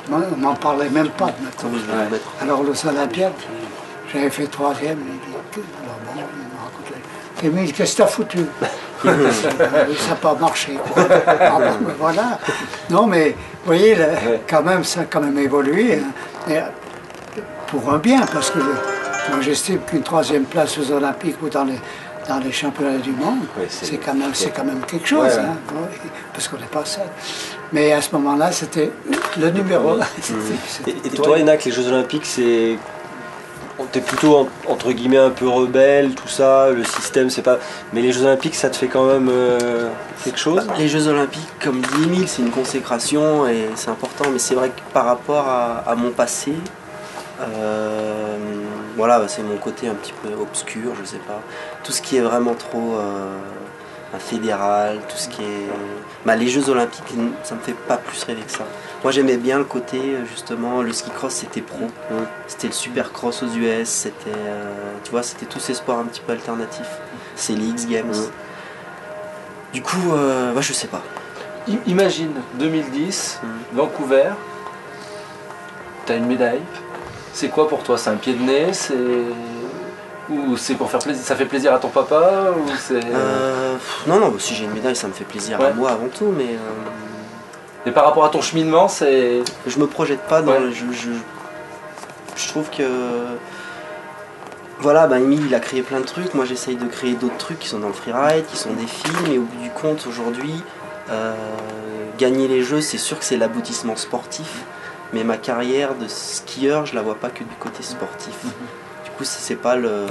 Moi, 0.09 0.19
On 0.35 0.37
n'en 0.39 0.53
parlait 0.55 0.89
même 0.89 1.09
pas 1.09 1.33
maintenant. 1.41 1.69
Le. 1.73 2.43
Alors, 2.43 2.61
aux 2.61 2.87
Olympiades, 2.87 3.33
j'avais 4.13 4.29
fait 4.29 4.45
troisième. 4.45 4.99
Alors 4.99 5.97
bon, 6.05 6.21
il 6.21 6.21
me 6.21 6.61
racontait. 6.63 7.47
Émile, 7.47 7.73
qu'est-ce 7.73 7.93
que 7.93 8.03
t'as 8.03 8.07
foutu? 8.07 8.45
Ça 9.03 10.09
n'a 10.09 10.15
pas 10.15 10.35
marché. 10.35 10.77
Ah 10.95 11.57
ben 11.59 11.73
voilà. 11.99 12.39
Non, 12.89 13.05
mais 13.07 13.29
vous 13.29 13.65
voyez, 13.65 13.95
là, 13.95 14.07
quand 14.49 14.63
même, 14.63 14.83
ça 14.83 15.01
a 15.01 15.03
quand 15.05 15.21
même 15.21 15.37
évolué. 15.37 15.99
hein. 15.99 16.51
Et, 16.51 16.59
pour 17.67 17.91
un 17.91 17.97
bien, 17.97 18.21
parce 18.31 18.51
que 18.51 18.59
moi 18.59 19.41
j'estime 19.41 19.79
qu'une 19.79 20.03
troisième 20.03 20.43
place 20.45 20.77
aux 20.77 20.91
Olympiques 20.91 21.37
ou 21.41 21.49
dans 21.49 21.63
les, 21.65 21.79
dans 22.29 22.37
les 22.39 22.51
championnats 22.51 22.97
du 22.99 23.11
monde, 23.11 23.39
Oui, 23.57 23.65
c'est- 23.69 23.97
quand, 23.97 24.13
même- 24.13 24.31
quand 24.55 24.63
même 24.63 24.81
quelque 24.87 25.07
chose, 25.07 25.23
Ouais, 25.23 25.29
ouais. 25.33 25.39
hein, 25.39 25.87
parce 26.33 26.47
qu'on 26.47 26.57
n'est 26.57 26.65
pas 26.67 26.85
seul. 26.85 27.03
Mais 27.73 27.91
à 27.91 28.01
ce 28.01 28.09
moment-là, 28.15 28.51
c'était 28.51 28.91
le 29.39 29.49
numéro. 29.49 29.97
C'était- 30.21 30.91
Et, 30.91 31.07
et 31.07 31.09
toi, 31.09 31.37
Enac, 31.39 31.65
les 31.65 31.71
Jeux 31.71 31.87
Olympiques, 31.87 32.25
c'est. 32.25 32.77
T'es 33.91 33.99
plutôt 33.99 34.37
en- 34.37 34.47
entre 34.71 34.91
guillemets 34.93 35.17
un 35.17 35.31
peu 35.31 35.47
rebelle, 35.47 36.15
tout 36.15 36.29
ça, 36.29 36.69
le 36.69 36.83
système, 36.85 37.29
c'est 37.29 37.41
pas. 37.41 37.59
Mais 37.91 38.01
les 38.01 38.13
Jeux 38.13 38.23
Olympiques, 38.23 38.55
ça 38.55 38.69
te 38.69 38.75
fait 38.77 38.87
quand 38.87 39.05
même 39.05 39.27
euh, 39.29 39.89
quelque 40.23 40.39
chose? 40.39 40.65
Les 40.77 40.87
Jeux 40.87 41.07
Olympiques, 41.07 41.49
comme 41.61 41.81
dit 41.81 42.03
Emile, 42.03 42.27
c'est 42.27 42.41
une 42.41 42.51
consécration 42.51 43.47
et 43.47 43.69
c'est 43.75 43.89
important, 43.89 44.25
mais 44.31 44.39
c'est 44.39 44.55
vrai 44.55 44.69
que 44.69 44.79
par 44.93 45.05
rapport 45.05 45.45
à, 45.47 45.93
mon 45.95 46.11
passé, 46.11 46.53
euh, 47.41 48.37
voilà, 48.95 49.19
bah, 49.19 49.25
c'est 49.27 49.43
mon 49.43 49.57
côté 49.57 49.89
un 49.89 49.95
petit 49.95 50.13
peu 50.23 50.29
obscur, 50.41 50.93
je 51.01 51.05
sais 51.05 51.17
pas. 51.17 51.41
Tout 51.83 51.91
ce 51.91 52.01
qui 52.01 52.15
est 52.15 52.21
vraiment 52.21 52.53
trop 52.53 52.95
euh, 52.95 53.37
fédéral, 54.19 54.99
tout 55.09 55.17
ce 55.17 55.27
qui 55.27 55.41
est. 55.41 55.67
Bah, 56.25 56.35
les 56.37 56.47
Jeux 56.47 56.69
Olympiques, 56.69 57.03
ça 57.43 57.55
me 57.55 57.59
fait 57.59 57.73
pas 57.73 57.97
plus 57.97 58.23
rêver 58.23 58.41
que 58.41 58.51
ça. 58.51 58.65
Moi 59.05 59.11
j'aimais 59.11 59.37
bien 59.37 59.59
le 59.59 59.65
côté, 59.65 59.99
euh, 59.99 60.25
justement, 60.25 60.81
le 60.81 60.91
ski 60.91 61.11
cross 61.11 61.31
c'était 61.35 61.61
pro. 61.61 61.85
C'était 62.47 62.65
le 62.65 62.73
super 62.73 63.11
cross 63.13 63.43
aux 63.43 63.45
US, 63.55 63.87
c'était. 63.87 64.31
euh, 64.35 64.73
tu 65.03 65.11
vois, 65.11 65.21
c'était 65.21 65.45
tous 65.45 65.59
ces 65.59 65.75
sports 65.75 65.99
un 65.99 66.05
petit 66.05 66.21
peu 66.25 66.31
alternatifs. 66.33 66.89
C'est 67.35 67.53
les 67.53 67.65
X 67.67 67.85
Games. 67.85 68.15
Du 69.73 69.83
coup, 69.83 70.11
euh, 70.11 70.51
bah, 70.53 70.61
je 70.61 70.73
sais 70.73 70.87
pas. 70.87 71.03
I- 71.67 71.77
Imagine 71.85 72.31
2010, 72.55 73.41
Mm. 73.43 73.47
Vancouver, 73.77 74.29
t'as 76.07 76.17
une 76.17 76.25
médaille. 76.25 76.61
C'est 77.31 77.49
quoi 77.49 77.67
pour 77.69 77.83
toi? 77.83 77.99
C'est 77.99 78.09
un 78.09 78.15
pied 78.15 78.33
de 78.33 78.41
nez? 78.41 78.73
C'est 78.73 78.95
ou 80.31 80.57
c'est 80.57 80.73
pour 80.73 80.89
faire 80.89 81.01
plaisir 81.01 81.23
Ça 81.23 81.35
fait 81.35 81.45
plaisir 81.45 81.71
à 81.75 81.77
ton 81.77 81.89
papa? 81.89 82.45
Ou 82.57 82.71
c'est 82.79 83.01
Euh, 83.05 83.75
non, 84.07 84.19
non, 84.19 84.33
si 84.39 84.55
j'ai 84.55 84.63
une 84.65 84.71
médaille, 84.73 84.95
ça 84.95 85.07
me 85.07 85.13
fait 85.13 85.25
plaisir 85.25 85.61
à 85.61 85.69
moi 85.73 85.91
avant 85.91 86.07
tout, 86.07 86.33
mais 86.35 86.57
Et 87.85 87.91
par 87.91 88.05
rapport 88.05 88.25
à 88.25 88.29
ton 88.29 88.41
cheminement, 88.41 88.87
c'est 88.87 89.43
je 89.67 89.79
me 89.79 89.87
projette 89.87 90.21
pas 90.21 90.41
dans. 90.41 90.51
Ouais. 90.53 90.59
le- 90.59 90.71
Je, 90.71 90.85
je, 90.91 91.11
je 92.35 92.47
trouve 92.47 92.69
que. 92.69 92.83
Voilà, 94.79 95.07
bah, 95.07 95.19
Emile, 95.19 95.45
il 95.47 95.55
a 95.55 95.59
créé 95.59 95.81
plein 95.83 95.99
de 96.01 96.05
trucs. 96.05 96.33
Moi, 96.33 96.45
j'essaye 96.45 96.75
de 96.75 96.85
créer 96.87 97.13
d'autres 97.13 97.37
trucs 97.37 97.59
qui 97.59 97.67
sont 97.69 97.79
dans 97.79 97.87
le 97.87 97.93
freeride, 97.93 98.45
qui 98.45 98.57
sont 98.57 98.73
des 98.73 98.87
films, 98.87 99.31
et 99.31 99.37
au 99.37 99.43
bout 99.43 99.61
du 99.63 99.69
compte, 99.69 100.05
aujourd'hui, 100.07 100.53
euh, 101.09 101.33
gagner 102.17 102.47
les 102.47 102.61
jeux, 102.61 102.81
c'est 102.81 102.97
sûr 102.97 103.17
que 103.17 103.23
c'est 103.25 103.37
l'aboutissement 103.37 103.95
sportif, 103.95 104.63
mais 105.13 105.23
ma 105.23 105.37
carrière 105.37 105.95
de 105.95 106.07
skieur, 106.09 106.85
je 106.85 106.93
la 106.95 107.01
vois 107.01 107.15
pas 107.15 107.29
que 107.29 107.39
du 107.43 107.55
côté 107.59 107.83
sportif. 107.83 108.35
Du 109.05 109.11
coup, 109.11 109.23
c'est 109.23 109.39
c'est 109.39 109.55
pas 109.55 109.75
le. 109.75 110.05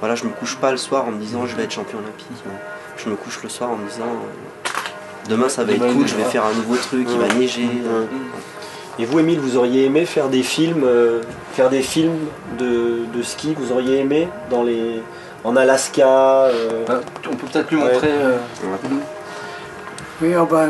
Voilà, 0.00 0.14
je 0.14 0.24
me 0.24 0.30
couche 0.30 0.56
pas 0.56 0.70
le 0.70 0.76
soir 0.76 1.06
en 1.06 1.12
me 1.12 1.18
disant 1.18 1.46
je 1.46 1.56
vais 1.56 1.62
être 1.64 1.70
champion 1.72 1.98
olympique. 2.00 2.26
Je 2.98 3.08
me 3.08 3.16
couche 3.16 3.42
le 3.42 3.48
soir 3.48 3.70
en 3.70 3.76
me 3.76 3.88
disant 3.88 4.04
euh, 4.04 4.63
demain 5.28 5.48
ça 5.48 5.64
va 5.64 5.72
Demain, 5.72 5.86
être 5.86 5.94
cool, 5.94 6.06
je 6.08 6.14
vais 6.16 6.24
faire 6.24 6.44
un 6.44 6.52
nouveau 6.54 6.76
truc, 6.76 7.06
il 7.10 7.18
va 7.18 7.28
neiger. 7.34 7.68
euh, 7.86 8.04
Et 8.98 9.04
vous, 9.06 9.18
Émile, 9.18 9.40
vous 9.40 9.56
auriez 9.56 9.84
aimé 9.86 10.04
faire 10.06 10.28
des 10.28 10.42
films, 10.42 10.82
euh, 10.84 11.20
faire 11.52 11.68
des 11.70 11.82
films 11.82 12.16
de, 12.58 13.06
de 13.12 13.22
ski 13.22 13.54
Vous 13.58 13.72
auriez 13.72 13.98
aimé 14.00 14.28
dans 14.50 14.62
les, 14.62 15.02
en 15.42 15.56
Alaska 15.56 16.06
euh, 16.06 16.84
Ben, 16.86 17.00
On 17.30 17.34
peut 17.34 17.46
peut-être 17.52 17.70
lui 17.72 17.82
Ouais. 17.82 17.92
montrer. 17.92 18.12
euh, 18.12 18.38
Oui, 20.22 20.32
ah 20.34 20.46
ben, 20.48 20.56
euh, 20.56 20.68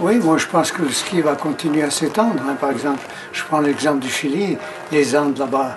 oui, 0.00 0.16
moi 0.16 0.36
je 0.38 0.46
pense 0.46 0.72
que 0.72 0.82
le 0.82 0.90
ski 0.90 1.20
va 1.22 1.34
continuer 1.36 1.82
à 1.82 1.90
s'étendre. 1.90 2.34
hein. 2.48 2.56
Par 2.60 2.70
exemple, 2.70 3.00
je 3.32 3.42
prends 3.44 3.60
l'exemple 3.60 4.00
du 4.00 4.10
Chili, 4.10 4.58
les 4.90 5.16
Andes 5.16 5.38
là-bas, 5.38 5.76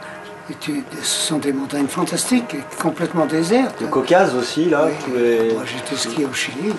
et 0.49 0.55
tu- 0.59 0.83
ce 1.01 1.27
sont 1.27 1.37
des 1.37 1.53
montagnes 1.53 1.87
fantastiques, 1.87 2.55
et 2.55 2.81
complètement 2.81 3.25
désertes. 3.27 3.79
Le 3.79 3.87
Caucase 3.87 4.33
aussi, 4.35 4.65
là 4.65 4.85
Oui, 4.87 4.91
pouvez- 5.05 5.53
Moi 5.53 5.63
j'étais 5.65 5.95
skié 5.95 6.25
au 6.25 6.33
Chili, 6.33 6.73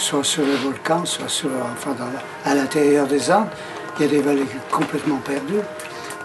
soit 0.00 0.24
sur 0.24 0.42
les 0.44 0.56
volcans, 0.56 1.04
soit 1.04 1.28
sur, 1.28 1.50
enfin, 1.72 1.92
dans 1.98 2.06
la- 2.06 2.50
à 2.50 2.54
l'intérieur 2.54 3.06
des 3.06 3.30
Andes. 3.30 3.48
Il 3.98 4.06
y 4.06 4.08
a 4.08 4.10
des 4.10 4.22
vallées 4.22 4.46
complètement 4.70 5.16
perdues. 5.18 5.60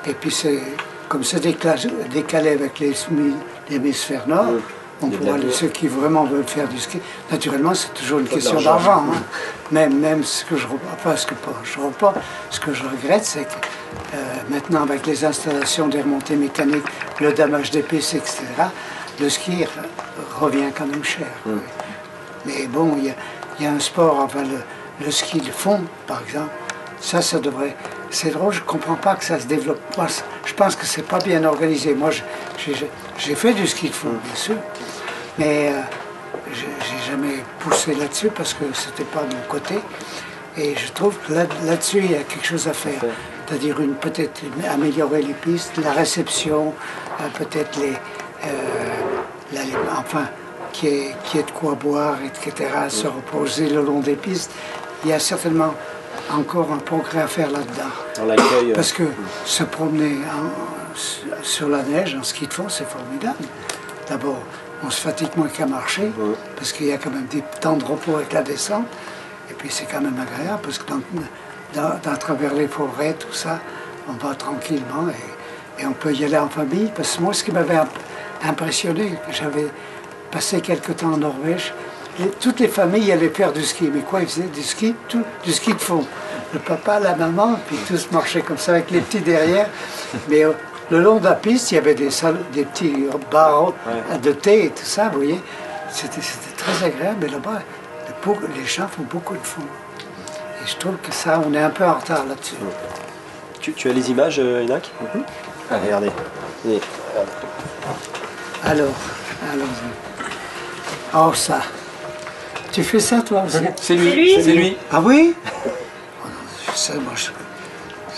Et 0.07 0.13
puis 0.13 0.31
c'est 0.31 0.61
comme 1.09 1.23
c'est 1.23 1.41
décalé 1.41 2.51
avec 2.51 2.81
l'hémisphère 3.69 4.27
nord, 4.27 4.45
on 5.01 5.07
a 5.07 5.09
de 5.09 5.17
pourra 5.17 5.37
ceux 5.51 5.67
qui 5.67 5.87
vraiment 5.87 6.23
veulent 6.23 6.45
faire 6.47 6.67
du 6.67 6.79
ski. 6.79 6.99
Naturellement, 7.31 7.73
c'est 7.73 7.93
toujours 7.93 8.19
une 8.19 8.27
Pas 8.27 8.35
question 8.35 8.61
d'argent. 8.61 9.03
hein. 9.11 9.23
Même, 9.71 9.99
même 9.99 10.23
ce 10.23 10.45
que 10.45 10.55
je 10.55 10.67
enfin, 10.93 11.15
ce 11.17 11.25
que 11.27 11.33
pas- 11.35 11.51
je 11.63 11.79
repas, 11.79 12.13
ce 12.49 12.59
que 12.59 12.73
je 12.73 12.83
regrette, 12.83 13.25
c'est 13.25 13.43
que 13.43 13.53
euh, 14.13 14.17
maintenant 14.49 14.83
avec 14.83 15.05
les 15.05 15.25
installations 15.25 15.87
des 15.87 16.01
remontées 16.01 16.35
mécaniques, 16.37 16.85
le 17.19 17.33
damage 17.33 17.71
des 17.71 17.81
pistes, 17.83 18.13
etc., 18.15 18.43
le 19.19 19.29
ski 19.29 19.65
revient 20.39 20.71
quand 20.77 20.87
même 20.87 21.03
cher. 21.03 21.27
oui. 21.45 21.53
Mais 22.45 22.67
bon, 22.67 22.93
il 22.97 23.05
y 23.05 23.09
a, 23.09 23.13
il 23.59 23.65
y 23.65 23.67
a 23.67 23.71
un 23.71 23.79
sport, 23.79 24.19
enfin 24.19 24.43
le, 24.43 25.05
le 25.05 25.11
ski 25.11 25.39
de 25.39 25.51
fond, 25.51 25.81
par 26.07 26.21
exemple, 26.23 26.49
ça, 26.99 27.21
ça 27.21 27.39
devrait. 27.39 27.75
C'est 28.09 28.29
drôle, 28.31 28.53
je 28.53 28.61
ne 28.61 28.65
comprends 28.65 28.95
pas 28.95 29.15
que 29.15 29.25
ça 29.25 29.39
se 29.39 29.45
développe. 29.47 29.79
Moi, 29.97 30.07
je 30.45 30.53
pense 30.53 30.75
que 30.75 30.85
c'est 30.85 31.01
pas 31.05 31.19
bien 31.19 31.43
organisé. 31.43 31.93
Moi, 31.95 32.11
j'ai 33.17 33.35
fait 33.35 33.53
du 33.53 33.67
ski 33.67 33.89
de 33.89 33.93
fond, 33.93 34.09
bien 34.23 34.35
sûr, 34.35 34.55
mais 35.37 35.69
euh, 35.73 35.81
j'ai 36.53 37.11
jamais 37.11 37.43
poussé 37.59 37.93
là-dessus 37.95 38.29
parce 38.29 38.53
que 38.53 38.63
c'était 38.73 39.03
pas 39.03 39.23
de 39.23 39.33
mon 39.35 39.41
côté. 39.49 39.75
Et 40.57 40.73
je 40.75 40.91
trouve 40.93 41.17
que 41.27 41.33
là- 41.33 41.45
là-dessus, 41.65 41.99
il 41.99 42.11
y 42.11 42.15
a 42.15 42.23
quelque 42.23 42.45
chose 42.45 42.67
à 42.69 42.73
faire. 42.73 43.01
C'est-à-dire 43.47 43.79
une 43.81 43.95
peut-être 43.95 44.41
améliorer 44.71 45.21
les 45.21 45.33
pistes, 45.33 45.73
la 45.83 45.91
réception, 45.91 46.73
euh, 47.19 47.23
peut-être 47.37 47.77
les, 47.79 47.91
euh, 48.45 48.47
la- 49.53 49.61
enfin, 49.99 50.25
qui 50.75 50.87
est, 50.87 51.15
qui 51.25 51.37
est 51.39 51.43
de 51.43 51.51
quoi 51.51 51.73
boire, 51.75 52.17
etc., 52.25 52.69
se 52.89 53.07
reposer 53.07 53.69
le 53.69 53.81
long 53.81 53.99
des 54.01 54.15
pistes. 54.15 54.51
Il 55.03 55.09
y 55.09 55.13
a 55.13 55.19
certainement 55.19 55.73
encore 56.31 56.69
un 56.73 56.77
progrès 56.91 57.21
à 57.21 57.27
faire 57.27 57.49
là-dedans. 57.51 57.93
euh, 58.71 58.73
Parce 58.75 58.91
que 58.91 59.03
se 59.45 59.63
promener 59.63 60.17
en- 60.37 60.95
sur- 61.43 61.69
la 61.69 61.83
neige, 61.83 62.15
en 62.19 62.23
ski 62.23 62.47
de 62.47 62.53
fond, 62.53 62.67
c'est 62.69 62.87
formidable. 62.89 63.37
D'abord, 64.09 64.39
on 64.85 64.89
se 64.89 64.99
fatigue 65.01 65.29
moins 65.37 65.47
qu'à 65.47 65.65
marcher, 65.65 66.11
parce 66.57 66.71
qu'il 66.73 66.87
y 66.87 66.91
a 66.91 66.97
quand 66.97 67.09
même 67.11 67.27
des 67.27 67.43
temps 67.61 67.77
de 67.77 67.85
repos 67.85 68.15
avec 68.15 68.33
la 68.33 68.41
descente. 68.43 68.85
Et 69.49 69.53
puis 69.53 69.69
c'est 69.71 69.85
quand 69.85 70.01
même 70.01 70.19
agréable, 70.19 70.59
parce 70.63 70.77
que 70.79 70.85
dans, 70.89 71.01
dans- 72.03 72.17
travers 72.17 72.53
les 72.53 72.67
forêts, 72.67 73.13
tout 73.13 73.33
ça, 73.33 73.59
on 74.09 74.13
va 74.13 74.33
tranquillement 74.35 75.07
et, 75.09 75.81
et 75.81 75.85
on 75.85 75.93
peut 75.93 76.13
y 76.13 76.25
aller 76.25 76.37
en 76.37 76.49
famille. 76.49 76.91
Parce 76.95 77.15
que 77.15 77.21
moi, 77.21 77.33
ce 77.33 77.43
qui 77.43 77.51
m'avait 77.51 77.75
imp- 77.77 77.99
impressionné, 78.43 79.17
j'avais 79.31 79.67
passé 80.31 80.61
quelque 80.61 80.91
temps 80.91 81.13
en 81.13 81.17
Norvège, 81.17 81.73
les- 82.19 82.29
toutes 82.29 82.59
les 82.59 82.67
familles 82.67 83.11
allaient 83.11 83.29
faire 83.29 83.51
du 83.53 83.63
ski. 83.63 83.89
Mais 83.93 84.01
quoi, 84.01 84.21
ils 84.21 84.27
faisaient 84.27 84.43
du 84.47 84.63
ski, 84.63 84.95
tout, 85.09 85.23
du 85.43 85.51
ski 85.51 85.73
de 85.73 85.79
fond. 85.81 86.05
Le 86.53 86.59
papa, 86.59 86.99
la 86.99 87.15
maman, 87.15 87.59
puis 87.67 87.77
tous 87.87 88.09
marchaient 88.11 88.41
comme 88.41 88.57
ça 88.57 88.71
avec 88.71 88.91
les 88.91 89.01
petits 89.01 89.19
derrière. 89.19 89.67
Mais 90.29 90.45
euh, 90.45 90.51
le 90.89 90.99
long 90.99 91.17
de 91.17 91.25
la 91.25 91.33
piste, 91.35 91.71
il 91.71 91.75
y 91.75 91.77
avait 91.77 91.95
des, 91.95 92.11
salles, 92.11 92.37
des 92.53 92.63
petits 92.63 93.07
bars 93.31 93.73
de 94.21 94.31
thé 94.31 94.65
et 94.65 94.69
tout 94.69 94.85
ça, 94.85 95.09
vous 95.09 95.17
voyez. 95.17 95.41
C'était 95.91 96.21
c'était 96.21 96.55
très 96.57 96.85
agréable. 96.85 97.17
Mais 97.21 97.27
là-bas, 97.27 97.61
le 98.25 98.33
les 98.57 98.65
gens 98.65 98.87
font 98.87 99.03
beaucoup 99.09 99.35
de 99.35 99.43
fond. 99.45 99.61
Et 100.63 100.67
je 100.67 100.75
trouve 100.77 100.95
que 100.97 101.11
ça, 101.11 101.41
on 101.45 101.53
est 101.53 101.61
un 101.61 101.69
peu 101.69 101.83
en 101.85 101.93
retard 101.95 102.25
là-dessus. 102.27 102.55
tu, 103.61 103.73
tu 103.73 103.89
as 103.89 103.93
les 103.93 104.09
images, 104.11 104.39
euh, 104.39 104.63
Enac 104.63 104.89
Ah, 105.71 105.75
Regardez. 105.83 106.11
Allez. 106.65 106.81
Alors, 108.63 108.93
allons-y. 109.51 110.04
Oh, 111.15 111.31
ça. 111.33 111.61
Tu 112.71 112.83
fais 112.83 112.99
ça, 112.99 113.21
toi 113.21 113.43
aussi 113.45 113.57
C'est 113.81 113.95
lui, 113.95 114.35
c'est 114.43 114.51
lui. 114.53 114.77
Ah 114.91 114.99
oui 115.01 115.33
Je 116.73 116.77
sais, 116.77 116.95
moi, 116.95 117.13
je- 117.15 117.29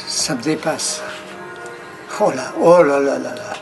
ça 0.07 0.33
me 0.33 0.41
dépasse. 0.41 1.01
Oh 2.19 2.31
là, 2.36 2.51
oh 2.60 2.81
là 2.81 2.99
là 2.99 3.19
là 3.19 3.36
là. 3.36 3.53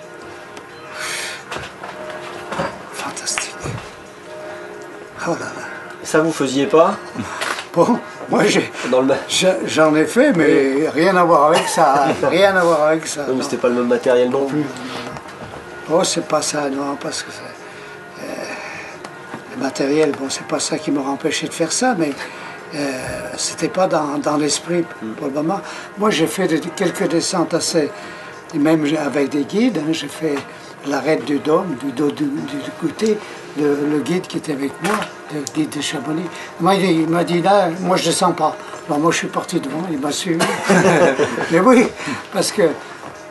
Fantastique. 2.94 3.54
Oh 5.28 5.32
là 5.32 5.40
là. 5.40 5.66
Ça, 6.04 6.12
ça 6.14 6.20
vous 6.22 6.32
faisiez 6.32 6.68
pas 6.68 6.96
Bon, 7.74 8.00
moi 8.30 8.46
j'ai- 8.46 8.72
j'en 9.68 9.94
ai 9.96 10.06
fait, 10.06 10.32
mais 10.32 10.88
rien 10.94 11.18
à 11.18 11.26
voir 11.26 11.48
avec 11.48 11.68
ça. 11.68 12.06
Rien 12.30 12.56
à 12.56 12.64
voir 12.64 12.84
avec 12.84 13.06
ça. 13.06 13.24
Non, 13.28 13.36
mais 13.36 13.44
c'était 13.44 13.58
pas 13.58 13.68
le 13.68 13.76
même 13.76 13.88
matériel 13.88 14.30
non 14.30 14.46
plus. 14.46 14.64
Oh, 15.92 16.02
c'est 16.06 16.26
pas 16.26 16.42
ça, 16.42 16.70
non, 16.70 16.96
parce 16.96 17.22
que 17.22 17.32
c'est- 17.32 17.65
le 19.56 19.64
matériel, 19.64 20.12
bon, 20.20 20.28
c'est 20.30 20.48
pas 20.48 20.60
ça 20.60 20.78
qui 20.78 20.92
m'aurait 20.92 21.10
empêché 21.10 21.48
de 21.48 21.54
faire 21.54 21.72
ça, 21.72 21.96
mais 21.98 22.12
euh, 22.76 22.92
c'était 23.38 23.68
pas 23.68 23.88
dans, 23.88 24.18
dans 24.18 24.38
l'esprit 24.38 24.84
pour 25.18 25.28
le 25.28 25.34
moment. 25.34 25.62
Moi, 25.98 26.10
j'ai 26.10 26.28
fait 26.28 26.48
de- 26.48 26.58
quelques 26.76 27.08
descentes 27.08 27.54
assez, 27.54 27.90
même 28.54 28.86
avec 29.06 29.30
des 29.30 29.44
guides, 29.44 29.78
hein, 29.78 29.92
j'ai 29.92 30.08
fait 30.08 30.36
l'arrêt 30.88 31.18
du 31.18 31.40
dôme, 31.40 31.76
du 31.84 31.92
dos 31.92 32.12
du, 32.12 32.30
côté, 32.80 33.18
le, 33.60 34.00
guide 34.00 34.28
qui 34.28 34.38
était 34.38 34.54
avec 34.54 34.72
moi, 34.84 34.96
le 35.34 35.42
guide 35.54 35.70
de 35.70 35.82
Chamonix. 35.82 36.26
Moi, 36.60 36.76
il, 36.76 37.02
il 37.02 37.10
m'a 37.10 37.24
dit 37.24 37.42
là, 37.42 37.70
moi 37.82 37.98
je 37.98 38.06
descends 38.06 38.34
pas. 38.34 38.56
Alors 38.88 39.00
moi 39.00 39.12
je 39.12 39.18
suis 39.18 39.28
parti 39.28 39.60
devant, 39.60 39.84
il 39.92 40.00
m'a 40.00 40.12
suivi. 40.12 40.46
mais 41.52 41.60
oui, 41.60 41.88
parce 42.32 42.52
que 42.52 42.64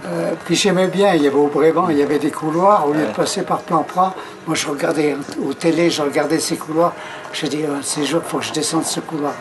euh, 0.06 0.32
puis 0.44 0.54
j'aimais 0.54 0.88
bien, 0.88 1.14
il 1.14 1.22
y 1.22 1.26
avait 1.26 1.36
au 1.36 1.46
Brévent, 1.46 1.88
il 1.88 1.98
y 1.98 2.02
avait 2.02 2.18
des 2.18 2.30
couloirs, 2.30 2.86
au 2.88 2.92
lieu 2.92 3.06
de 3.06 3.12
passer 3.12 3.42
par 3.42 3.60
Plan-Pras, 3.60 4.14
moi 4.46 4.54
je 4.54 4.66
regardais 4.68 5.16
au 5.46 5.52
télé, 5.54 5.88
je 5.90 6.02
regardais 6.02 6.38
ces 6.38 6.56
couloirs, 6.56 6.92
je 7.32 7.46
dis, 7.46 7.64
ah, 7.66 7.78
ces 7.82 8.04
jours, 8.04 8.20
il 8.24 8.28
faut 8.30 8.38
que 8.38 8.44
je 8.44 8.52
descende 8.52 8.84
ce 8.84 9.00
couloir. 9.00 9.32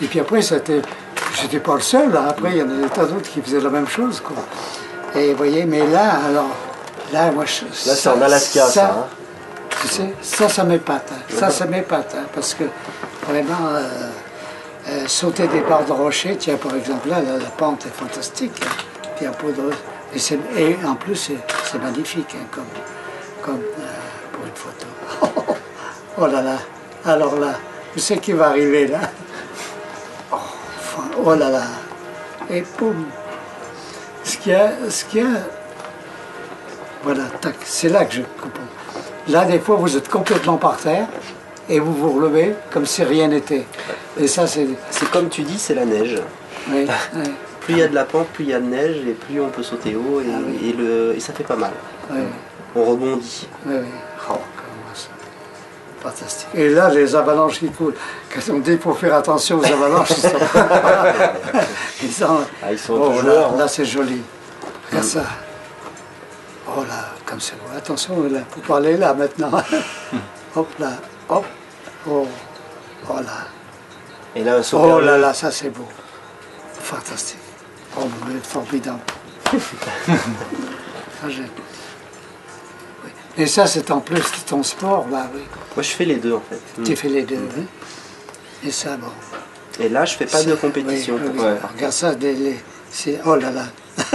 Et 0.00 0.06
puis 0.06 0.20
après, 0.20 0.40
c'était, 0.42 0.80
j'étais 1.40 1.58
pas 1.58 1.74
le 1.74 1.80
seul, 1.80 2.16
hein. 2.16 2.26
après 2.28 2.52
il 2.52 2.58
y 2.58 2.62
en 2.62 2.70
a 2.70 2.82
des 2.82 2.88
tas 2.88 3.04
d'autres 3.06 3.28
qui 3.28 3.40
faisaient 3.42 3.60
la 3.60 3.70
même 3.70 3.88
chose. 3.88 4.20
Quoi. 4.20 4.36
Et 5.20 5.32
vous 5.32 5.36
voyez, 5.38 5.64
mais 5.64 5.84
là, 5.88 6.20
alors, 6.28 6.50
là, 7.12 7.32
moi 7.32 7.44
je... 7.46 7.64
Là, 7.88 7.94
c'est 7.96 8.08
en 8.08 8.20
Alaska, 8.22 8.66
ça. 8.66 8.84
hein. 9.00 9.04
Tu 9.82 9.88
sais, 9.88 10.14
ça, 10.22 10.48
ça 10.48 10.64
m'épate. 10.64 11.10
hein. 11.12 11.20
Ça, 11.28 11.50
ça 11.50 11.64
m'épate. 11.66 12.14
parce 12.34 12.54
que 12.54 12.64
vraiment, 13.28 13.68
euh, 13.72 13.82
euh, 14.90 15.04
sauter 15.06 15.46
des 15.48 15.60
barres 15.60 15.84
de 15.84 15.92
rocher, 15.92 16.36
tiens, 16.38 16.56
par 16.56 16.74
exemple, 16.76 17.08
là, 17.08 17.16
la, 17.20 17.38
la 17.38 17.50
pente 17.56 17.86
est 17.86 17.94
fantastique. 17.96 18.60
Puis 19.18 19.26
peu 19.38 19.52
de- 19.52 19.70
Et, 20.14 20.18
c'est- 20.18 20.38
et 20.56 20.78
en 20.86 20.94
plus, 20.94 21.16
c'est 21.16 21.36
c'est 21.64 21.78
magnifique, 21.82 22.34
hein, 22.34 22.46
comme, 22.50 22.64
comme 23.42 23.60
euh, 23.60 24.32
pour 24.32 24.44
une 24.46 24.54
photo. 24.54 24.86
oh 26.18 26.26
là 26.26 26.40
là. 26.40 26.56
Alors 27.04 27.36
là, 27.38 27.54
je 27.94 28.00
sais 28.00 28.16
qui 28.18 28.32
va 28.32 28.48
arriver 28.48 28.86
là? 28.86 29.00
Oh, 30.32 30.36
enfin, 30.78 31.08
oh 31.22 31.34
là 31.34 31.50
là. 31.50 31.62
Et 32.50 32.62
boum. 32.78 33.04
Ce 34.24 34.36
qu'il 34.38 34.52
y 34.52 34.54
a, 34.54 34.70
ce 34.88 35.04
qu'il 35.04 35.20
y 35.20 35.24
a 35.26 35.40
voilà, 37.02 37.24
tac, 37.40 37.54
c'est 37.64 37.88
là 37.88 38.04
que 38.04 38.14
je 38.14 38.22
comprends. 38.40 38.62
Là, 39.28 39.44
des 39.44 39.58
fois, 39.60 39.76
vous 39.76 39.96
êtes 39.96 40.08
complètement 40.08 40.56
par 40.56 40.76
terre 40.78 41.06
et 41.68 41.78
vous 41.80 41.92
vous 41.94 42.12
relevez 42.12 42.54
comme 42.70 42.86
si 42.86 43.02
rien 43.04 43.28
n'était. 43.28 43.66
Et 44.18 44.26
ça, 44.26 44.46
c'est. 44.46 44.66
C'est 44.90 45.10
comme 45.10 45.28
tu 45.28 45.42
dis, 45.42 45.58
c'est 45.58 45.74
la 45.74 45.84
neige. 45.84 46.16
oui, 46.70 46.86
oui, 47.14 47.30
Plus 47.68 47.74
il 47.74 47.80
y 47.80 47.82
a 47.82 47.88
de 47.88 47.94
la 47.94 48.04
pente, 48.06 48.28
plus 48.28 48.44
il 48.44 48.50
y 48.50 48.54
a 48.54 48.60
de 48.60 48.64
neige 48.64 48.96
et 49.06 49.12
plus 49.12 49.38
on 49.42 49.50
peut 49.50 49.62
sauter 49.62 49.94
haut 49.94 50.22
et, 50.22 50.24
Ah 50.34 50.38
oui. 50.42 50.70
et 50.70 50.72
le, 50.72 51.14
et 51.14 51.20
ça 51.20 51.34
fait 51.34 51.44
pas 51.44 51.54
mal. 51.56 51.72
oui, 52.10 52.20
On 52.74 52.82
rebondit. 52.82 53.46
oui, 53.66 53.74
oui. 53.78 53.86
Oh, 54.30 54.32
comment 54.56 54.94
ça. 54.94 55.08
Fantastique. 56.00 56.48
Et 56.54 56.70
là, 56.70 56.88
les 56.88 57.14
avalanches 57.14 57.58
qui 57.58 57.68
coulent. 57.68 57.92
Quand 58.32 58.40
on 58.54 58.58
dit 58.60 58.70
qu'il 58.70 58.78
faut 58.80 58.94
faire 58.94 59.14
attention 59.16 59.58
aux 59.58 59.66
avalanches, 59.66 60.08
ils 60.12 60.16
sont. 60.16 60.28
ils 62.04 62.10
sont- 62.12 62.40
Ah, 62.62 62.72
ils 62.72 62.78
sont 62.78 62.94
Oh, 62.94 63.08
toujours 63.08 63.14
là, 63.16 63.20
joueurs, 63.34 63.52
hein. 63.52 63.58
là, 63.58 63.68
c'est 63.68 63.84
joli. 63.84 64.22
Regarde 64.88 65.04
ça. 65.06 65.24
Oh 66.68 66.80
là, 66.88 67.10
comme 67.26 67.40
c'est 67.40 67.52
beau. 67.56 67.76
Attention, 67.76 68.14
là, 68.30 68.40
faut 68.50 68.60
parler 68.60 68.96
là 68.96 69.12
maintenant. 69.12 69.50
hop 70.56 70.68
là, 70.78 70.92
hop. 71.28 71.44
Oh, 72.08 72.26
oh 73.10 73.16
là. 73.16 73.46
Et 74.34 74.42
là, 74.42 74.54
un 74.56 74.62
Oh 74.72 75.00
là 75.00 75.18
là, 75.18 75.34
ça 75.34 75.50
c'est 75.50 75.68
beau. 75.68 75.86
Fantastique. 76.80 77.38
Oh 77.96 78.00
mon 78.00 78.26
Dieu, 78.30 78.40
formidable. 78.42 79.00
Et 83.36 83.46
ça, 83.46 83.66
c'est 83.66 83.90
en 83.90 84.00
plus 84.00 84.16
de 84.18 84.22
ton 84.48 84.62
sport, 84.62 85.06
là, 85.10 85.30
oui. 85.34 85.40
Moi 85.76 85.82
je 85.82 85.90
fais 85.90 86.04
les 86.04 86.16
deux 86.16 86.34
en 86.34 86.40
fait. 86.48 86.60
Tu 86.84 86.96
fais 86.96 87.08
les 87.08 87.22
deux, 87.22 87.38
oui. 87.56 87.64
Et 88.66 88.70
ça, 88.72 88.96
bon. 88.96 89.06
Et 89.78 89.88
là 89.88 90.04
je 90.04 90.16
fais 90.16 90.26
pas 90.26 90.42
de 90.42 90.54
compétition 90.56 91.14
oui, 91.22 91.30
oui. 91.34 91.44
Regarde 91.76 91.92
ça, 91.92 92.14
des- 92.16 92.34
les- 92.34 92.58
c'est- 92.90 93.20
oh 93.24 93.36
là 93.36 93.50
là. 93.52 93.64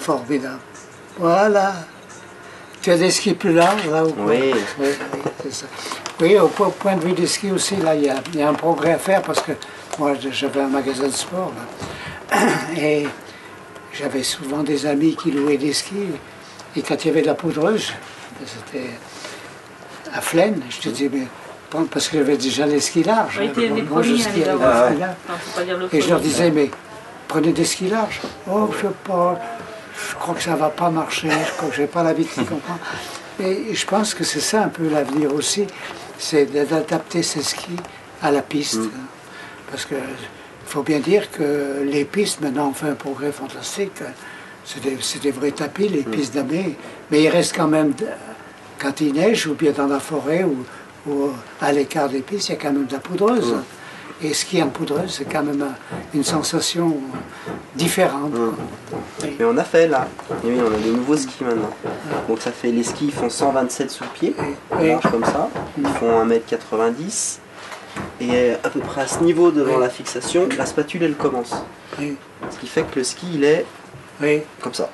Formidable. 0.00 0.58
Voilà. 1.18 1.74
Tu 2.82 2.90
as 2.90 2.96
des 2.96 3.10
skis 3.12 3.34
plus 3.34 3.52
larges, 3.52 3.86
là 3.86 4.04
ou 4.04 4.12
quoi 4.12 4.24
Oui. 4.26 4.52
Oui, 4.80 4.86
oui, 5.14 5.20
c'est 5.44 5.52
ça. 5.54 5.66
Oui, 6.20 6.36
au, 6.38 6.48
po- 6.48 6.66
au 6.66 6.70
point 6.70 6.96
de 6.96 7.04
vue 7.04 7.12
des 7.12 7.26
skis 7.26 7.52
aussi, 7.52 7.76
là, 7.76 7.94
il 7.94 8.02
y 8.02 8.36
y 8.38 8.42
a 8.42 8.48
un 8.48 8.54
progrès 8.54 8.92
à 8.94 8.98
faire 8.98 9.22
parce 9.22 9.40
que 9.40 9.52
moi, 9.98 10.12
j'avais 10.32 10.60
un 10.60 10.68
magasin 10.68 11.06
de 11.06 11.12
sport, 11.12 11.52
là. 11.56 11.86
Et 12.76 13.06
j'avais 13.92 14.22
souvent 14.22 14.62
des 14.62 14.86
amis 14.86 15.16
qui 15.16 15.30
louaient 15.30 15.56
des 15.56 15.72
skis. 15.72 15.94
Et 16.76 16.82
quand 16.82 17.04
il 17.04 17.08
y 17.08 17.10
avait 17.10 17.22
de 17.22 17.26
la 17.26 17.34
poudreuse, 17.34 17.92
c'était 18.46 18.90
à 20.12 20.20
Flaine, 20.20 20.62
je 20.70 20.78
te 20.78 20.88
dis, 20.88 21.08
mais 21.12 21.26
parce 21.90 22.08
que 22.08 22.18
j'avais 22.18 22.36
déjà 22.36 22.66
les 22.66 22.80
skis 22.80 23.02
larges. 23.02 23.40
Les 23.40 23.82
Moi, 23.82 24.02
je 24.02 24.14
à 24.14 24.18
skis. 24.18 24.40
Non, 24.40 25.78
le 25.78 25.94
Et 25.94 26.00
je 26.00 26.08
leur 26.08 26.20
disais, 26.20 26.50
mais 26.50 26.70
prenez 27.26 27.52
des 27.52 27.64
skis 27.64 27.88
larges. 27.88 28.20
Oh, 28.50 28.70
je 28.72 28.86
sais 28.86 28.94
pas, 29.04 29.38
je 30.10 30.14
crois 30.14 30.34
que 30.34 30.42
ça 30.42 30.56
va 30.56 30.70
pas 30.70 30.90
marcher, 30.90 31.28
je 31.28 31.52
crois 31.56 31.68
que 31.68 31.74
j'ai 31.74 31.86
pas 31.86 32.02
l'habitude, 32.02 32.34
tu 32.34 32.44
comprends 32.44 32.78
Et 33.40 33.74
je 33.74 33.86
pense 33.86 34.14
que 34.14 34.24
c'est 34.24 34.40
ça 34.40 34.64
un 34.64 34.68
peu 34.68 34.88
l'avenir 34.88 35.34
aussi, 35.34 35.66
c'est 36.18 36.46
d'adapter 36.46 37.22
ces 37.22 37.42
skis 37.42 37.76
à 38.22 38.30
la 38.30 38.42
piste. 38.42 38.80
Parce 39.70 39.84
que 39.84 39.94
il 40.68 40.72
faut 40.72 40.82
bien 40.82 40.98
dire 41.00 41.30
que 41.30 41.82
les 41.82 42.04
pistes, 42.04 42.42
maintenant, 42.42 42.68
on 42.68 42.72
fait 42.74 42.90
un 42.90 42.94
progrès 42.94 43.32
fantastique. 43.32 44.02
C'est 44.64 44.82
des, 45.22 45.30
vrais 45.30 45.50
tapis, 45.52 45.88
les 45.88 46.02
pistes 46.02 46.34
d'amé. 46.34 46.76
Mais 47.10 47.22
il 47.22 47.28
reste 47.30 47.56
quand 47.56 47.68
même, 47.68 47.94
quand 48.78 49.00
il 49.00 49.14
neige, 49.14 49.46
ou 49.46 49.54
bien 49.54 49.72
dans 49.72 49.86
la 49.86 49.98
forêt, 49.98 50.44
ou, 50.44 50.66
ou 51.10 51.30
à 51.62 51.72
l'écart 51.72 52.10
des 52.10 52.20
pistes, 52.20 52.50
il 52.50 52.52
y 52.52 52.54
a 52.56 52.58
quand 52.60 52.72
même 52.72 52.84
de 52.84 52.92
la 52.92 52.98
poudreuse. 52.98 53.54
Et 54.20 54.34
skier 54.34 54.62
en 54.62 54.68
poudreuse, 54.68 55.14
c'est 55.16 55.24
quand 55.24 55.42
même 55.42 55.62
un- 55.62 55.74
une 56.12 56.24
sensation 56.24 56.96
différente. 57.74 58.32
Mais 59.38 59.44
on 59.46 59.56
a 59.56 59.64
fait 59.64 59.88
là. 59.88 60.06
Et 60.44 60.48
oui, 60.48 60.58
on 60.60 60.74
a 60.74 60.76
des 60.78 60.90
nouveaux 60.90 61.16
skis 61.16 61.44
maintenant. 61.44 61.70
Donc 62.28 62.40
ça 62.42 62.50
fait 62.52 62.72
les 62.72 62.82
skis 62.82 63.10
font 63.10 63.30
127 63.30 63.90
sous 63.90 64.04
le 64.04 64.10
pied, 64.10 64.34
Oui. 64.78 64.88
large 64.88 65.04
comme 65.10 65.24
ça. 65.24 65.48
Ils 65.78 65.86
font 65.86 66.26
1m90. 66.26 67.38
Et 68.20 68.52
à 68.64 68.68
peu 68.70 68.80
près 68.80 69.02
à 69.02 69.06
ce 69.06 69.20
niveau 69.22 69.50
devant 69.50 69.76
Oui. 69.76 69.80
la 69.82 69.88
fixation, 69.90 70.48
la 70.56 70.66
spatule 70.66 71.02
elle 71.04 71.14
commence. 71.14 71.54
Oui. 71.98 72.16
Ce 72.50 72.58
qui 72.58 72.66
fait 72.66 72.82
que 72.82 72.96
le 72.98 73.04
ski 73.04 73.26
il 73.34 73.44
est 73.44 73.64
oui. 74.20 74.42
comme 74.60 74.74
ça. 74.74 74.90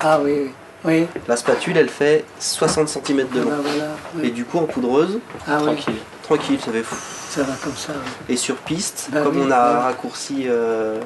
Ah 0.00 0.20
oui, 0.22 0.50
oui. 0.84 1.06
La 1.26 1.36
spatule 1.36 1.76
elle 1.76 1.88
fait 1.88 2.24
60 2.38 2.88
cm 2.88 3.26
de 3.28 3.40
long. 3.40 3.46
Voilà, 3.46 3.56
voilà, 3.62 3.84
oui. 4.16 4.26
Et 4.28 4.30
du 4.30 4.44
coup 4.44 4.58
en 4.58 4.64
poudreuse, 4.64 5.18
Ah 5.46 5.58
oui, 5.58 5.64
tranquille. 5.66 5.94
Tranquille, 6.22 6.58
ça 6.64 6.70
fait 6.72 6.82
fou. 6.82 6.94
ça 7.30 7.42
va 7.42 7.54
comme 7.62 7.74
ça. 7.74 7.92
oui. 7.94 8.34
Et 8.34 8.36
sur 8.36 8.56
piste, 8.56 9.08
Bah 9.12 9.22
comme 9.22 9.36
oui, 9.38 9.42
on 9.46 9.50
a 9.50 9.80
raccourci 9.80 10.44
euh, 10.46 11.00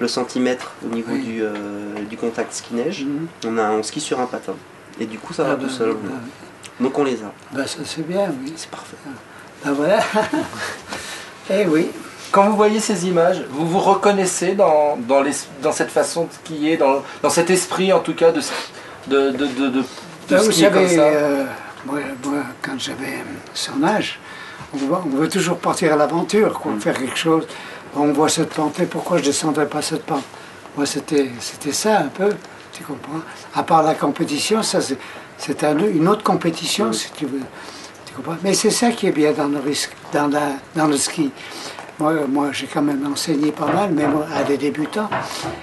le 0.00 0.08
centimètre 0.08 0.72
au 0.84 0.88
niveau 0.94 1.12
Oui. 1.12 1.22
du, 1.22 1.42
euh, 1.42 1.52
du 2.08 2.16
contact 2.16 2.52
ski-neige, 2.54 3.04
Mhm. 3.04 3.26
on, 3.46 3.58
a, 3.58 3.70
on 3.70 3.82
skie 3.82 4.00
sur 4.00 4.18
un 4.18 4.26
patin. 4.26 4.54
Et 4.98 5.06
du 5.06 5.18
coup 5.18 5.32
ça 5.34 5.44
va 5.44 5.50
Ah 5.52 5.56
tout 5.56 5.66
bah, 5.66 5.72
seul. 5.72 5.90
bah 5.92 5.98
oui. 6.04 6.84
Donc 6.84 6.98
on 6.98 7.04
les 7.04 7.22
a. 7.22 7.32
Bah, 7.52 7.66
ça 7.66 7.78
c'est 7.84 8.06
bien, 8.06 8.32
oui. 8.42 8.52
C'est 8.56 8.70
parfait. 8.70 8.96
Ben 9.64 9.72
voilà. 9.72 10.00
eh 11.52 11.66
oui. 11.66 11.90
Quand 12.30 12.48
vous 12.48 12.56
voyez 12.56 12.80
ces 12.80 13.06
images, 13.06 13.44
vous 13.50 13.66
vous 13.66 13.78
reconnaissez 13.78 14.54
dans, 14.54 14.96
dans, 14.96 15.20
les, 15.20 15.32
dans 15.62 15.72
cette 15.72 15.90
façon 15.90 16.24
de 16.24 16.32
skier, 16.32 16.76
dans, 16.78 17.02
dans 17.22 17.28
cet 17.30 17.50
esprit 17.50 17.92
en 17.92 18.00
tout 18.00 18.14
cas 18.14 18.32
de, 18.32 18.40
de, 19.08 19.30
de, 19.32 19.46
de, 19.46 19.68
de- 19.68 19.84
de 20.28 20.36
vous 20.36 20.50
skier 20.50 20.70
comme 20.70 20.86
savez, 20.88 20.96
ça 20.96 21.02
euh, 21.02 21.44
moi, 21.84 21.98
moi, 22.24 22.38
quand 22.62 22.78
j'avais 22.78 23.18
son 23.52 23.82
âge, 23.84 24.18
on, 24.72 24.78
veut 25.10 25.28
toujours 25.28 25.58
partir 25.58 25.92
à 25.92 25.96
l'aventure, 25.96 26.58
quoi, 26.58 26.72
faire 26.80 26.96
quelque 26.98 27.18
chose. 27.18 27.46
On 27.94 28.06
voit 28.12 28.30
cette 28.30 28.54
pente, 28.54 28.82
pourquoi 28.88 29.18
je 29.18 29.24
descendrais 29.24 29.66
pas 29.66 29.82
cette 29.82 30.04
pente? 30.06 30.24
Moi, 30.76 30.86
c'était 30.86 31.28
c'était 31.40 31.72
ça 31.72 31.98
un 31.98 32.08
peu, 32.08 32.30
tu 32.72 32.82
comprends? 32.82 33.20
À 33.54 33.62
part 33.62 33.82
la 33.82 33.94
compétition, 33.94 34.62
ça 34.62 34.80
c'est 34.80 34.96
c'est 35.36 35.62
un- 35.64 35.76
une 35.78 36.08
autre 36.08 36.22
compétition, 36.22 36.92
si 36.94 37.10
tu 37.12 37.26
veux. 37.26 37.42
Tu 38.14 38.16
comprends? 38.16 38.36
Mais 38.44 38.54
c'est 38.54 38.70
ça 38.70 38.90
qui 38.90 39.06
est 39.06 39.12
bien 39.12 39.32
dans 39.32 39.48
le 39.48 39.58
risque, 39.58 39.90
dans, 40.12 40.28
la, 40.28 40.52
dans 40.76 40.86
le 40.86 40.96
ski. 40.96 41.30
Moi, 41.98 42.12
moi 42.28 42.48
j'ai 42.52 42.66
quand 42.66 42.82
même 42.82 43.06
enseigné 43.10 43.52
pas 43.52 43.66
mal, 43.66 43.92
même 43.92 44.14
à 44.34 44.42
des 44.42 44.56
débutants. 44.58 45.08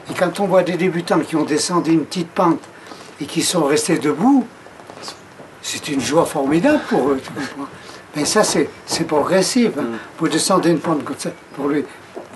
Et 0.10 0.14
quand 0.14 0.40
on 0.40 0.48
voit 0.48 0.64
des 0.64 0.78
débutants 0.78 1.20
qui 1.20 1.36
ont 1.36 1.44
descendu 1.46 1.92
une 1.92 2.06
petite 2.06 2.30
pente 2.30 2.62
et 3.22 3.26
qui 3.26 3.42
sont 3.42 3.66
restés 3.66 3.98
debout, 3.98 4.46
c'est 5.62 5.88
une 5.90 6.00
joie 6.02 6.26
formidable 6.26 6.80
pour 6.90 7.10
eux, 7.10 7.20
tu 7.22 7.30
comprends? 7.32 7.70
Mais 8.16 8.26
ça, 8.26 8.44
c'est 8.44 8.70
progressif. 9.06 9.72
hein. 9.78 9.84
Vous 10.18 10.28
descendez 10.28 10.70
une 10.72 10.80
pente 10.80 11.04
comme 11.04 11.18
ça, 11.18 11.30
pour 11.56 11.68
lui, 11.68 11.84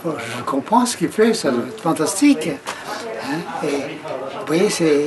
je 0.06 0.44
comprends 0.46 0.86
ce 0.86 0.98
qu'il 0.98 1.10
fait, 1.10 1.34
ça 1.34 1.50
doit 1.50 1.64
être 1.66 1.82
fantastique. 1.82 2.50
Hein. 3.24 3.68
Et, 3.68 3.68
vous 3.68 4.46
voyez, 4.48 4.70
c'est 4.70 5.06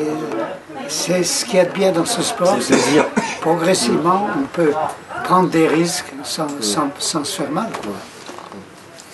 c'est 0.88 1.22
ce 1.24 1.44
qu'il 1.44 1.56
y 1.56 1.60
a 1.60 1.64
de 1.64 1.72
bien 1.72 1.92
dans 1.92 2.04
ce 2.04 2.22
sport. 2.22 2.56
Progressivement, 3.40 4.28
on 4.38 4.46
peut 4.46 4.72
prendre 5.24 5.48
des 5.48 5.68
risques 5.68 6.12
sans, 6.22 6.48
sans, 6.60 6.90
sans 6.98 7.24
se 7.24 7.42
faire 7.42 7.50
mal. 7.50 7.70
Quoi. 7.82 7.92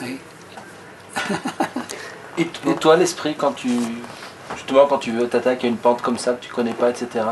Oui. 0.03 0.19
Et, 2.39 2.49
et 2.67 2.75
toi, 2.77 2.97
l'esprit, 2.97 3.35
quand 3.37 3.53
tu. 3.53 3.69
Justement, 4.57 4.87
quand 4.87 4.99
tu 4.99 5.13
veux 5.13 5.29
t'attaquer 5.29 5.67
à 5.67 5.71
une 5.71 5.77
pente 5.77 6.01
comme 6.01 6.17
ça 6.17 6.33
que 6.33 6.43
tu 6.43 6.51
connais 6.51 6.73
pas, 6.73 6.89
etc., 6.89 7.27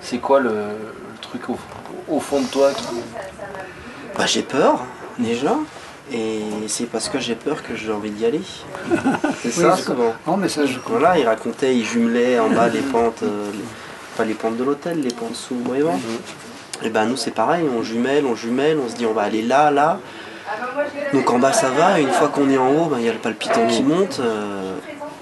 c'est 0.00 0.18
quoi 0.18 0.38
le, 0.38 0.50
le 0.50 1.18
truc 1.22 1.48
au, 1.48 1.56
au 2.08 2.20
fond 2.20 2.42
de 2.42 2.46
toi 2.46 2.70
qui. 2.72 2.84
Bah, 4.18 4.26
j'ai 4.26 4.42
peur, 4.42 4.80
déjà. 5.18 5.56
Et 6.12 6.42
c'est 6.68 6.84
parce 6.84 7.08
que 7.08 7.18
j'ai 7.18 7.34
peur 7.34 7.62
que 7.62 7.74
j'ai 7.74 7.90
envie 7.90 8.10
d'y 8.10 8.26
aller. 8.26 8.42
C'est 9.42 9.50
ça, 9.50 9.76
souvent. 9.76 10.12
Non, 10.26 10.36
mais 10.36 10.48
ça, 10.48 10.66
je 10.66 10.78
Voilà, 10.86 11.18
il 11.18 11.26
racontait, 11.26 11.74
il 11.74 11.84
jumelait 11.84 12.38
en 12.38 12.50
bas 12.50 12.68
les 12.68 12.80
pentes, 12.80 13.22
euh, 13.22 13.50
les- 13.52 13.58
pas 14.16 14.24
les 14.24 14.34
pentes 14.34 14.56
de 14.56 14.64
l'hôtel, 14.64 15.00
les 15.00 15.12
pentes 15.12 15.34
sous 15.34 15.54
Moëvan. 15.54 15.98
Et 16.82 16.90
ben 16.90 17.06
nous 17.06 17.16
c'est 17.16 17.30
pareil, 17.30 17.64
on 17.74 17.82
jumelle, 17.82 18.26
on 18.26 18.34
jumelle, 18.34 18.78
on 18.84 18.88
se 18.90 18.96
dit 18.96 19.06
on 19.06 19.12
va 19.14 19.22
aller 19.22 19.42
là, 19.42 19.70
là. 19.70 19.98
Donc 21.14 21.30
en 21.30 21.38
bas 21.38 21.52
ça 21.52 21.70
va, 21.70 21.98
et 21.98 22.02
une 22.02 22.10
fois 22.10 22.28
qu'on 22.28 22.50
est 22.50 22.58
en 22.58 22.68
haut, 22.70 22.86
ben, 22.86 22.98
il 22.98 23.06
y 23.06 23.08
a 23.08 23.12
le 23.12 23.18
palpitant 23.18 23.66
qui 23.66 23.82
monte. 23.82 24.20
euh, 24.20 24.74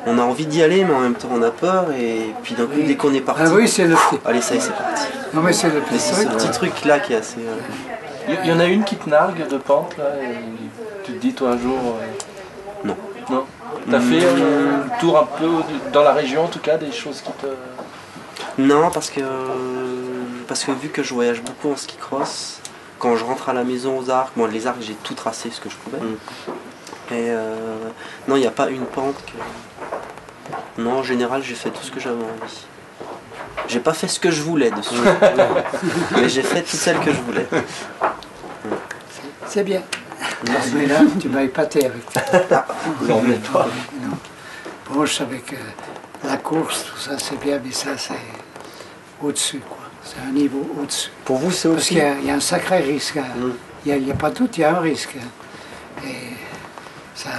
on 0.05 0.19
a 0.19 0.23
envie 0.23 0.47
d'y 0.47 0.63
aller, 0.65 0.85
mais 0.85 0.93
en 0.95 0.99
même 1.01 1.15
temps 1.15 1.29
on 1.33 1.43
a 1.43 1.51
peur, 1.53 1.87
et 1.93 2.35
puis 2.43 2.55
d'un 2.57 2.65
coup 2.67 2.81
dès 2.85 2.97
qu'on 2.97 3.15
est 3.15 3.21
parti, 3.21 3.43
Ah 3.47 3.51
oui, 3.55 3.69
c'est 3.69 3.85
le 3.85 3.95
allez 4.25 4.41
ça 4.41 4.55
y 4.55 4.57
est 4.57 4.61
c'est 4.61 4.73
parti. 4.75 5.05
Non, 5.33 5.43
mais 5.43 5.53
c'est 5.53 5.69
le 5.71 5.81
petit 5.81 5.99
c'est 6.01 6.15
ce 6.15 6.25
truc. 6.27 6.37
petit 6.39 6.51
truc 6.51 6.85
là 6.85 6.99
qui 6.99 7.13
est 7.13 7.17
assez. 7.17 7.37
euh, 7.39 7.55
Il 8.29 8.47
y, 8.47 8.53
en 8.53 8.61
a 8.61 8.67
une 8.67 8.85
qui 8.85 8.97
te 8.97 9.09
nargue 9.09 9.49
de 9.49 9.57
pente, 9.57 9.97
là, 9.97 10.05
et 10.23 10.37
tu 11.05 11.13
te 11.13 11.19
dis, 11.19 11.33
toi, 11.35 11.51
un 11.51 11.59
jour. 11.59 11.79
euh, 11.79 12.85
Non. 12.85 12.97
Non 13.31 13.45
T'as 13.91 14.01
fait 14.01 14.23
euh, 14.23 14.83
le 14.85 15.01
tour 15.01 15.19
un 15.19 15.25
peu 15.25 15.49
dans 15.93 16.03
la 16.03 16.13
région, 16.13 16.45
en 16.45 16.49
tout 16.49 16.61
cas, 16.61 16.77
des 16.79 16.93
choses 16.93 17.21
qui 17.21 17.33
te. 17.33 17.47
Non, 18.59 18.91
parce 18.91 19.11
que, 19.11 19.23
parce 20.47 20.65
que 20.65 20.73
vu 20.73 20.89
que 20.89 21.03
je 21.03 21.15
voyage 21.15 21.43
beaucoup 21.43 21.73
en 21.73 21.77
ski 21.77 21.97
cross, 21.97 22.61
quand 22.99 23.17
je 23.17 23.25
rentre 23.25 23.49
à 23.49 23.53
la 23.53 23.65
maison 23.65 23.99
aux 23.99 24.11
arcs, 24.11 24.33
bon, 24.37 24.47
les 24.47 24.67
arcs 24.67 24.81
j'ai 24.81 24.95
tout 24.95 25.15
tracé 25.15 25.51
ce 25.51 25.61
que 25.61 25.69
je 25.69 25.77
pouvais. 25.77 25.99
Et 27.11 27.31
euh, 27.31 27.57
non, 28.29 28.37
il 28.37 28.41
n'y 28.41 28.47
a 28.47 28.51
pas 28.53 28.69
une 28.69 28.85
pente 28.85 29.17
que. 29.27 30.81
Non, 30.81 30.99
en 30.99 31.03
général, 31.03 31.43
j'ai 31.43 31.55
fait 31.55 31.71
tout 31.71 31.83
ce 31.83 31.91
que 31.91 31.99
j'avais 31.99 32.15
envie. 32.23 32.67
J'ai 33.69 33.81
pas 33.81 33.95
fait 33.95 34.09
ce 34.09 34.21
que 34.21 34.31
je 34.31 34.43
voulais 34.43 34.71
dessus. 34.71 34.95
Mais 36.17 36.29
j'ai 36.29 36.43
fait 36.43 36.61
toutes 36.61 36.69
celles 36.81 36.99
que 37.01 37.13
je 37.13 37.21
voulais. 37.21 37.47
C'est 39.47 39.65
bien. 39.65 39.83
Mais 40.75 40.87
là, 40.87 41.01
tu 41.21 41.29
m'as 41.29 41.43
épaté 41.43 41.87
avec 41.87 42.03
ça. 42.13 42.67
Non, 43.03 43.23
mais 43.23 43.37
toi. 43.39 43.67
Bon, 44.91 45.05
je 45.05 45.13
savais 45.15 45.39
que 45.39 45.55
la 46.27 46.37
course, 46.37 46.85
tout 46.85 46.99
ça, 46.99 47.13
c'est 47.19 47.39
bien, 47.41 47.61
mais 47.65 47.73
ça, 47.73 47.91
c'est 47.97 48.15
au-dessus, 49.23 49.61
quoi. 49.61 49.79
C'est 50.05 50.17
un 50.29 50.33
niveau 50.33 50.69
au-dessus. 50.81 51.11
Pour 51.25 51.37
vous, 51.39 51.51
c'est 51.51 51.69
Parce 51.69 51.81
aussi. 51.83 51.89
qu'il 51.95 51.99
y, 51.99 52.01
a- 52.07 52.19
il 52.19 52.27
y 52.27 52.31
a 52.31 52.35
un 52.35 52.41
sacré 52.41 52.79
risque. 52.81 53.17
hein. 53.19 53.25
Mm. 53.37 53.51
Il 53.85 53.89
n'y 53.89 53.93
a, 53.93 53.97
il 54.01 54.09
y 54.09 54.11
a 54.11 54.15
pas 54.15 54.31
de 54.31 54.37
doute, 54.37 54.59
il 54.59 54.63
y 54.63 54.65
a 54.65 54.77
un 54.77 54.81
risque. 54.81 55.17
hein. 55.19 56.05
Et 56.07 56.35
ça, 57.15 57.31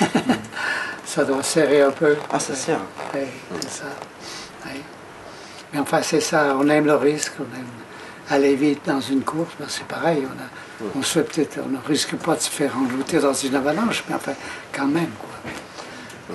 ça 1.04 1.24
doit 1.24 1.42
serrer 1.42 1.82
un 1.82 1.90
peu. 1.90 2.16
Ah, 2.32 2.38
ça 2.38 2.54
sert. 2.54 2.78
Oui, 3.14 3.20
c'est 3.60 3.70
ça. 3.70 3.84
Mais 5.74 5.80
enfin, 5.80 6.00
c'est 6.02 6.20
ça, 6.20 6.56
on 6.58 6.68
aime 6.68 6.86
le 6.86 6.94
risque, 6.94 7.32
on 7.40 7.56
aime 7.58 7.66
aller 8.30 8.54
vite 8.54 8.80
dans 8.86 9.00
une 9.00 9.22
course, 9.22 9.50
ben, 9.60 9.66
c'est 9.68 9.84
pareil, 9.86 10.22
on, 10.26 10.86
a, 10.86 10.88
on 10.96 11.02
se 11.02 11.18
fait 11.18 11.24
peut-être, 11.24 11.58
on 11.66 11.68
ne 11.68 11.78
risque 11.86 12.14
pas 12.16 12.36
de 12.36 12.40
se 12.40 12.48
faire 12.50 12.72
envoûter 12.78 13.18
dans 13.18 13.34
une 13.34 13.54
avalanche, 13.56 14.02
mais 14.08 14.14
enfin, 14.14 14.32
quand 14.72 14.86
même, 14.86 15.10
quoi. 15.20 15.52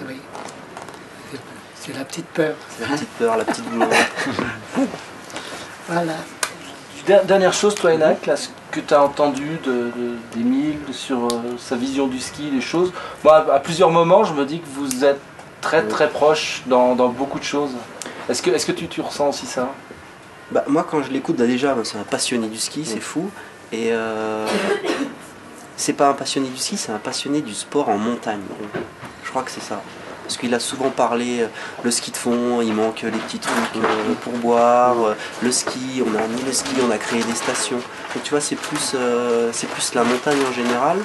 Oui. 0.08 0.18
C'est 1.82 1.98
la 1.98 2.04
petite 2.06 2.28
peur. 2.28 2.54
La 2.82 2.88
petite 2.88 3.10
peur, 3.18 3.38
la 3.38 3.46
petite 3.46 3.70
douleur. 3.72 3.90
Voilà. 5.88 6.14
Der- 7.08 7.26
Dernière 7.26 7.54
chose, 7.54 7.74
toi, 7.74 7.92
Enac, 7.94 8.26
là, 8.28 8.36
ce 8.36 8.50
que 8.72 8.80
tu 8.80 8.94
as 8.94 9.02
entendu 9.04 9.58
de, 9.64 9.72
de- 9.72 10.16
d'Émile 10.36 10.78
sur 10.92 11.18
euh, 11.26 11.56
sa 11.58 11.76
vision 11.76 12.06
du 12.08 12.20
ski, 12.20 12.52
des 12.52 12.62
choses? 12.62 12.92
Moi, 13.24 13.36
à, 13.50 13.56
à 13.56 13.60
plusieurs 13.60 13.90
moments, 13.90 14.24
je 14.24 14.34
me 14.34 14.46
dis 14.46 14.60
que 14.60 14.68
vous 14.76 15.04
êtes 15.04 15.20
très 15.62 15.82
très 15.84 16.10
proches 16.10 16.62
dans, 16.68 16.96
dans 16.96 17.08
beaucoup 17.10 17.40
de 17.40 17.44
choses. 17.44 17.72
Est-ce 18.30 18.44
que, 18.44 18.72
tu, 18.72 18.88
tu 18.88 19.02
ressens 19.02 19.30
aussi 19.30 19.48
ça? 19.48 19.74
Bah, 20.52 20.64
moi, 20.68 20.86
quand 20.88 21.02
je 21.02 21.12
l'écoute, 21.12 21.36
bah, 21.36 21.48
déjà, 21.48 21.74
moi, 21.74 21.84
c'est 21.84 21.98
un 21.98 22.04
passionné 22.04 22.48
du 22.48 22.60
ski, 22.60 22.86
c'est 22.86 23.00
fou. 23.00 23.32
Et 23.72 23.88
euh, 23.92 24.48
c'est 25.78 25.94
pas 25.94 26.10
un 26.10 26.14
passionné 26.14 26.48
du 26.48 26.58
ski, 26.58 26.78
c'est 26.78 26.92
un 26.92 27.00
passionné 27.00 27.42
du 27.42 27.56
sport 27.56 27.90
en 27.90 27.98
montagne. 27.98 28.42
Je 29.24 29.30
crois 29.32 29.42
que 29.42 29.50
c'est 29.50 29.64
ça. 29.64 29.82
Parce 30.24 30.38
qu'il 30.38 30.54
a 30.54 30.60
souvent 30.60 30.92
parlé, 30.92 31.42
euh, 31.42 31.48
le 31.84 31.90
ski 31.90 32.12
de 32.12 32.18
fond, 32.18 32.62
il 32.62 32.72
manque 32.72 33.02
les 33.02 33.10
petits 33.10 33.40
trucs 33.40 33.56
euh, 33.78 34.14
pour 34.22 34.34
boire, 34.34 35.16
le 35.42 35.52
ski, 35.52 36.04
on 36.06 36.16
a 36.16 36.28
mis 36.28 36.44
le 36.44 36.54
ski, 36.54 36.76
on 36.88 36.92
a 36.92 37.00
créé 37.00 37.24
des 37.24 37.34
stations. 37.34 37.80
Donc 38.14 38.24
tu 38.24 38.30
vois, 38.30 38.42
c'est 38.42 38.56
plus, 38.56 38.96
c'est 39.54 39.70
plus 39.70 39.96
la 39.96 40.04
montagne 40.04 40.38
en 40.48 40.54
général. 40.54 41.00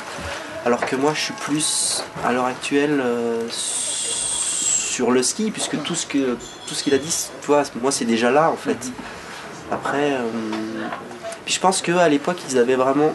Alors 0.67 0.85
que 0.85 0.97
moi, 0.97 1.13
je 1.15 1.21
suis 1.21 1.35
plus, 1.35 2.05
à 2.23 2.33
l'heure 2.35 2.45
actuelle, 2.45 3.03
sur 3.49 5.11
le 5.11 5.23
ski, 5.23 5.51
puisque 5.51 5.83
tout 5.83 5.95
ce 5.95 6.07
que 6.07 6.37
tout 6.67 6.75
ce 6.75 6.83
qu'il 6.83 6.95
a 6.95 6.99
dit, 6.99 7.15
tu 7.41 7.47
vois, 7.47 7.63
moi, 7.81 7.91
c'est 7.91 8.05
déjà 8.05 8.31
là, 8.31 8.51
en 8.51 8.57
fait. 8.57 8.79
Après, 9.71 10.13
euh, 10.13 10.21
puis 11.45 11.55
je 11.55 11.61
pense 11.61 11.83
qu'à 11.83 12.09
l'époque, 12.09 12.39
ils 12.49 12.59
avaient 12.59 12.77
vraiment 12.77 13.15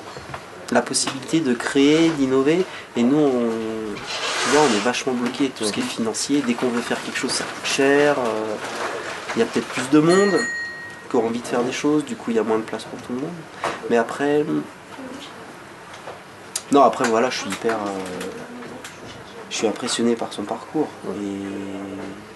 la 0.72 0.82
possibilité 0.82 1.40
de 1.40 1.54
créer, 1.54 2.10
d'innover, 2.10 2.66
et 2.96 3.04
nous, 3.04 3.18
on, 3.18 3.50
tu 3.96 4.50
vois, 4.52 4.62
on 4.62 4.76
est 4.76 4.84
vachement 4.84 5.14
bloqué 5.14 5.50
tout 5.50 5.66
ce 5.66 5.72
qui 5.72 5.80
est 5.80 5.84
financier. 5.84 6.44
Dès 6.46 6.54
qu'on 6.54 6.70
veut 6.70 6.82
faire 6.82 7.02
quelque 7.04 7.18
chose, 7.18 7.32
ça 7.32 7.44
coûte 7.44 7.66
cher. 7.66 8.16
euh, 8.20 8.56
Il 9.36 9.40
y 9.40 9.42
a 9.42 9.46
peut-être 9.46 9.68
plus 9.68 9.90
de 9.90 10.00
monde 10.00 10.40
qui 11.10 11.16
ont 11.16 11.26
envie 11.26 11.40
de 11.40 11.48
faire 11.48 11.64
des 11.64 11.72
choses, 11.72 12.06
du 12.06 12.16
coup, 12.16 12.32
il 12.32 12.36
y 12.38 12.40
a 12.40 12.44
moins 12.44 12.58
de 12.58 12.64
place 12.64 12.84
pour 12.84 13.00
tout 13.02 13.14
le 13.14 13.20
monde. 13.22 13.34
Mais 13.90 13.98
après, 13.98 14.46
non, 16.72 16.84
après, 16.84 17.08
voilà, 17.10 17.32
je 17.32 17.40
suis 17.40 17.50
hyper, 17.50 17.76
euh, 17.76 18.00
je 19.50 19.56
suis 19.56 19.68
impressionné 19.68 20.16
par 20.16 20.32
son 20.32 20.44
parcours. 20.44 20.88
Et 21.08 22.29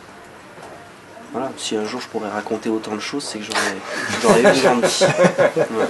voilà, 1.33 1.51
si 1.57 1.75
un 1.75 1.83
jour 1.85 1.99
je 1.99 2.07
pourrais 2.07 2.29
raconter 2.29 2.69
autant 2.69 2.93
de 2.95 2.99
choses, 3.01 3.23
c'est 3.23 3.39
que 3.39 3.45
j'aurais, 3.45 3.59
j'aurais 4.21 4.39
eu 4.41 4.43
de 4.43 4.49
Ouais. 5.79 5.87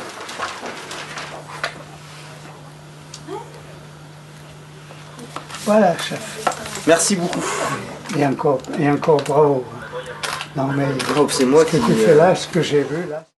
Voilà, 5.65 5.97
chef. 5.97 6.39
Merci 6.87 7.15
beaucoup. 7.17 7.43
Et 8.17 8.25
encore, 8.25 8.59
et 8.79 8.89
encore 8.89 9.21
bravo. 9.21 9.65
Non, 10.55 10.67
mais 10.67 10.85
Oh, 11.17 11.27
c'est 11.29 11.45
moi 11.45 11.65
ce 11.65 11.71
que 11.71 11.77
qui. 11.77 11.85
tu 11.85 11.91
euh, 11.91 12.05
fais 12.05 12.15
là, 12.15 12.35
ce 12.35 12.47
que 12.47 12.61
j'ai 12.61 12.83
vu 12.83 13.05
là. 13.09 13.25